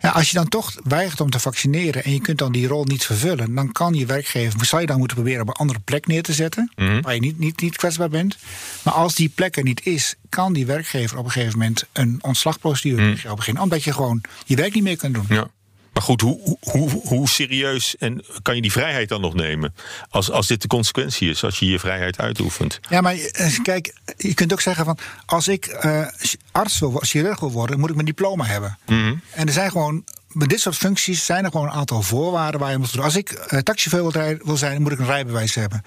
Ja, 0.03 0.11
als 0.11 0.31
je 0.31 0.37
dan 0.37 0.49
toch 0.49 0.75
weigert 0.85 1.21
om 1.21 1.31
te 1.31 1.39
vaccineren 1.39 2.05
en 2.05 2.13
je 2.13 2.21
kunt 2.21 2.39
dan 2.39 2.53
die 2.53 2.67
rol 2.67 2.85
niet 2.85 3.05
vervullen, 3.05 3.55
dan 3.55 3.73
kan 3.73 3.95
je 3.95 4.07
werkgever, 4.07 4.65
zou 4.65 4.81
je 4.81 4.87
dan 4.87 4.99
moeten 4.99 5.17
proberen 5.17 5.43
op 5.43 5.49
een 5.49 5.55
andere 5.55 5.79
plek 5.79 6.07
neer 6.07 6.23
te 6.23 6.33
zetten, 6.33 6.73
waar 7.03 7.15
je 7.15 7.21
niet, 7.21 7.39
niet, 7.39 7.61
niet 7.61 7.77
kwetsbaar 7.77 8.09
bent. 8.09 8.37
Maar 8.83 8.95
als 8.95 9.15
die 9.15 9.29
plek 9.29 9.57
er 9.57 9.63
niet 9.63 9.87
is, 9.87 10.15
kan 10.29 10.53
die 10.53 10.67
werkgever 10.67 11.19
op 11.19 11.25
een 11.25 11.31
gegeven 11.31 11.59
moment 11.59 11.85
een 11.93 12.19
ontslagprocedure 12.21 13.15
jou 13.15 13.37
beginnen, 13.37 13.63
omdat 13.63 13.85
je 13.85 13.93
gewoon 13.93 14.21
je 14.45 14.57
werk 14.57 14.75
niet 14.75 14.83
meer 14.83 14.97
kunt 14.97 15.15
doen. 15.15 15.27
Ja. 15.29 15.49
Maar 15.93 16.03
goed, 16.03 16.21
hoe, 16.21 16.59
hoe, 16.61 16.91
hoe 16.91 17.29
serieus 17.29 17.97
en 17.97 18.25
kan 18.43 18.55
je 18.55 18.63
die 18.63 18.73
vrijheid 18.73 19.09
dan 19.09 19.21
nog 19.21 19.35
nemen? 19.35 19.75
Als, 20.11 20.31
als 20.31 20.47
dit 20.47 20.63
de 20.63 20.69
consequentie 20.69 21.31
is, 21.31 21.45
als 21.45 21.59
je 21.59 21.67
je 21.67 21.79
vrijheid 21.79 22.19
uitoefent. 22.19 22.81
Ja, 22.89 23.01
maar 23.01 23.15
eh, 23.15 23.59
kijk, 23.63 23.95
je 24.17 24.35
kunt 24.35 24.53
ook 24.53 24.61
zeggen 24.61 24.85
van 24.85 24.99
als 25.27 25.49
ik 25.49 25.67
eh, 25.67 26.07
arts 26.53 26.79
wil 26.79 26.99
chirurg 27.01 27.41
wil 27.41 27.51
worden, 27.51 27.81
moet 27.81 27.89
ik 27.89 27.95
mijn 27.95 28.07
diploma 28.07 28.45
hebben. 28.45 28.79
En 28.87 29.47
er 29.47 29.53
zijn 29.53 29.71
gewoon. 29.71 30.05
Bij 30.35 30.47
dit 30.47 30.61
soort 30.61 30.77
functies 30.77 31.25
zijn 31.25 31.45
er 31.45 31.51
gewoon 31.51 31.67
een 31.67 31.73
aantal 31.73 32.03
voorwaarden 32.03 32.61
waar 32.61 32.71
je 32.71 32.79
moet 32.79 32.93
doen. 32.93 33.05
Als 33.05 33.17
ik 33.17 33.31
eh, 33.31 33.59
taxichauffeur 33.59 34.23
wil 34.23 34.39
wil 34.45 34.57
zijn, 34.57 34.83
moet 34.83 34.93
ik 34.93 34.99
een 34.99 35.07
rijbewijs 35.07 35.55
hebben. 35.55 35.83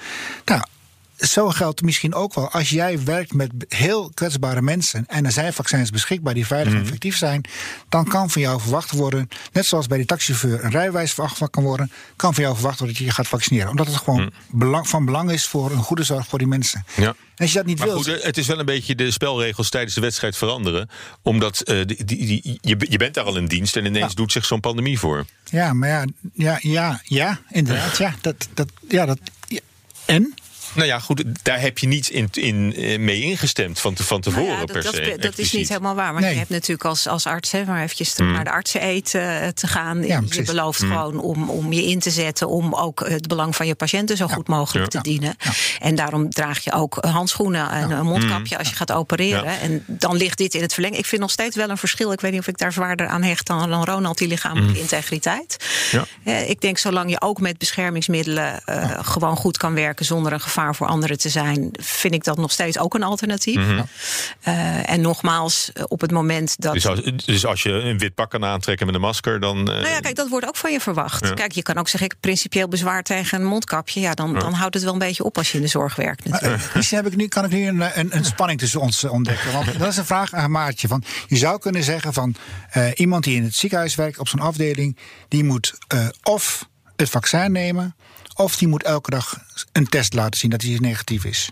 Nou, 0.45 0.61
zo 1.17 1.49
geldt 1.49 1.81
misschien 1.81 2.13
ook 2.13 2.33
wel. 2.33 2.49
Als 2.51 2.69
jij 2.69 3.03
werkt 3.03 3.33
met 3.33 3.51
heel 3.67 4.11
kwetsbare 4.13 4.61
mensen 4.61 5.03
en 5.07 5.25
er 5.25 5.31
zijn 5.31 5.53
vaccins 5.53 5.89
beschikbaar 5.89 6.33
die 6.33 6.45
veilig 6.45 6.73
en 6.73 6.81
effectief 6.81 7.17
zijn, 7.17 7.41
dan 7.89 8.05
kan 8.07 8.29
van 8.29 8.41
jou 8.41 8.61
verwacht 8.61 8.91
worden, 8.91 9.29
net 9.51 9.65
zoals 9.65 9.87
bij 9.87 9.97
die 9.97 10.05
taxichauffeur 10.05 10.63
een 10.63 10.71
rijbewijs 10.71 11.13
verwacht 11.13 11.49
kan 11.49 11.63
worden, 11.63 11.91
kan 12.15 12.33
van 12.33 12.43
jou 12.43 12.55
verwacht 12.55 12.79
worden 12.79 12.95
dat 12.95 13.05
je 13.05 13.09
je 13.09 13.15
gaat 13.15 13.27
vaccineren. 13.27 13.69
Omdat 13.69 13.87
het 13.87 13.95
gewoon 13.95 14.31
belang, 14.49 14.87
van 14.87 15.05
belang 15.05 15.31
is 15.31 15.45
voor 15.45 15.71
een 15.71 15.83
goede 15.83 16.03
zorg 16.03 16.27
voor 16.27 16.39
die 16.39 16.47
mensen. 16.47 16.85
Ja. 16.95 17.07
En 17.07 17.15
als 17.43 17.51
je 17.51 17.57
dat 17.57 17.65
niet 17.67 17.77
Maar 17.77 17.87
wilt. 17.87 18.07
goed, 18.07 18.23
het 18.23 18.37
is 18.37 18.47
wel 18.47 18.59
een 18.59 18.65
beetje 18.65 18.95
de 18.95 19.11
spelregels 19.11 19.69
tijdens 19.69 19.95
de 19.95 20.01
wedstrijd 20.01 20.37
veranderen. 20.37 20.89
Omdat 21.21 21.59
eh, 21.61 21.75
die, 21.85 22.03
die, 22.05 22.25
die- 22.25 22.57
je, 22.61 22.75
je 22.89 22.97
bent 22.97 23.13
daar 23.13 23.23
al 23.23 23.37
in 23.37 23.45
dienst 23.45 23.75
en 23.75 23.85
ineens 23.85 24.07
Ja. 24.09 24.13
doet 24.15 24.31
zich 24.31 24.45
zo'n 24.45 24.59
pandemie 24.59 24.99
voor. 24.99 25.25
Ja, 25.43 25.73
maar 25.73 25.89
ja, 25.89 26.05
ja, 26.33 26.57
ja, 26.61 27.01
ja 27.03 27.39
inderdaad. 27.49 27.97
Ja, 27.97 28.15
dat, 28.21 28.47
dat, 28.53 28.67
ja, 28.87 29.05
dat, 29.05 29.19
ja. 29.47 29.59
En? 30.05 30.33
Nou 30.75 30.87
ja, 30.87 30.99
goed, 30.99 31.23
daar 31.43 31.59
heb 31.61 31.77
je 31.77 31.87
niet 31.87 32.09
in, 32.09 32.29
in, 32.31 32.73
eh, 32.75 32.99
mee 32.99 33.21
ingestemd 33.21 33.79
van, 33.79 33.93
te, 33.93 34.03
van 34.03 34.21
tevoren 34.21 34.47
Nou 34.47 34.59
ja, 34.59 34.65
per 34.65 34.83
dat, 34.83 34.95
se. 34.95 35.01
dat, 35.09 35.21
dat 35.21 35.37
is 35.37 35.51
niet 35.51 35.67
helemaal 35.67 35.95
waar. 35.95 36.13
Maar 36.13 36.21
Nee. 36.21 36.31
je 36.31 36.37
hebt 36.37 36.49
natuurlijk 36.49 36.85
als, 36.85 37.07
als 37.07 37.25
arts, 37.25 37.51
hè, 37.51 37.65
maar 37.65 37.83
eventjes 37.83 38.13
te- 38.13 38.23
naar 38.23 38.43
de 38.43 38.51
artseneet 38.51 39.13
eh, 39.13 39.47
te 39.47 39.67
gaan. 39.67 40.03
Ja, 40.03 40.21
je 40.29 40.41
belooft 40.43 40.79
gewoon 40.79 41.19
om, 41.19 41.49
om 41.49 41.73
je 41.73 41.85
in 41.85 41.99
te 41.99 42.09
zetten 42.09 42.47
om 42.49 42.73
ook 42.73 42.99
het 43.07 43.27
belang 43.27 43.55
van 43.55 43.67
je 43.67 43.75
patiënten 43.75 44.17
zo 44.17 44.27
goed 44.27 44.47
mogelijk 44.47 44.93
Ja. 44.93 44.99
te 45.01 45.09
dienen. 45.09 45.35
En 45.79 45.95
daarom 45.95 46.29
draag 46.29 46.63
je 46.63 46.71
ook 46.71 46.97
handschoenen 47.05 47.69
en 47.71 47.91
een 47.91 48.05
mondkapje 48.05 48.57
als 48.57 48.69
je 48.69 48.75
gaat 48.75 48.91
opereren. 48.91 49.43
Ja. 49.43 49.59
En 49.59 49.83
dan 49.87 50.15
ligt 50.15 50.37
dit 50.37 50.53
in 50.53 50.61
het 50.61 50.73
verlenging. 50.73 50.99
Ik 51.01 51.07
vind 51.07 51.21
nog 51.21 51.31
steeds 51.31 51.55
wel 51.55 51.69
een 51.69 51.77
verschil. 51.77 52.11
Ik 52.11 52.21
weet 52.21 52.31
niet 52.31 52.39
of 52.39 52.47
ik 52.47 52.57
daar 52.57 52.73
zwaarder 52.73 53.07
aan 53.07 53.23
hecht 53.23 53.47
dan, 53.47 53.83
Ronald, 53.85 54.17
die 54.17 54.27
lichamelijke 54.27 54.79
integriteit. 54.79 55.57
Ja. 55.91 56.05
Eh, 56.23 56.49
ik 56.49 56.61
denk 56.61 56.77
zolang 56.77 57.09
je 57.09 57.21
ook 57.21 57.39
met 57.39 57.57
beschermingsmiddelen 57.57 58.61
eh, 58.65 58.99
gewoon 59.01 59.35
goed 59.35 59.57
kan 59.57 59.73
werken 59.73 60.05
zonder 60.05 60.33
een 60.33 60.41
gevaar 60.41 60.64
voor 60.73 60.87
anderen 60.87 61.17
te 61.17 61.29
zijn, 61.29 61.69
vind 61.71 62.13
ik 62.13 62.23
dat 62.23 62.37
nog 62.37 62.51
steeds 62.51 62.79
ook 62.79 62.93
een 62.93 63.03
alternatief. 63.03 63.59
Eh, 64.41 64.89
en 64.89 65.01
nogmaals, 65.01 65.71
eh, 65.73 65.83
op 65.87 66.01
het 66.01 66.11
moment 66.11 66.55
dat. 66.61 66.73
Dus 66.73 66.87
als, 66.87 67.01
dus 67.25 67.45
als 67.45 67.63
je 67.63 67.71
een 67.71 67.97
wit 67.97 68.13
pak 68.13 68.29
kan 68.29 68.45
aantrekken 68.45 68.85
met 68.85 68.95
een 68.95 69.01
masker, 69.01 69.39
dan. 69.39 69.57
eh, 69.57 69.63
nou 69.65 69.87
ja, 69.87 69.99
kijk, 69.99 70.15
dat 70.15 70.29
wordt 70.29 70.47
ook 70.47 70.55
van 70.55 70.71
je 70.71 70.79
verwacht. 70.79 71.25
Ja. 71.25 71.33
Kijk, 71.33 71.51
je 71.51 71.61
kan 71.61 71.77
ook 71.77 71.87
zeggen, 71.87 72.09
ik 72.09 72.19
principieel 72.19 72.67
bezwaar 72.67 73.03
tegen 73.03 73.39
een 73.39 73.47
mondkapje. 73.47 73.99
Ja, 73.99 74.13
dan, 74.13 74.39
dan 74.39 74.53
houdt 74.53 74.73
het 74.73 74.83
wel 74.83 74.93
een 74.93 74.99
beetje 74.99 75.23
op 75.23 75.37
als 75.37 75.51
je 75.51 75.57
in 75.57 75.63
de 75.63 75.69
zorg 75.69 75.95
werkt. 75.95 76.29
Natuurlijk. 76.29 76.75
Misschien 76.75 76.97
heb 76.97 77.07
ik 77.07 77.15
nu, 77.15 77.27
kan 77.27 77.45
ik 77.45 77.51
nu 77.51 77.67
een, 77.67 77.99
een, 77.99 78.15
een 78.15 78.25
spanning 78.25 78.59
tussen 78.59 78.81
ons 78.81 79.03
ontdekken. 79.03 79.51
Want 79.51 79.65
dat 79.79 79.87
is 79.87 79.97
een 79.97 80.05
vraag 80.05 80.33
aan 80.33 80.51
Maartje. 80.51 80.87
Van, 80.87 81.03
je 81.27 81.37
zou 81.37 81.59
kunnen 81.59 81.83
zeggen 81.83 82.13
van 82.13 82.35
eh, 82.69 82.87
iemand 82.95 83.23
die 83.23 83.35
in 83.35 83.43
het 83.43 83.55
ziekenhuis 83.55 83.95
werkt 83.95 84.19
op 84.19 84.27
zo'n 84.27 84.39
afdeling, 84.39 84.97
die 85.27 85.43
moet 85.43 85.73
eh, 85.87 86.07
of 86.23 86.69
het 86.95 87.09
vaccin 87.09 87.51
nemen, 87.51 87.95
of 88.35 88.57
die 88.57 88.67
moet 88.67 88.83
elke 88.83 89.09
dag 89.09 89.39
een 89.71 89.87
test 89.87 90.13
laten 90.13 90.39
zien 90.39 90.49
dat 90.49 90.61
hij 90.61 90.77
negatief 90.79 91.25
is. 91.25 91.51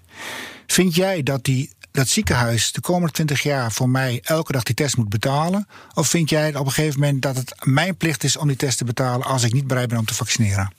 Vind 0.67 0.96
jij 0.96 1.24
dat 1.24 1.43
die 1.43 1.72
dat 1.91 2.08
ziekenhuis 2.08 2.72
de 2.72 2.82
komende 2.82 3.13
20 3.13 3.43
jaar 3.43 3.72
voor 3.72 3.89
mij 3.89 4.19
elke 4.24 4.52
dag 4.52 4.63
die 4.63 4.76
test 4.76 4.98
moet 4.98 5.10
betalen? 5.10 5.67
Of 5.93 6.08
vind 6.08 6.30
jij 6.30 6.56
op 6.56 6.65
een 6.65 6.72
gegeven 6.72 7.00
moment 7.00 7.22
dat 7.22 7.36
het 7.36 7.54
mijn 7.65 7.96
plicht 7.96 8.24
is 8.24 8.38
om 8.38 8.48
die 8.48 8.58
test 8.58 8.78
te 8.78 8.86
betalen 8.86 9.28
als 9.28 9.43
ik 9.43 9.54
niet 9.54 9.67
bereid 9.67 9.89
ben 9.89 9.98
om 9.98 10.06
te 10.06 10.13
vaccineren? 10.13 10.72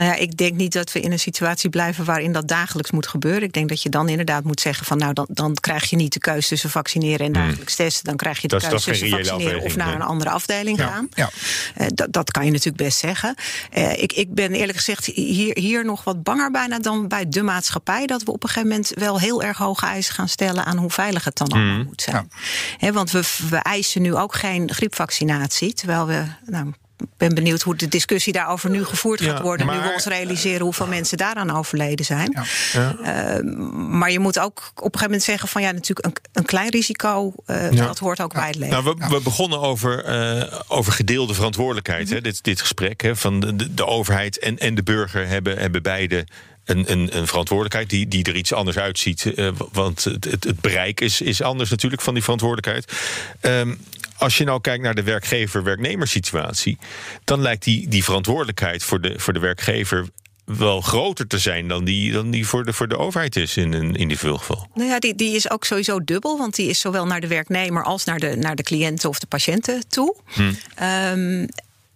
Nou 0.00 0.12
ja, 0.12 0.18
ik 0.18 0.36
denk 0.36 0.56
niet 0.56 0.72
dat 0.72 0.92
we 0.92 1.00
in 1.00 1.12
een 1.12 1.18
situatie 1.18 1.70
blijven 1.70 2.04
waarin 2.04 2.32
dat 2.32 2.48
dagelijks 2.48 2.90
moet 2.90 3.06
gebeuren. 3.06 3.42
Ik 3.42 3.52
denk 3.52 3.68
dat 3.68 3.82
je 3.82 3.88
dan 3.88 4.08
inderdaad 4.08 4.44
moet 4.44 4.60
zeggen 4.60 4.86
van 4.86 4.98
nou, 4.98 5.12
dan, 5.12 5.26
dan 5.30 5.54
krijg 5.54 5.90
je 5.90 5.96
niet 5.96 6.12
de 6.12 6.18
keuze 6.18 6.48
tussen 6.48 6.70
vaccineren 6.70 7.26
en 7.26 7.32
dagelijks 7.32 7.74
testen. 7.74 8.04
Dan 8.04 8.16
krijg 8.16 8.40
je 8.40 8.48
de 8.48 8.54
Dat 8.54 8.62
is- 8.62 8.70
dat 8.70 8.84
keuze 8.84 9.00
tussen 9.00 9.24
vaccineren 9.24 9.60
of 9.62 9.76
naar 9.76 9.86
nee. 9.86 9.94
een 9.94 10.02
andere 10.02 10.30
afdeling 10.30 10.78
Ja, 10.78 10.86
gaan. 10.86 11.08
ja. 11.14 11.30
Eh, 11.74 11.86
dat, 11.94 12.12
dat 12.12 12.30
kan 12.30 12.44
je 12.44 12.50
natuurlijk 12.50 12.82
best 12.82 12.98
zeggen. 12.98 13.34
Eh, 13.70 14.02
ik, 14.02 14.12
ik 14.12 14.34
ben 14.34 14.52
eerlijk 14.52 14.78
gezegd 14.78 15.06
hier, 15.06 15.58
hier 15.58 15.84
nog 15.84 16.04
wat 16.04 16.22
banger 16.22 16.50
bijna 16.50 16.78
dan 16.78 17.08
bij 17.08 17.28
de 17.28 17.42
maatschappij. 17.42 18.06
Dat 18.06 18.22
we 18.22 18.32
op 18.32 18.42
een 18.42 18.48
gegeven 18.48 18.68
moment 18.68 18.92
wel 18.94 19.20
heel 19.20 19.42
erg 19.42 19.58
hoge 19.58 19.86
eisen 19.86 20.14
gaan 20.14 20.28
stellen 20.28 20.64
aan 20.64 20.76
hoe 20.76 20.90
veilig 20.90 21.24
het 21.24 21.36
dan 21.36 21.48
allemaal 21.48 21.84
moet 21.84 22.02
zijn. 22.02 22.30
Hè, 22.78 22.92
want 22.92 23.10
we, 23.10 23.22
we 23.50 23.56
eisen 23.56 24.02
nu 24.02 24.14
ook 24.14 24.34
geen 24.34 24.72
griepvaccinatie. 24.72 25.72
Terwijl 25.74 26.06
we. 26.06 26.24
Nou, 26.46 26.72
ben 27.16 27.34
benieuwd 27.34 27.62
hoe 27.62 27.76
de 27.76 27.88
discussie 27.88 28.32
daarover 28.32 28.70
nu 28.70 28.84
gevoerd 28.84 29.20
gaat 29.20 29.40
worden. 29.40 29.66
Nu 29.66 29.72
we 29.80 29.92
ons 29.94 30.04
realiseren 30.04 30.60
hoeveel 30.60 30.86
mensen 30.86 31.16
daaraan 31.16 31.50
overleden 31.50 32.04
zijn. 32.04 32.36
Ja. 32.72 32.96
Eh, 33.02 33.42
maar 33.72 34.10
je 34.10 34.18
moet 34.18 34.38
ook 34.38 34.58
op 34.58 34.74
een 34.76 34.82
gegeven 34.82 35.00
moment 35.02 35.22
zeggen 35.22 35.48
van 35.48 35.62
ja, 35.62 35.70
natuurlijk 35.72 36.06
een, 36.06 36.14
een 36.32 36.44
klein 36.44 36.70
risico. 36.70 37.32
eh, 37.46 37.70
Ja. 37.72 37.86
Dat 37.86 37.98
hoort 37.98 38.20
ook 38.20 38.32
bij 38.34 38.46
het 38.46 38.56
leven. 38.56 38.82
Nou, 38.84 38.96
we, 38.98 39.06
we 39.08 39.20
begonnen 39.22 39.60
over, 39.60 40.04
eh, 40.04 40.58
over 40.68 40.92
gedeelde 40.92 41.34
verantwoordelijkheid. 41.34 42.10
hè, 42.10 42.20
dit, 42.20 42.44
dit 42.44 42.60
gesprek 42.60 43.00
hè, 43.00 43.16
van 43.16 43.40
de, 43.40 43.56
de, 43.56 43.74
de 43.74 43.86
overheid 43.86 44.38
en, 44.38 44.58
en 44.58 44.74
de 44.74 44.82
burger 44.82 45.26
hebben, 45.28 45.58
hebben 45.58 45.82
beide. 45.82 46.26
Een, 46.64 46.90
een, 46.92 47.16
een 47.16 47.26
verantwoordelijkheid 47.26 47.90
die, 47.90 48.08
die 48.08 48.24
er 48.24 48.36
iets 48.36 48.52
anders 48.52 48.78
uitziet. 48.78 49.34
eh, 49.34 49.48
want 49.72 50.04
het, 50.04 50.24
het, 50.24 50.44
het 50.44 50.60
bereik 50.60 51.00
is, 51.00 51.20
is 51.20 51.42
anders 51.42 51.70
natuurlijk 51.70 52.02
van 52.02 52.14
die 52.14 52.22
verantwoordelijkheid. 52.22 52.92
Ehm, 53.40 53.74
als 54.20 54.38
je 54.38 54.44
nou 54.44 54.60
kijkt 54.60 54.82
naar 54.82 54.94
de 54.94 55.02
werkgever-werknemerssituatie, 55.02 56.78
dan 57.24 57.40
lijkt 57.40 57.64
die, 57.64 57.88
die 57.88 58.04
verantwoordelijkheid 58.04 58.84
voor 58.84 59.00
de, 59.00 59.18
voor 59.18 59.32
de 59.32 59.38
werkgever 59.38 60.08
wel 60.44 60.80
groter 60.80 61.26
te 61.26 61.38
zijn 61.38 61.68
dan 61.68 61.84
die, 61.84 62.12
dan 62.12 62.30
die 62.30 62.46
voor, 62.46 62.64
de, 62.64 62.72
voor 62.72 62.88
de 62.88 62.98
overheid 62.98 63.36
is 63.36 63.56
in 63.56 63.72
een 63.72 63.94
individueel 63.94 64.38
geval. 64.38 64.66
Nou 64.74 64.88
ja, 64.88 64.98
die, 64.98 65.14
die 65.14 65.34
is 65.34 65.50
ook 65.50 65.64
sowieso 65.64 66.04
dubbel. 66.04 66.38
Want 66.38 66.54
die 66.54 66.68
is 66.68 66.80
zowel 66.80 67.06
naar 67.06 67.20
de 67.20 67.26
werknemer 67.26 67.84
als 67.84 68.04
naar 68.04 68.18
de, 68.18 68.36
naar 68.36 68.56
de 68.56 68.62
cliënten 68.62 69.08
of 69.08 69.18
de 69.18 69.26
patiënten 69.26 69.88
toe. 69.88 70.16
Ehm, 70.74 71.46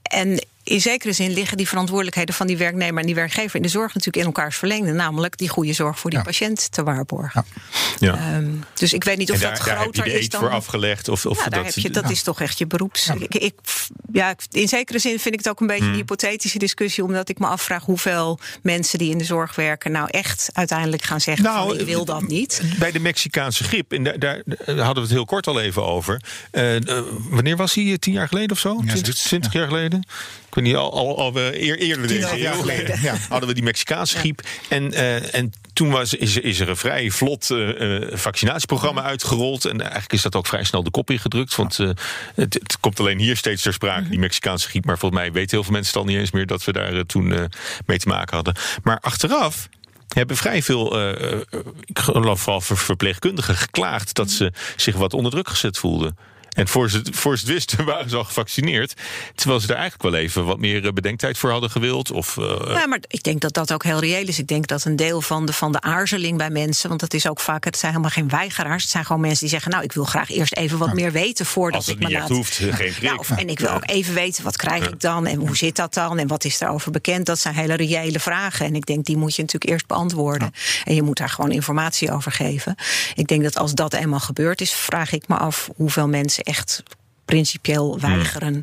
en 0.02 0.46
in 0.64 0.80
zekere 0.80 1.12
zin 1.12 1.30
liggen 1.32 1.56
die 1.56 1.68
verantwoordelijkheden 1.68 2.34
van 2.34 2.46
die 2.46 2.56
werknemer 2.56 3.00
en 3.00 3.06
die 3.06 3.14
werkgever 3.14 3.56
in 3.56 3.62
de 3.62 3.68
zorg 3.68 3.86
natuurlijk 3.94 4.16
in 4.16 4.24
elkaars 4.24 4.56
verlengde. 4.56 4.92
Namelijk 4.92 5.38
die 5.38 5.48
goede 5.48 5.72
zorg 5.72 5.98
voor 5.98 6.10
die 6.10 6.18
Ja. 6.18 6.24
patiënt 6.24 6.72
te 6.72 6.82
waarborgen. 6.82 7.44
Ja. 7.98 8.14
Ehm, 8.16 8.50
dus 8.74 8.92
ik 8.92 9.04
weet 9.04 9.16
niet 9.18 9.30
of 9.30 9.36
en 9.36 9.42
dat 9.42 9.56
daar, 9.56 9.66
daar 9.66 9.78
heb 9.78 9.84
je 9.86 9.92
groter 9.92 10.12
de 10.12 10.18
is 10.18 10.24
eet 10.24 10.30
dan. 10.30 10.40
voor 10.40 10.50
afgelegd. 10.50 11.08
Of, 11.08 11.26
of 11.26 11.36
Ja, 11.44 11.48
daar 11.48 11.64
dat, 11.64 11.74
heb 11.74 11.84
je, 11.84 11.90
dat 11.90 12.10
is 12.10 12.22
toch 12.22 12.40
echt 12.40 12.58
je 12.58 12.66
beroeps. 12.66 13.08
Ik, 13.18 13.34
ik, 13.34 13.54
ja, 14.12 14.34
in 14.50 14.68
zekere 14.68 14.98
zin 14.98 15.18
vind 15.20 15.34
ik 15.34 15.40
het 15.40 15.48
ook 15.48 15.60
een 15.60 15.66
beetje 15.66 15.84
een 15.84 15.94
hypothetische 15.94 16.58
discussie, 16.58 17.04
omdat 17.04 17.28
ik 17.28 17.38
me 17.38 17.46
afvraag 17.46 17.84
hoeveel 17.84 18.38
mensen 18.62 18.98
die 18.98 19.10
in 19.10 19.18
de 19.18 19.24
zorg 19.24 19.54
werken 19.54 19.92
nou 19.92 20.08
echt 20.10 20.50
uiteindelijk 20.52 21.02
gaan 21.02 21.20
zeggen: 21.20 21.44
Nou, 21.44 21.68
van, 21.68 21.78
ik 21.78 21.86
wil 21.86 22.04
dat 22.04 22.26
niet. 22.28 22.62
Bij 22.78 22.90
de 22.92 22.98
Mexicaanse 23.00 23.64
griep, 23.64 23.92
en 23.92 24.02
daar, 24.04 24.18
daar 24.18 24.42
hadden 24.66 24.94
we 24.94 25.00
het 25.00 25.10
heel 25.10 25.24
kort 25.24 25.46
al 25.46 25.60
even 25.60 25.84
over. 25.84 26.22
Eh, 26.50 26.76
wanneer 27.30 27.56
was 27.56 27.74
hij? 27.74 27.98
Tien 27.98 28.12
jaar 28.12 28.28
geleden 28.28 28.50
of 28.50 28.58
zo? 28.58 28.70
Ja, 28.70 28.76
20, 28.80 28.98
zoiets, 28.98 29.22
20 29.22 29.52
jaar 29.52 29.66
geleden? 29.66 30.06
Ik 30.54 30.60
weet 30.60 30.68
niet, 30.68 30.78
al, 30.78 30.92
al, 30.92 31.18
al 31.18 31.32
we 31.32 31.62
eer, 31.62 31.78
eerder 31.78 32.06
deze 32.06 32.46
eeuw 32.46 32.52
geleden, 32.60 33.00
ja. 33.02 33.16
hadden 33.28 33.48
we 33.48 33.54
die 33.54 33.62
Mexicaanse 33.62 34.16
griep. 34.18 34.40
En, 34.68 34.92
eh, 34.92 35.34
en 35.34 35.52
toen 35.72 35.90
was, 35.90 36.14
is, 36.14 36.36
er- 36.36 36.44
is 36.44 36.60
er 36.60 36.68
een 36.68 36.76
vrij 36.76 37.10
vlot 37.10 37.50
eh, 37.50 37.96
eh, 37.96 38.18
vaccinatieprogramma 38.18 39.02
uitgerold. 39.02 39.64
En 39.64 39.80
eigenlijk 39.80 40.12
is 40.12 40.22
dat 40.22 40.34
ook 40.36 40.46
vrij 40.46 40.64
snel 40.64 40.82
de 40.82 40.90
kop 40.90 41.10
ingedrukt. 41.10 41.54
Want 41.54 41.78
eh, 41.78 41.88
het, 42.34 42.54
het 42.54 42.80
komt 42.80 43.00
alleen 43.00 43.18
hier 43.18 43.36
steeds 43.36 43.62
ter 43.62 43.72
sprake, 43.72 44.08
die 44.08 44.18
Mexicaanse 44.18 44.68
griep. 44.68 44.84
Maar 44.84 44.98
volgens 44.98 45.20
mij 45.20 45.32
weten 45.32 45.50
heel 45.50 45.62
veel 45.62 45.72
mensen 45.72 45.92
het 45.92 46.02
al 46.02 46.08
niet 46.12 46.18
eens 46.20 46.30
meer 46.30 46.46
dat 46.46 46.64
we 46.64 46.72
daar 46.72 46.92
eh, 46.94 47.00
toen 47.00 47.32
eh, 47.32 47.44
mee 47.86 47.98
te 47.98 48.08
maken 48.08 48.34
hadden. 48.34 48.54
Maar 48.82 48.98
achteraf 49.00 49.68
hebben 50.08 50.36
vrij 50.36 50.62
veel, 50.62 50.98
eh, 50.98 51.32
eh, 51.32 51.38
ik 51.84 51.98
geloof 51.98 52.40
vooral 52.40 52.60
ver- 52.60 52.78
verpleegkundigen, 52.78 53.56
geklaagd 53.56 54.14
dat 54.14 54.30
ze 54.30 54.52
zich 54.76 54.96
wat 54.96 55.14
onder 55.14 55.30
druk 55.32 55.48
gezet 55.48 55.78
voelden. 55.78 56.16
En 56.54 56.68
voor 56.68 56.90
ze, 56.90 57.02
voor 57.10 57.38
ze 57.38 57.44
het 57.44 57.54
wisten 57.54 57.84
waren 57.94 58.10
ze 58.10 58.16
al 58.16 58.24
gevaccineerd. 58.24 58.94
Terwijl 59.34 59.60
ze 59.60 59.66
daar 59.66 59.76
eigenlijk 59.76 60.10
wel 60.10 60.20
even 60.20 60.44
wat 60.44 60.58
meer 60.58 60.92
bedenktijd 60.92 61.38
voor 61.38 61.50
hadden 61.50 61.70
gewild. 61.70 62.10
Of, 62.10 62.36
uh... 62.36 62.60
Ja, 62.66 62.86
maar 62.86 63.00
ik 63.08 63.22
denk 63.22 63.40
dat 63.40 63.54
dat 63.54 63.72
ook 63.72 63.84
heel 63.84 63.98
reëel 63.98 64.26
is. 64.26 64.38
Ik 64.38 64.46
denk 64.46 64.66
dat 64.66 64.84
een 64.84 64.96
deel 64.96 65.20
van 65.20 65.46
de, 65.46 65.52
van 65.52 65.72
de 65.72 65.80
aarzeling 65.80 66.38
bij 66.38 66.50
mensen... 66.50 66.88
want 66.88 67.00
het 67.00 67.14
is 67.14 67.28
ook 67.28 67.40
vaak, 67.40 67.64
het 67.64 67.76
zijn 67.76 67.90
helemaal 67.92 68.12
geen 68.12 68.28
weigeraars. 68.28 68.82
Het 68.82 68.90
zijn 68.90 69.04
gewoon 69.04 69.20
mensen 69.20 69.40
die 69.40 69.48
zeggen... 69.48 69.70
nou, 69.70 69.84
ik 69.84 69.92
wil 69.92 70.04
graag 70.04 70.30
eerst 70.30 70.56
even 70.56 70.78
wat 70.78 70.92
meer 70.92 71.12
weten 71.12 71.46
voordat 71.46 71.76
Als 71.76 71.86
het 71.86 71.94
ik 71.94 72.00
me 72.00 72.08
niet 72.08 72.14
laat... 72.14 72.28
echt 72.28 72.36
hoeft, 72.36 72.54
geen 72.54 72.92
prik. 72.92 73.00
Ja, 73.00 73.14
of, 73.14 73.30
en 73.30 73.48
ik 73.48 73.58
wil 73.58 73.70
ook 73.70 73.90
even 73.90 74.14
weten, 74.14 74.44
wat 74.44 74.56
krijg 74.56 74.88
ik 74.88 75.00
dan? 75.00 75.26
En 75.26 75.38
hoe 75.38 75.56
zit 75.56 75.76
dat 75.76 75.94
dan? 75.94 76.18
En 76.18 76.26
wat 76.26 76.44
is 76.44 76.58
daarover 76.58 76.90
bekend? 76.90 77.26
Dat 77.26 77.38
zijn 77.38 77.54
hele 77.54 77.74
reële 77.74 78.20
vragen. 78.20 78.66
En 78.66 78.74
ik 78.74 78.86
denk, 78.86 79.04
die 79.04 79.16
moet 79.16 79.34
je 79.34 79.42
natuurlijk 79.42 79.72
eerst 79.72 79.86
beantwoorden. 79.86 80.52
En 80.84 80.94
je 80.94 81.02
moet 81.02 81.16
daar 81.16 81.28
gewoon 81.28 81.50
informatie 81.50 82.12
over 82.12 82.32
geven. 82.32 82.74
Ik 83.14 83.26
denk 83.26 83.42
dat 83.42 83.56
als 83.58 83.72
dat 83.74 83.92
eenmaal 83.92 84.20
gebeurd 84.20 84.60
is... 84.60 84.72
vraag 84.72 85.12
ik 85.12 85.28
me 85.28 85.36
af 85.36 85.70
hoeveel 85.76 86.08
mensen 86.08 86.43
echt 86.44 86.82
principieel 87.24 88.00
weigeren 88.00 88.62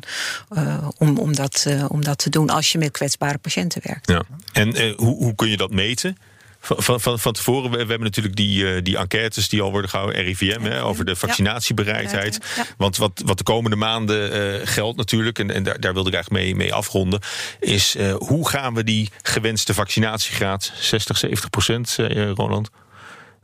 uh, 0.50 0.88
om, 0.98 1.18
om, 1.18 1.34
dat, 1.34 1.64
uh, 1.68 1.84
om 1.88 2.04
dat 2.04 2.18
te 2.18 2.30
doen 2.30 2.50
als 2.50 2.72
je 2.72 2.78
met 2.78 2.90
kwetsbare 2.90 3.38
patiënten 3.38 3.80
werkt. 3.84 4.08
Ja. 4.08 4.22
En 4.52 4.82
uh, 4.82 4.96
hoe, 4.96 5.16
hoe 5.16 5.34
kun 5.34 5.48
je 5.48 5.56
dat 5.56 5.70
meten? 5.70 6.16
Van, 6.64 7.00
van, 7.00 7.18
van 7.18 7.32
tevoren, 7.32 7.70
we, 7.70 7.76
we 7.76 7.78
hebben 7.78 8.00
natuurlijk 8.00 8.36
die, 8.36 8.82
die 8.82 8.96
enquêtes 8.96 9.48
die 9.48 9.62
al 9.62 9.70
worden 9.70 9.90
gehouden, 9.90 10.22
RIVM, 10.22 10.60
hè, 10.60 10.84
over 10.84 11.04
de 11.04 11.16
vaccinatiebereidheid. 11.16 12.38
Ja. 12.56 12.66
Want 12.76 12.96
wat, 12.96 13.22
wat 13.24 13.38
de 13.38 13.44
komende 13.44 13.76
maanden 13.76 14.66
geldt 14.66 14.96
natuurlijk, 14.96 15.38
en, 15.38 15.50
en 15.50 15.62
daar, 15.62 15.80
daar 15.80 15.92
wilde 15.92 16.08
ik 16.08 16.14
eigenlijk 16.14 16.44
mee, 16.44 16.54
mee 16.56 16.74
afronden, 16.74 17.20
is 17.60 17.96
hoe 18.18 18.48
gaan 18.48 18.74
we 18.74 18.84
die 18.84 19.10
gewenste 19.22 19.74
vaccinatiegraad, 19.74 20.72
60, 20.78 21.18
70 21.18 21.50
procent, 21.50 21.96
Roland, 22.34 22.70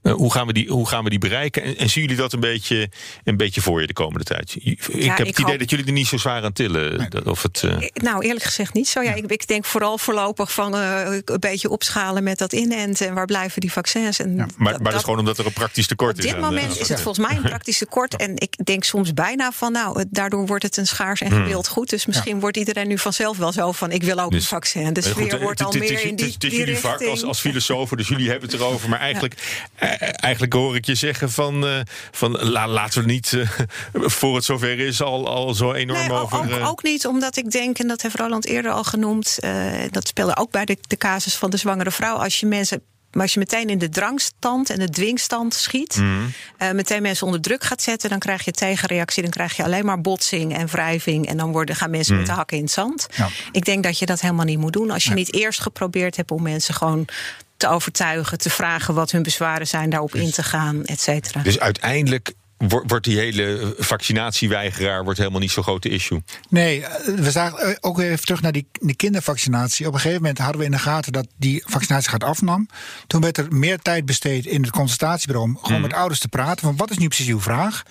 uh, 0.02 0.12
hoe, 0.12 0.32
gaan 0.32 0.46
we 0.46 0.52
die, 0.52 0.68
hoe 0.68 0.88
gaan 0.88 1.04
we 1.04 1.11
die 1.11 1.18
bereiken? 1.18 1.62
En, 1.62 1.76
en 1.76 1.90
zien 1.90 2.02
jullie 2.02 2.18
dat 2.18 2.32
een 2.32 2.40
beetje, 2.40 2.90
een 3.24 3.37
beetje 3.37 3.61
voor 3.61 3.80
je 3.80 3.87
de 3.87 3.92
komende 3.92 4.24
tijd? 4.24 4.56
Ik 4.58 4.88
ja, 4.92 5.14
heb 5.14 5.18
ik 5.18 5.26
het 5.26 5.38
idee 5.38 5.44
hoop... 5.44 5.58
dat 5.58 5.70
jullie 5.70 5.87
er 5.87 5.92
niet 5.92 6.06
zo 6.06 6.16
zwaar 6.16 6.42
aan 6.42 6.52
tillen. 6.52 6.98
Nee. 6.98 7.08
Dat, 7.08 7.26
of 7.26 7.42
het, 7.42 7.62
uh... 7.64 7.76
Nou, 7.94 8.24
eerlijk 8.24 8.44
gezegd 8.44 8.74
niet 8.74 8.88
zo. 8.88 9.02
Ja, 9.02 9.14
ik, 9.14 9.30
ik 9.30 9.46
denk 9.46 9.64
vooral 9.64 9.98
voorlopig 9.98 10.52
van 10.52 10.74
uh, 10.74 11.00
een 11.24 11.40
beetje 11.40 11.70
opschalen 11.70 12.22
met 12.22 12.38
dat 12.38 12.52
inenten. 12.52 13.06
En 13.06 13.14
waar 13.14 13.26
blijven 13.26 13.61
die 13.61 13.72
vaccins? 13.72 14.18
En 14.18 14.30
ja, 14.30 14.37
maar, 14.37 14.48
maar 14.56 14.72
dat, 14.72 14.84
dat 14.84 14.94
is 14.94 15.02
gewoon 15.02 15.18
omdat 15.18 15.38
er 15.38 15.46
een 15.46 15.52
praktisch 15.52 15.87
tekort 15.87 16.18
is. 16.18 16.24
Op 16.24 16.30
dit 16.30 16.40
moment 16.40 16.80
is 16.80 16.88
het 16.88 17.00
volgens 17.00 17.26
mij 17.26 17.37
een 17.37 17.42
praktisch 17.54 17.78
tekort. 17.78 18.16
En 18.16 18.32
ik 18.34 18.64
denk 18.64 18.84
soms 18.84 19.14
bijna 19.14 19.52
van, 19.52 19.72
nou, 19.72 20.04
daardoor 20.11 20.46
wordt 20.46 20.62
het 20.62 20.76
een 20.76 20.87
schaars 20.87 21.20
en 21.20 21.30
gewild 21.30 21.66
hmm. 21.66 21.74
goed. 21.74 21.90
Dus 21.90 22.06
misschien 22.06 22.34
ja. 22.34 22.40
wordt 22.40 22.56
iedereen 22.56 22.88
nu 22.88 22.98
vanzelf 22.98 23.37
wel 23.37 23.52
zo 23.52 23.72
van, 23.72 23.90
ik 23.90 24.02
wil 24.02 24.20
ook 24.20 24.30
dus, 24.30 24.42
een 24.42 24.48
vaccin. 24.48 24.92
De 24.92 25.00
sfeer 25.00 25.30
goed, 25.30 25.40
wordt 25.40 25.62
al 25.62 25.72
meer 25.72 26.04
in 26.04 26.16
die 26.16 26.32
Het 26.32 26.44
is 26.44 26.56
jullie 26.56 26.78
vak 26.78 27.02
als, 27.02 27.24
als 27.24 27.40
filosofen, 27.40 27.96
dus 27.96 28.08
jullie 28.08 28.30
hebben 28.30 28.50
het 28.50 28.61
erover. 28.61 28.88
Maar 28.88 29.00
eigenlijk, 29.00 29.34
eigenlijk 29.98 30.52
hoor 30.52 30.76
ik 30.76 30.87
je 30.87 30.94
zeggen 30.94 31.30
van, 31.30 31.64
uh, 31.64 31.80
van 32.11 32.30
la, 32.30 32.68
laten 32.68 33.00
we 33.00 33.06
niet 33.06 33.32
uh, 33.32 33.50
voor 34.18 34.34
het 34.34 34.44
zover 34.44 34.78
is 34.78 35.02
al, 35.02 35.28
al 35.28 35.54
zo 35.54 35.72
enorm 35.72 35.98
nee, 35.98 36.12
over. 36.12 36.38
Ook, 36.38 36.44
uh... 36.44 36.68
ook 36.68 36.82
niet, 36.82 37.06
omdat 37.06 37.37
ik 37.37 37.50
denk, 37.50 37.78
en 37.78 37.88
dat 37.88 38.02
heeft 38.02 38.14
Roland 38.14 38.46
eerder 38.46 38.72
al 38.72 38.84
genoemd, 38.84 39.38
dat 39.90 40.08
speelde 40.08 40.37
ook 40.37 40.50
bij 40.50 40.64
de, 40.64 40.76
de 40.80 40.96
casus 40.96 41.34
van 41.34 41.50
de 41.50 41.56
zwangere 41.56 41.90
vrouw. 41.90 42.16
Als 42.16 42.40
je 42.40 42.46
mensen 42.46 42.82
maar 43.18 43.26
als 43.26 43.35
je 43.35 43.40
meteen 43.40 43.68
in 43.68 43.78
de 43.78 43.88
drangstand 43.88 44.70
en 44.70 44.78
de 44.78 44.88
dwingstand 44.88 45.54
schiet, 45.54 45.96
mm. 45.96 46.33
uh, 46.59 46.70
meteen 46.70 47.02
mensen 47.02 47.26
onder 47.26 47.40
druk 47.40 47.64
gaat 47.64 47.83
zetten, 47.83 48.11
dan 48.11 48.18
krijg 48.18 48.44
je 48.44 48.52
tegenreactie. 48.52 49.22
Dan 49.22 49.31
krijg 49.31 49.57
je 49.57 49.64
alleen 49.64 49.85
maar 49.85 50.00
botsing 50.00 50.57
en 50.57 50.66
wrijving. 50.66 51.26
En 51.26 51.37
dan 51.37 51.52
worden, 51.52 51.76
gaan 51.76 51.90
mensen 51.90 52.12
mm. 52.12 52.18
met 52.18 52.28
de 52.28 52.35
hakken 52.35 52.57
in 52.57 52.62
het 52.62 52.72
zand. 52.72 53.07
Ja. 53.16 53.28
Ik 53.52 53.64
denk 53.64 53.83
dat 53.83 53.98
je 53.98 54.07
dat 54.07 54.20
helemaal 54.20 54.44
niet 54.44 54.59
moet 54.59 54.72
doen. 54.72 54.90
Als 54.90 55.04
je 55.04 55.14
niet 55.14 55.35
eerst 55.35 55.61
geprobeerd 55.61 56.16
hebt 56.16 56.31
om 56.31 56.42
mensen 56.42 56.74
gewoon 56.74 57.04
te 57.57 57.68
overtuigen, 57.68 58.38
te 58.38 58.50
vragen 58.50 58.94
wat 58.94 59.11
hun 59.11 59.22
bezwaren 59.22 59.66
zijn, 59.66 59.90
daarop 59.90 60.14
in 60.14 60.31
te 60.31 60.42
gaan, 60.42 60.85
et 60.85 61.00
cetera. 61.00 61.42
Dus 61.42 61.59
uiteindelijk 61.59 62.33
wordt 62.59 63.05
die 63.05 63.18
hele 63.18 63.75
vaccinatieweigeraar 63.79 65.05
wordt 65.05 65.18
helemaal 65.18 65.40
niet 65.40 65.51
zo'n 65.51 65.62
grote 65.62 65.88
issue. 65.88 66.23
Nee, 66.49 66.85
we 67.16 67.31
zagen 67.31 67.77
ook 67.81 68.01
even 68.01 68.25
terug 68.25 68.42
naar 68.42 68.53
die, 68.53 68.66
die 68.73 68.97
kindervaccinatie. 68.97 69.87
Op 69.87 69.92
een 69.92 70.01
gegeven 70.01 70.23
moment 70.23 70.38
hadden 70.38 70.59
we 70.59 70.64
in 70.64 70.71
de 70.71 70.79
gaten 70.79 71.12
dat 71.12 71.27
die 71.37 71.62
vaccinatie 71.66 72.11
gaat 72.11 72.25
afnam. 72.25 72.68
Toen 73.07 73.21
werd 73.21 73.38
er 73.38 73.47
meer 73.51 73.79
tijd 73.79 74.05
besteed 74.05 74.47
in 74.47 74.62
het 74.62 74.71
consultatiebureau 74.71 75.49
om 75.49 75.59
gewoon 75.59 75.77
mm. 75.77 75.83
met 75.83 75.92
ouders 75.92 76.21
te 76.21 76.29
praten 76.29 76.66
van 76.66 76.77
wat 76.77 76.90
is 76.90 76.99
nu 76.99 77.07
precies 77.07 77.29
uw 77.29 77.40
vraag. 77.40 77.83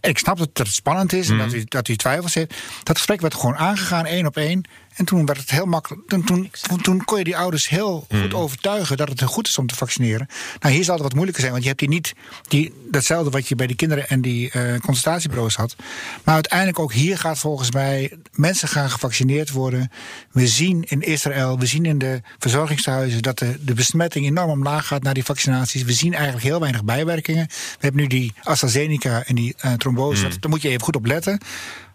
En 0.00 0.10
ik 0.10 0.18
snap 0.18 0.38
dat 0.38 0.50
het 0.52 0.68
spannend 0.68 1.12
is 1.12 1.28
en 1.28 1.34
mm. 1.34 1.40
dat, 1.40 1.52
u, 1.52 1.64
dat 1.64 1.88
u 1.88 1.96
twijfels 1.96 2.34
heeft. 2.34 2.54
Dat 2.82 2.96
gesprek 2.96 3.20
werd 3.20 3.34
gewoon 3.34 3.56
aangegaan, 3.56 4.06
één 4.06 4.26
op 4.26 4.36
één. 4.36 4.64
En 4.96 5.04
toen 5.04 5.26
werd 5.26 5.40
het 5.40 5.50
heel 5.50 5.66
makkelijk. 5.66 6.08
Toen, 6.08 6.24
toen, 6.24 6.50
toen 6.82 7.04
kon 7.04 7.18
je 7.18 7.24
die 7.24 7.36
ouders 7.36 7.68
heel 7.68 8.06
goed 8.10 8.34
overtuigen 8.34 8.96
dat 8.96 9.08
het 9.08 9.22
goed 9.22 9.48
is 9.48 9.58
om 9.58 9.66
te 9.66 9.74
vaccineren. 9.74 10.28
Nou, 10.60 10.74
hier 10.74 10.84
zal 10.84 10.94
het 10.94 11.02
wat 11.02 11.12
moeilijker 11.12 11.40
zijn, 11.40 11.52
want 11.52 11.64
je 11.64 11.70
hebt 11.70 11.80
hier 11.80 11.90
niet 11.90 12.14
die, 12.48 12.72
datzelfde 12.90 13.30
wat 13.30 13.48
je 13.48 13.54
bij 13.54 13.66
die 13.66 13.76
kinderen 13.76 14.08
en 14.08 14.20
die 14.20 14.50
uh, 14.52 14.78
consultatiebureaus 14.78 15.56
had. 15.56 15.76
Maar 16.24 16.34
uiteindelijk 16.34 16.78
ook 16.78 16.92
hier 16.92 17.18
gaat 17.18 17.38
volgens 17.38 17.70
mij 17.70 18.12
mensen 18.32 18.68
gaan 18.68 18.90
gevaccineerd 18.90 19.50
worden. 19.50 19.90
We 20.32 20.46
zien 20.46 20.84
in 20.84 21.00
Israël, 21.00 21.58
we 21.58 21.66
zien 21.66 21.84
in 21.84 21.98
de 21.98 22.20
verzorgingstehuizen 22.38 23.22
dat 23.22 23.38
de, 23.38 23.56
de 23.64 23.74
besmetting 23.74 24.26
enorm 24.26 24.50
omlaag 24.50 24.86
gaat 24.86 25.02
naar 25.02 25.14
die 25.14 25.24
vaccinaties. 25.24 25.82
We 25.82 25.92
zien 25.92 26.14
eigenlijk 26.14 26.44
heel 26.44 26.60
weinig 26.60 26.84
bijwerkingen. 26.84 27.46
We 27.46 27.78
hebben 27.78 28.00
nu 28.00 28.06
die 28.06 28.32
AstraZeneca 28.42 29.24
en 29.24 29.34
die 29.34 29.54
uh, 29.64 29.72
trombose. 29.72 30.26
Mm. 30.26 30.40
Daar 30.40 30.50
moet 30.50 30.62
je 30.62 30.68
even 30.68 30.84
goed 30.84 30.96
op 30.96 31.06
letten. 31.06 31.40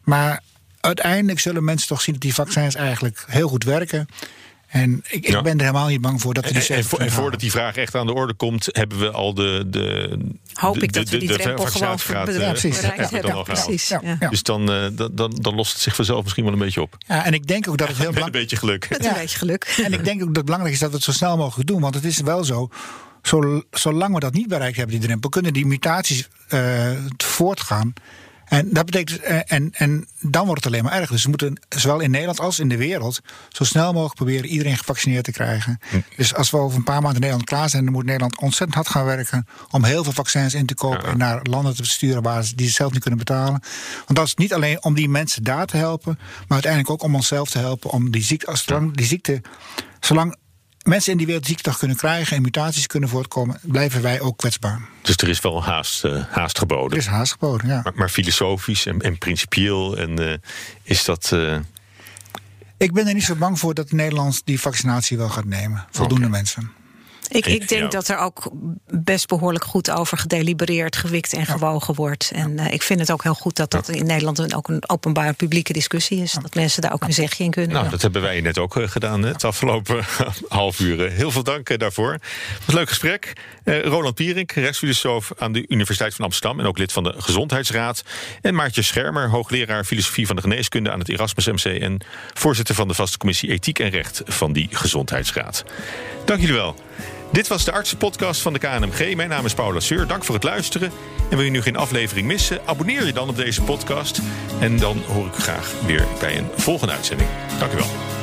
Maar 0.03 0.41
uiteindelijk 0.81 1.39
zullen 1.39 1.63
mensen 1.63 1.87
toch 1.87 2.01
zien 2.01 2.13
dat 2.13 2.23
die 2.23 2.33
vaccins 2.33 2.75
eigenlijk 2.75 3.25
heel 3.27 3.47
goed 3.47 3.63
werken. 3.63 4.07
En 4.67 5.03
ik, 5.07 5.25
ik 5.25 5.27
ja. 5.27 5.41
ben 5.41 5.57
er 5.57 5.65
helemaal 5.65 5.87
niet 5.87 6.01
bang 6.01 6.21
voor 6.21 6.33
dat 6.33 6.45
we 6.45 6.53
die 6.53 6.67
en, 6.67 6.75
en, 6.75 6.85
en, 6.89 6.99
en 6.99 7.11
voordat 7.11 7.39
die 7.39 7.51
vraag 7.51 7.75
echt 7.75 7.95
aan 7.95 8.05
de 8.05 8.13
orde 8.13 8.33
komt, 8.33 8.67
hebben 8.71 8.99
we 8.99 9.11
al 9.11 9.33
de. 9.33 9.63
de 9.67 10.17
Hoop 10.53 10.77
ik 10.77 10.93
dat 10.93 11.09
we 11.09 11.17
die 11.17 11.37
drempel 11.37 11.65
gewoon 11.65 11.97
bereikt 12.07 12.31
hebben. 13.11 13.35
Ja, 13.35 13.41
precies. 13.41 13.87
Ja. 13.87 14.01
Ja. 14.19 14.29
Dus 14.29 14.43
dan, 14.43 14.71
uh, 14.71 14.87
dan, 15.11 15.31
dan 15.41 15.55
lost 15.55 15.73
het 15.73 15.81
zich 15.81 15.95
vanzelf 15.95 16.23
misschien 16.23 16.43
wel 16.43 16.53
een 16.53 16.59
beetje 16.59 16.81
op. 16.81 16.95
Ja, 17.07 17.25
en 17.25 17.33
ik 17.33 17.47
denk 17.47 17.67
ook 17.67 17.77
dat 17.77 17.87
het 17.87 17.97
heel 17.97 18.11
belangrijk 18.11 18.51
is. 18.51 18.61
Een 18.61 18.67
beetje 18.67 18.67
geluk. 18.67 18.89
Met 18.89 19.05
een 19.05 19.21
beetje 19.21 19.37
geluk. 19.37 19.81
En 19.83 19.93
ik 19.93 20.05
denk 20.05 20.21
ook 20.21 20.27
dat 20.27 20.35
het 20.35 20.45
belangrijk 20.45 20.73
is 20.73 20.79
dat 20.79 20.89
we 20.89 20.95
het 20.95 21.05
zo 21.05 21.11
snel 21.11 21.37
mogelijk 21.37 21.67
doen. 21.67 21.81
Want 21.81 21.95
het 21.95 22.05
is 22.05 22.21
wel 22.21 22.43
zo. 22.43 22.69
Zolang 23.71 24.13
we 24.13 24.19
dat 24.19 24.33
niet 24.33 24.47
bereikt 24.47 24.77
hebben, 24.77 24.95
die 24.95 25.05
drempel, 25.05 25.29
kunnen 25.29 25.53
die 25.53 25.65
mutaties 25.65 26.27
uh, 26.49 26.91
voortgaan. 27.17 27.93
En 28.51 28.67
dat 28.69 28.85
betekent, 28.85 29.19
en, 29.19 29.69
en 29.73 30.07
dan 30.19 30.45
wordt 30.45 30.63
het 30.63 30.73
alleen 30.73 30.83
maar 30.83 30.99
erg. 30.99 31.09
Dus 31.09 31.23
we 31.23 31.29
moeten 31.29 31.59
zowel 31.69 31.99
in 31.99 32.11
Nederland 32.11 32.39
als 32.39 32.59
in 32.59 32.69
de 32.69 32.77
wereld 32.77 33.19
zo 33.49 33.63
snel 33.63 33.91
mogelijk 33.91 34.15
proberen 34.15 34.45
iedereen 34.45 34.77
gevaccineerd 34.77 35.23
te 35.23 35.31
krijgen. 35.31 35.79
Hm. 35.89 35.99
Dus 36.15 36.33
als 36.33 36.49
we 36.49 36.57
over 36.57 36.77
een 36.77 36.83
paar 36.83 37.01
maanden 37.01 37.13
in 37.13 37.19
Nederland 37.19 37.49
klaar 37.49 37.69
zijn, 37.69 37.83
dan 37.83 37.93
moet 37.93 38.05
Nederland 38.05 38.39
ontzettend 38.39 38.73
hard 38.73 38.89
gaan 38.89 39.05
werken 39.05 39.47
om 39.69 39.83
heel 39.83 40.03
veel 40.03 40.13
vaccins 40.13 40.53
in 40.53 40.65
te 40.65 40.75
kopen 40.75 41.05
ja. 41.05 41.11
en 41.11 41.17
naar 41.17 41.39
landen 41.43 41.75
te 41.75 41.83
sturen 41.83 42.21
waar 42.21 42.43
ze 42.43 42.55
die 42.55 42.67
ze 42.67 42.73
zelf 42.73 42.91
niet 42.91 43.01
kunnen 43.01 43.19
betalen. 43.19 43.61
Want 44.05 44.19
dat 44.19 44.25
is 44.25 44.35
niet 44.35 44.53
alleen 44.53 44.83
om 44.83 44.93
die 44.93 45.09
mensen 45.09 45.43
daar 45.43 45.65
te 45.65 45.77
helpen, 45.77 46.15
maar 46.17 46.45
uiteindelijk 46.47 46.91
ook 46.91 47.03
om 47.03 47.15
onszelf 47.15 47.49
te 47.49 47.59
helpen 47.59 47.89
om 47.89 48.11
die 48.11 48.23
ziekte, 48.23 48.47
als 48.47 48.65
die 48.93 49.05
ziekte, 49.05 49.41
zolang 49.99 50.35
mensen 50.83 51.11
in 51.11 51.17
die 51.17 51.25
wereld 51.25 51.45
ziekte 51.45 51.77
kunnen 51.77 51.97
krijgen 51.97 52.35
en 52.35 52.41
mutaties 52.41 52.87
kunnen 52.87 53.09
voortkomen, 53.09 53.59
blijven 53.61 54.01
wij 54.01 54.19
ook 54.19 54.37
kwetsbaar. 54.37 54.81
Dus 55.01 55.15
er 55.15 55.29
is 55.29 55.41
wel 55.41 55.63
haast, 55.63 56.05
uh, 56.05 56.23
haast 56.29 56.57
geboden. 56.57 56.91
Er 56.91 56.97
is 56.97 57.05
haast 57.05 57.31
geboden, 57.31 57.67
ja. 57.67 57.81
Maar, 57.83 57.93
maar 57.95 58.09
filosofisch 58.09 58.85
en, 58.85 58.99
en 58.99 59.17
principieel 59.17 59.97
en, 59.97 60.21
uh, 60.21 60.33
is 60.83 61.05
dat. 61.05 61.31
Uh... 61.33 61.57
Ik 62.77 62.93
ben 62.93 63.07
er 63.07 63.13
niet 63.13 63.23
zo 63.23 63.35
bang 63.35 63.59
voor 63.59 63.73
dat 63.73 63.91
Nederland 63.91 64.41
die 64.45 64.59
vaccinatie 64.59 65.17
wel 65.17 65.29
gaat 65.29 65.45
nemen. 65.45 65.85
Voldoende 65.91 66.25
okay. 66.27 66.37
mensen. 66.37 66.71
Ik, 67.31 67.45
ik 67.45 67.67
denk 67.67 67.91
dat 67.91 68.07
er 68.07 68.17
ook 68.17 68.51
best 68.87 69.27
behoorlijk 69.27 69.63
goed 69.63 69.91
over 69.91 70.17
gedelibereerd, 70.17 70.95
gewikt 70.95 71.33
en 71.33 71.45
gewogen 71.45 71.95
wordt. 71.95 72.31
En 72.33 72.51
uh, 72.51 72.73
ik 72.73 72.81
vind 72.81 72.99
het 72.99 73.11
ook 73.11 73.23
heel 73.23 73.33
goed 73.33 73.55
dat 73.55 73.71
dat 73.71 73.89
in 73.89 74.05
Nederland 74.05 74.55
ook 74.55 74.67
een 74.67 74.89
openbare 74.89 75.33
publieke 75.33 75.73
discussie 75.73 76.21
is. 76.21 76.31
Dat 76.41 76.55
mensen 76.55 76.81
daar 76.81 76.93
ook 76.93 77.03
een 77.03 77.13
zegje 77.13 77.43
in 77.43 77.51
kunnen. 77.51 77.73
Nou, 77.73 77.89
dat 77.89 78.01
hebben 78.01 78.21
wij 78.21 78.41
net 78.41 78.57
ook 78.57 78.75
gedaan 78.79 79.23
het 79.23 79.43
afgelopen 79.43 80.05
half 80.47 80.79
uur. 80.79 81.09
Heel 81.09 81.31
veel 81.31 81.43
dank 81.43 81.79
daarvoor. 81.79 82.11
Het 82.11 82.21
was 82.57 82.67
een 82.67 82.73
leuk 82.73 82.87
gesprek. 82.87 83.33
Uh, 83.63 83.83
Roland 83.83 84.15
Pierink, 84.15 84.51
rechtsfilosoof 84.51 85.31
aan 85.37 85.51
de 85.51 85.65
Universiteit 85.67 86.15
van 86.15 86.25
Amsterdam 86.25 86.59
en 86.59 86.65
ook 86.65 86.77
lid 86.77 86.91
van 86.91 87.03
de 87.03 87.13
Gezondheidsraad. 87.17 88.03
En 88.41 88.55
Maartje 88.55 88.81
Schermer, 88.81 89.29
hoogleraar 89.29 89.83
filosofie 89.83 90.27
van 90.27 90.35
de 90.35 90.41
geneeskunde 90.41 90.91
aan 90.91 90.99
het 90.99 91.09
Erasmus 91.09 91.45
MC 91.45 91.81
en 91.81 92.05
voorzitter 92.33 92.75
van 92.75 92.87
de 92.87 92.93
vaste 92.93 93.17
commissie 93.17 93.49
Ethiek 93.49 93.79
en 93.79 93.89
Recht 93.89 94.21
van 94.25 94.53
die 94.53 94.67
Gezondheidsraad. 94.71 95.63
Dank 96.25 96.39
jullie 96.39 96.55
wel. 96.55 96.75
Dit 97.31 97.47
was 97.47 97.65
de 97.65 97.71
artsenpodcast 97.71 98.41
van 98.41 98.53
de 98.53 98.59
KNMG. 98.59 99.15
Mijn 99.15 99.29
naam 99.29 99.45
is 99.45 99.53
Paula 99.53 99.79
Seur. 99.79 100.07
Dank 100.07 100.23
voor 100.23 100.35
het 100.35 100.43
luisteren. 100.43 100.91
En 101.29 101.37
wil 101.37 101.45
je 101.45 101.51
nu 101.51 101.61
geen 101.61 101.75
aflevering 101.75 102.27
missen? 102.27 102.61
Abonneer 102.65 103.05
je 103.05 103.13
dan 103.13 103.29
op 103.29 103.35
deze 103.35 103.61
podcast. 103.61 104.21
En 104.59 104.77
dan 104.77 105.01
hoor 105.07 105.25
ik 105.25 105.37
u 105.37 105.41
graag 105.41 105.73
weer 105.85 106.07
bij 106.19 106.37
een 106.37 106.47
volgende 106.55 106.93
uitzending. 106.93 107.29
Dank 107.59 107.73
u 107.73 107.75
wel. 107.75 108.20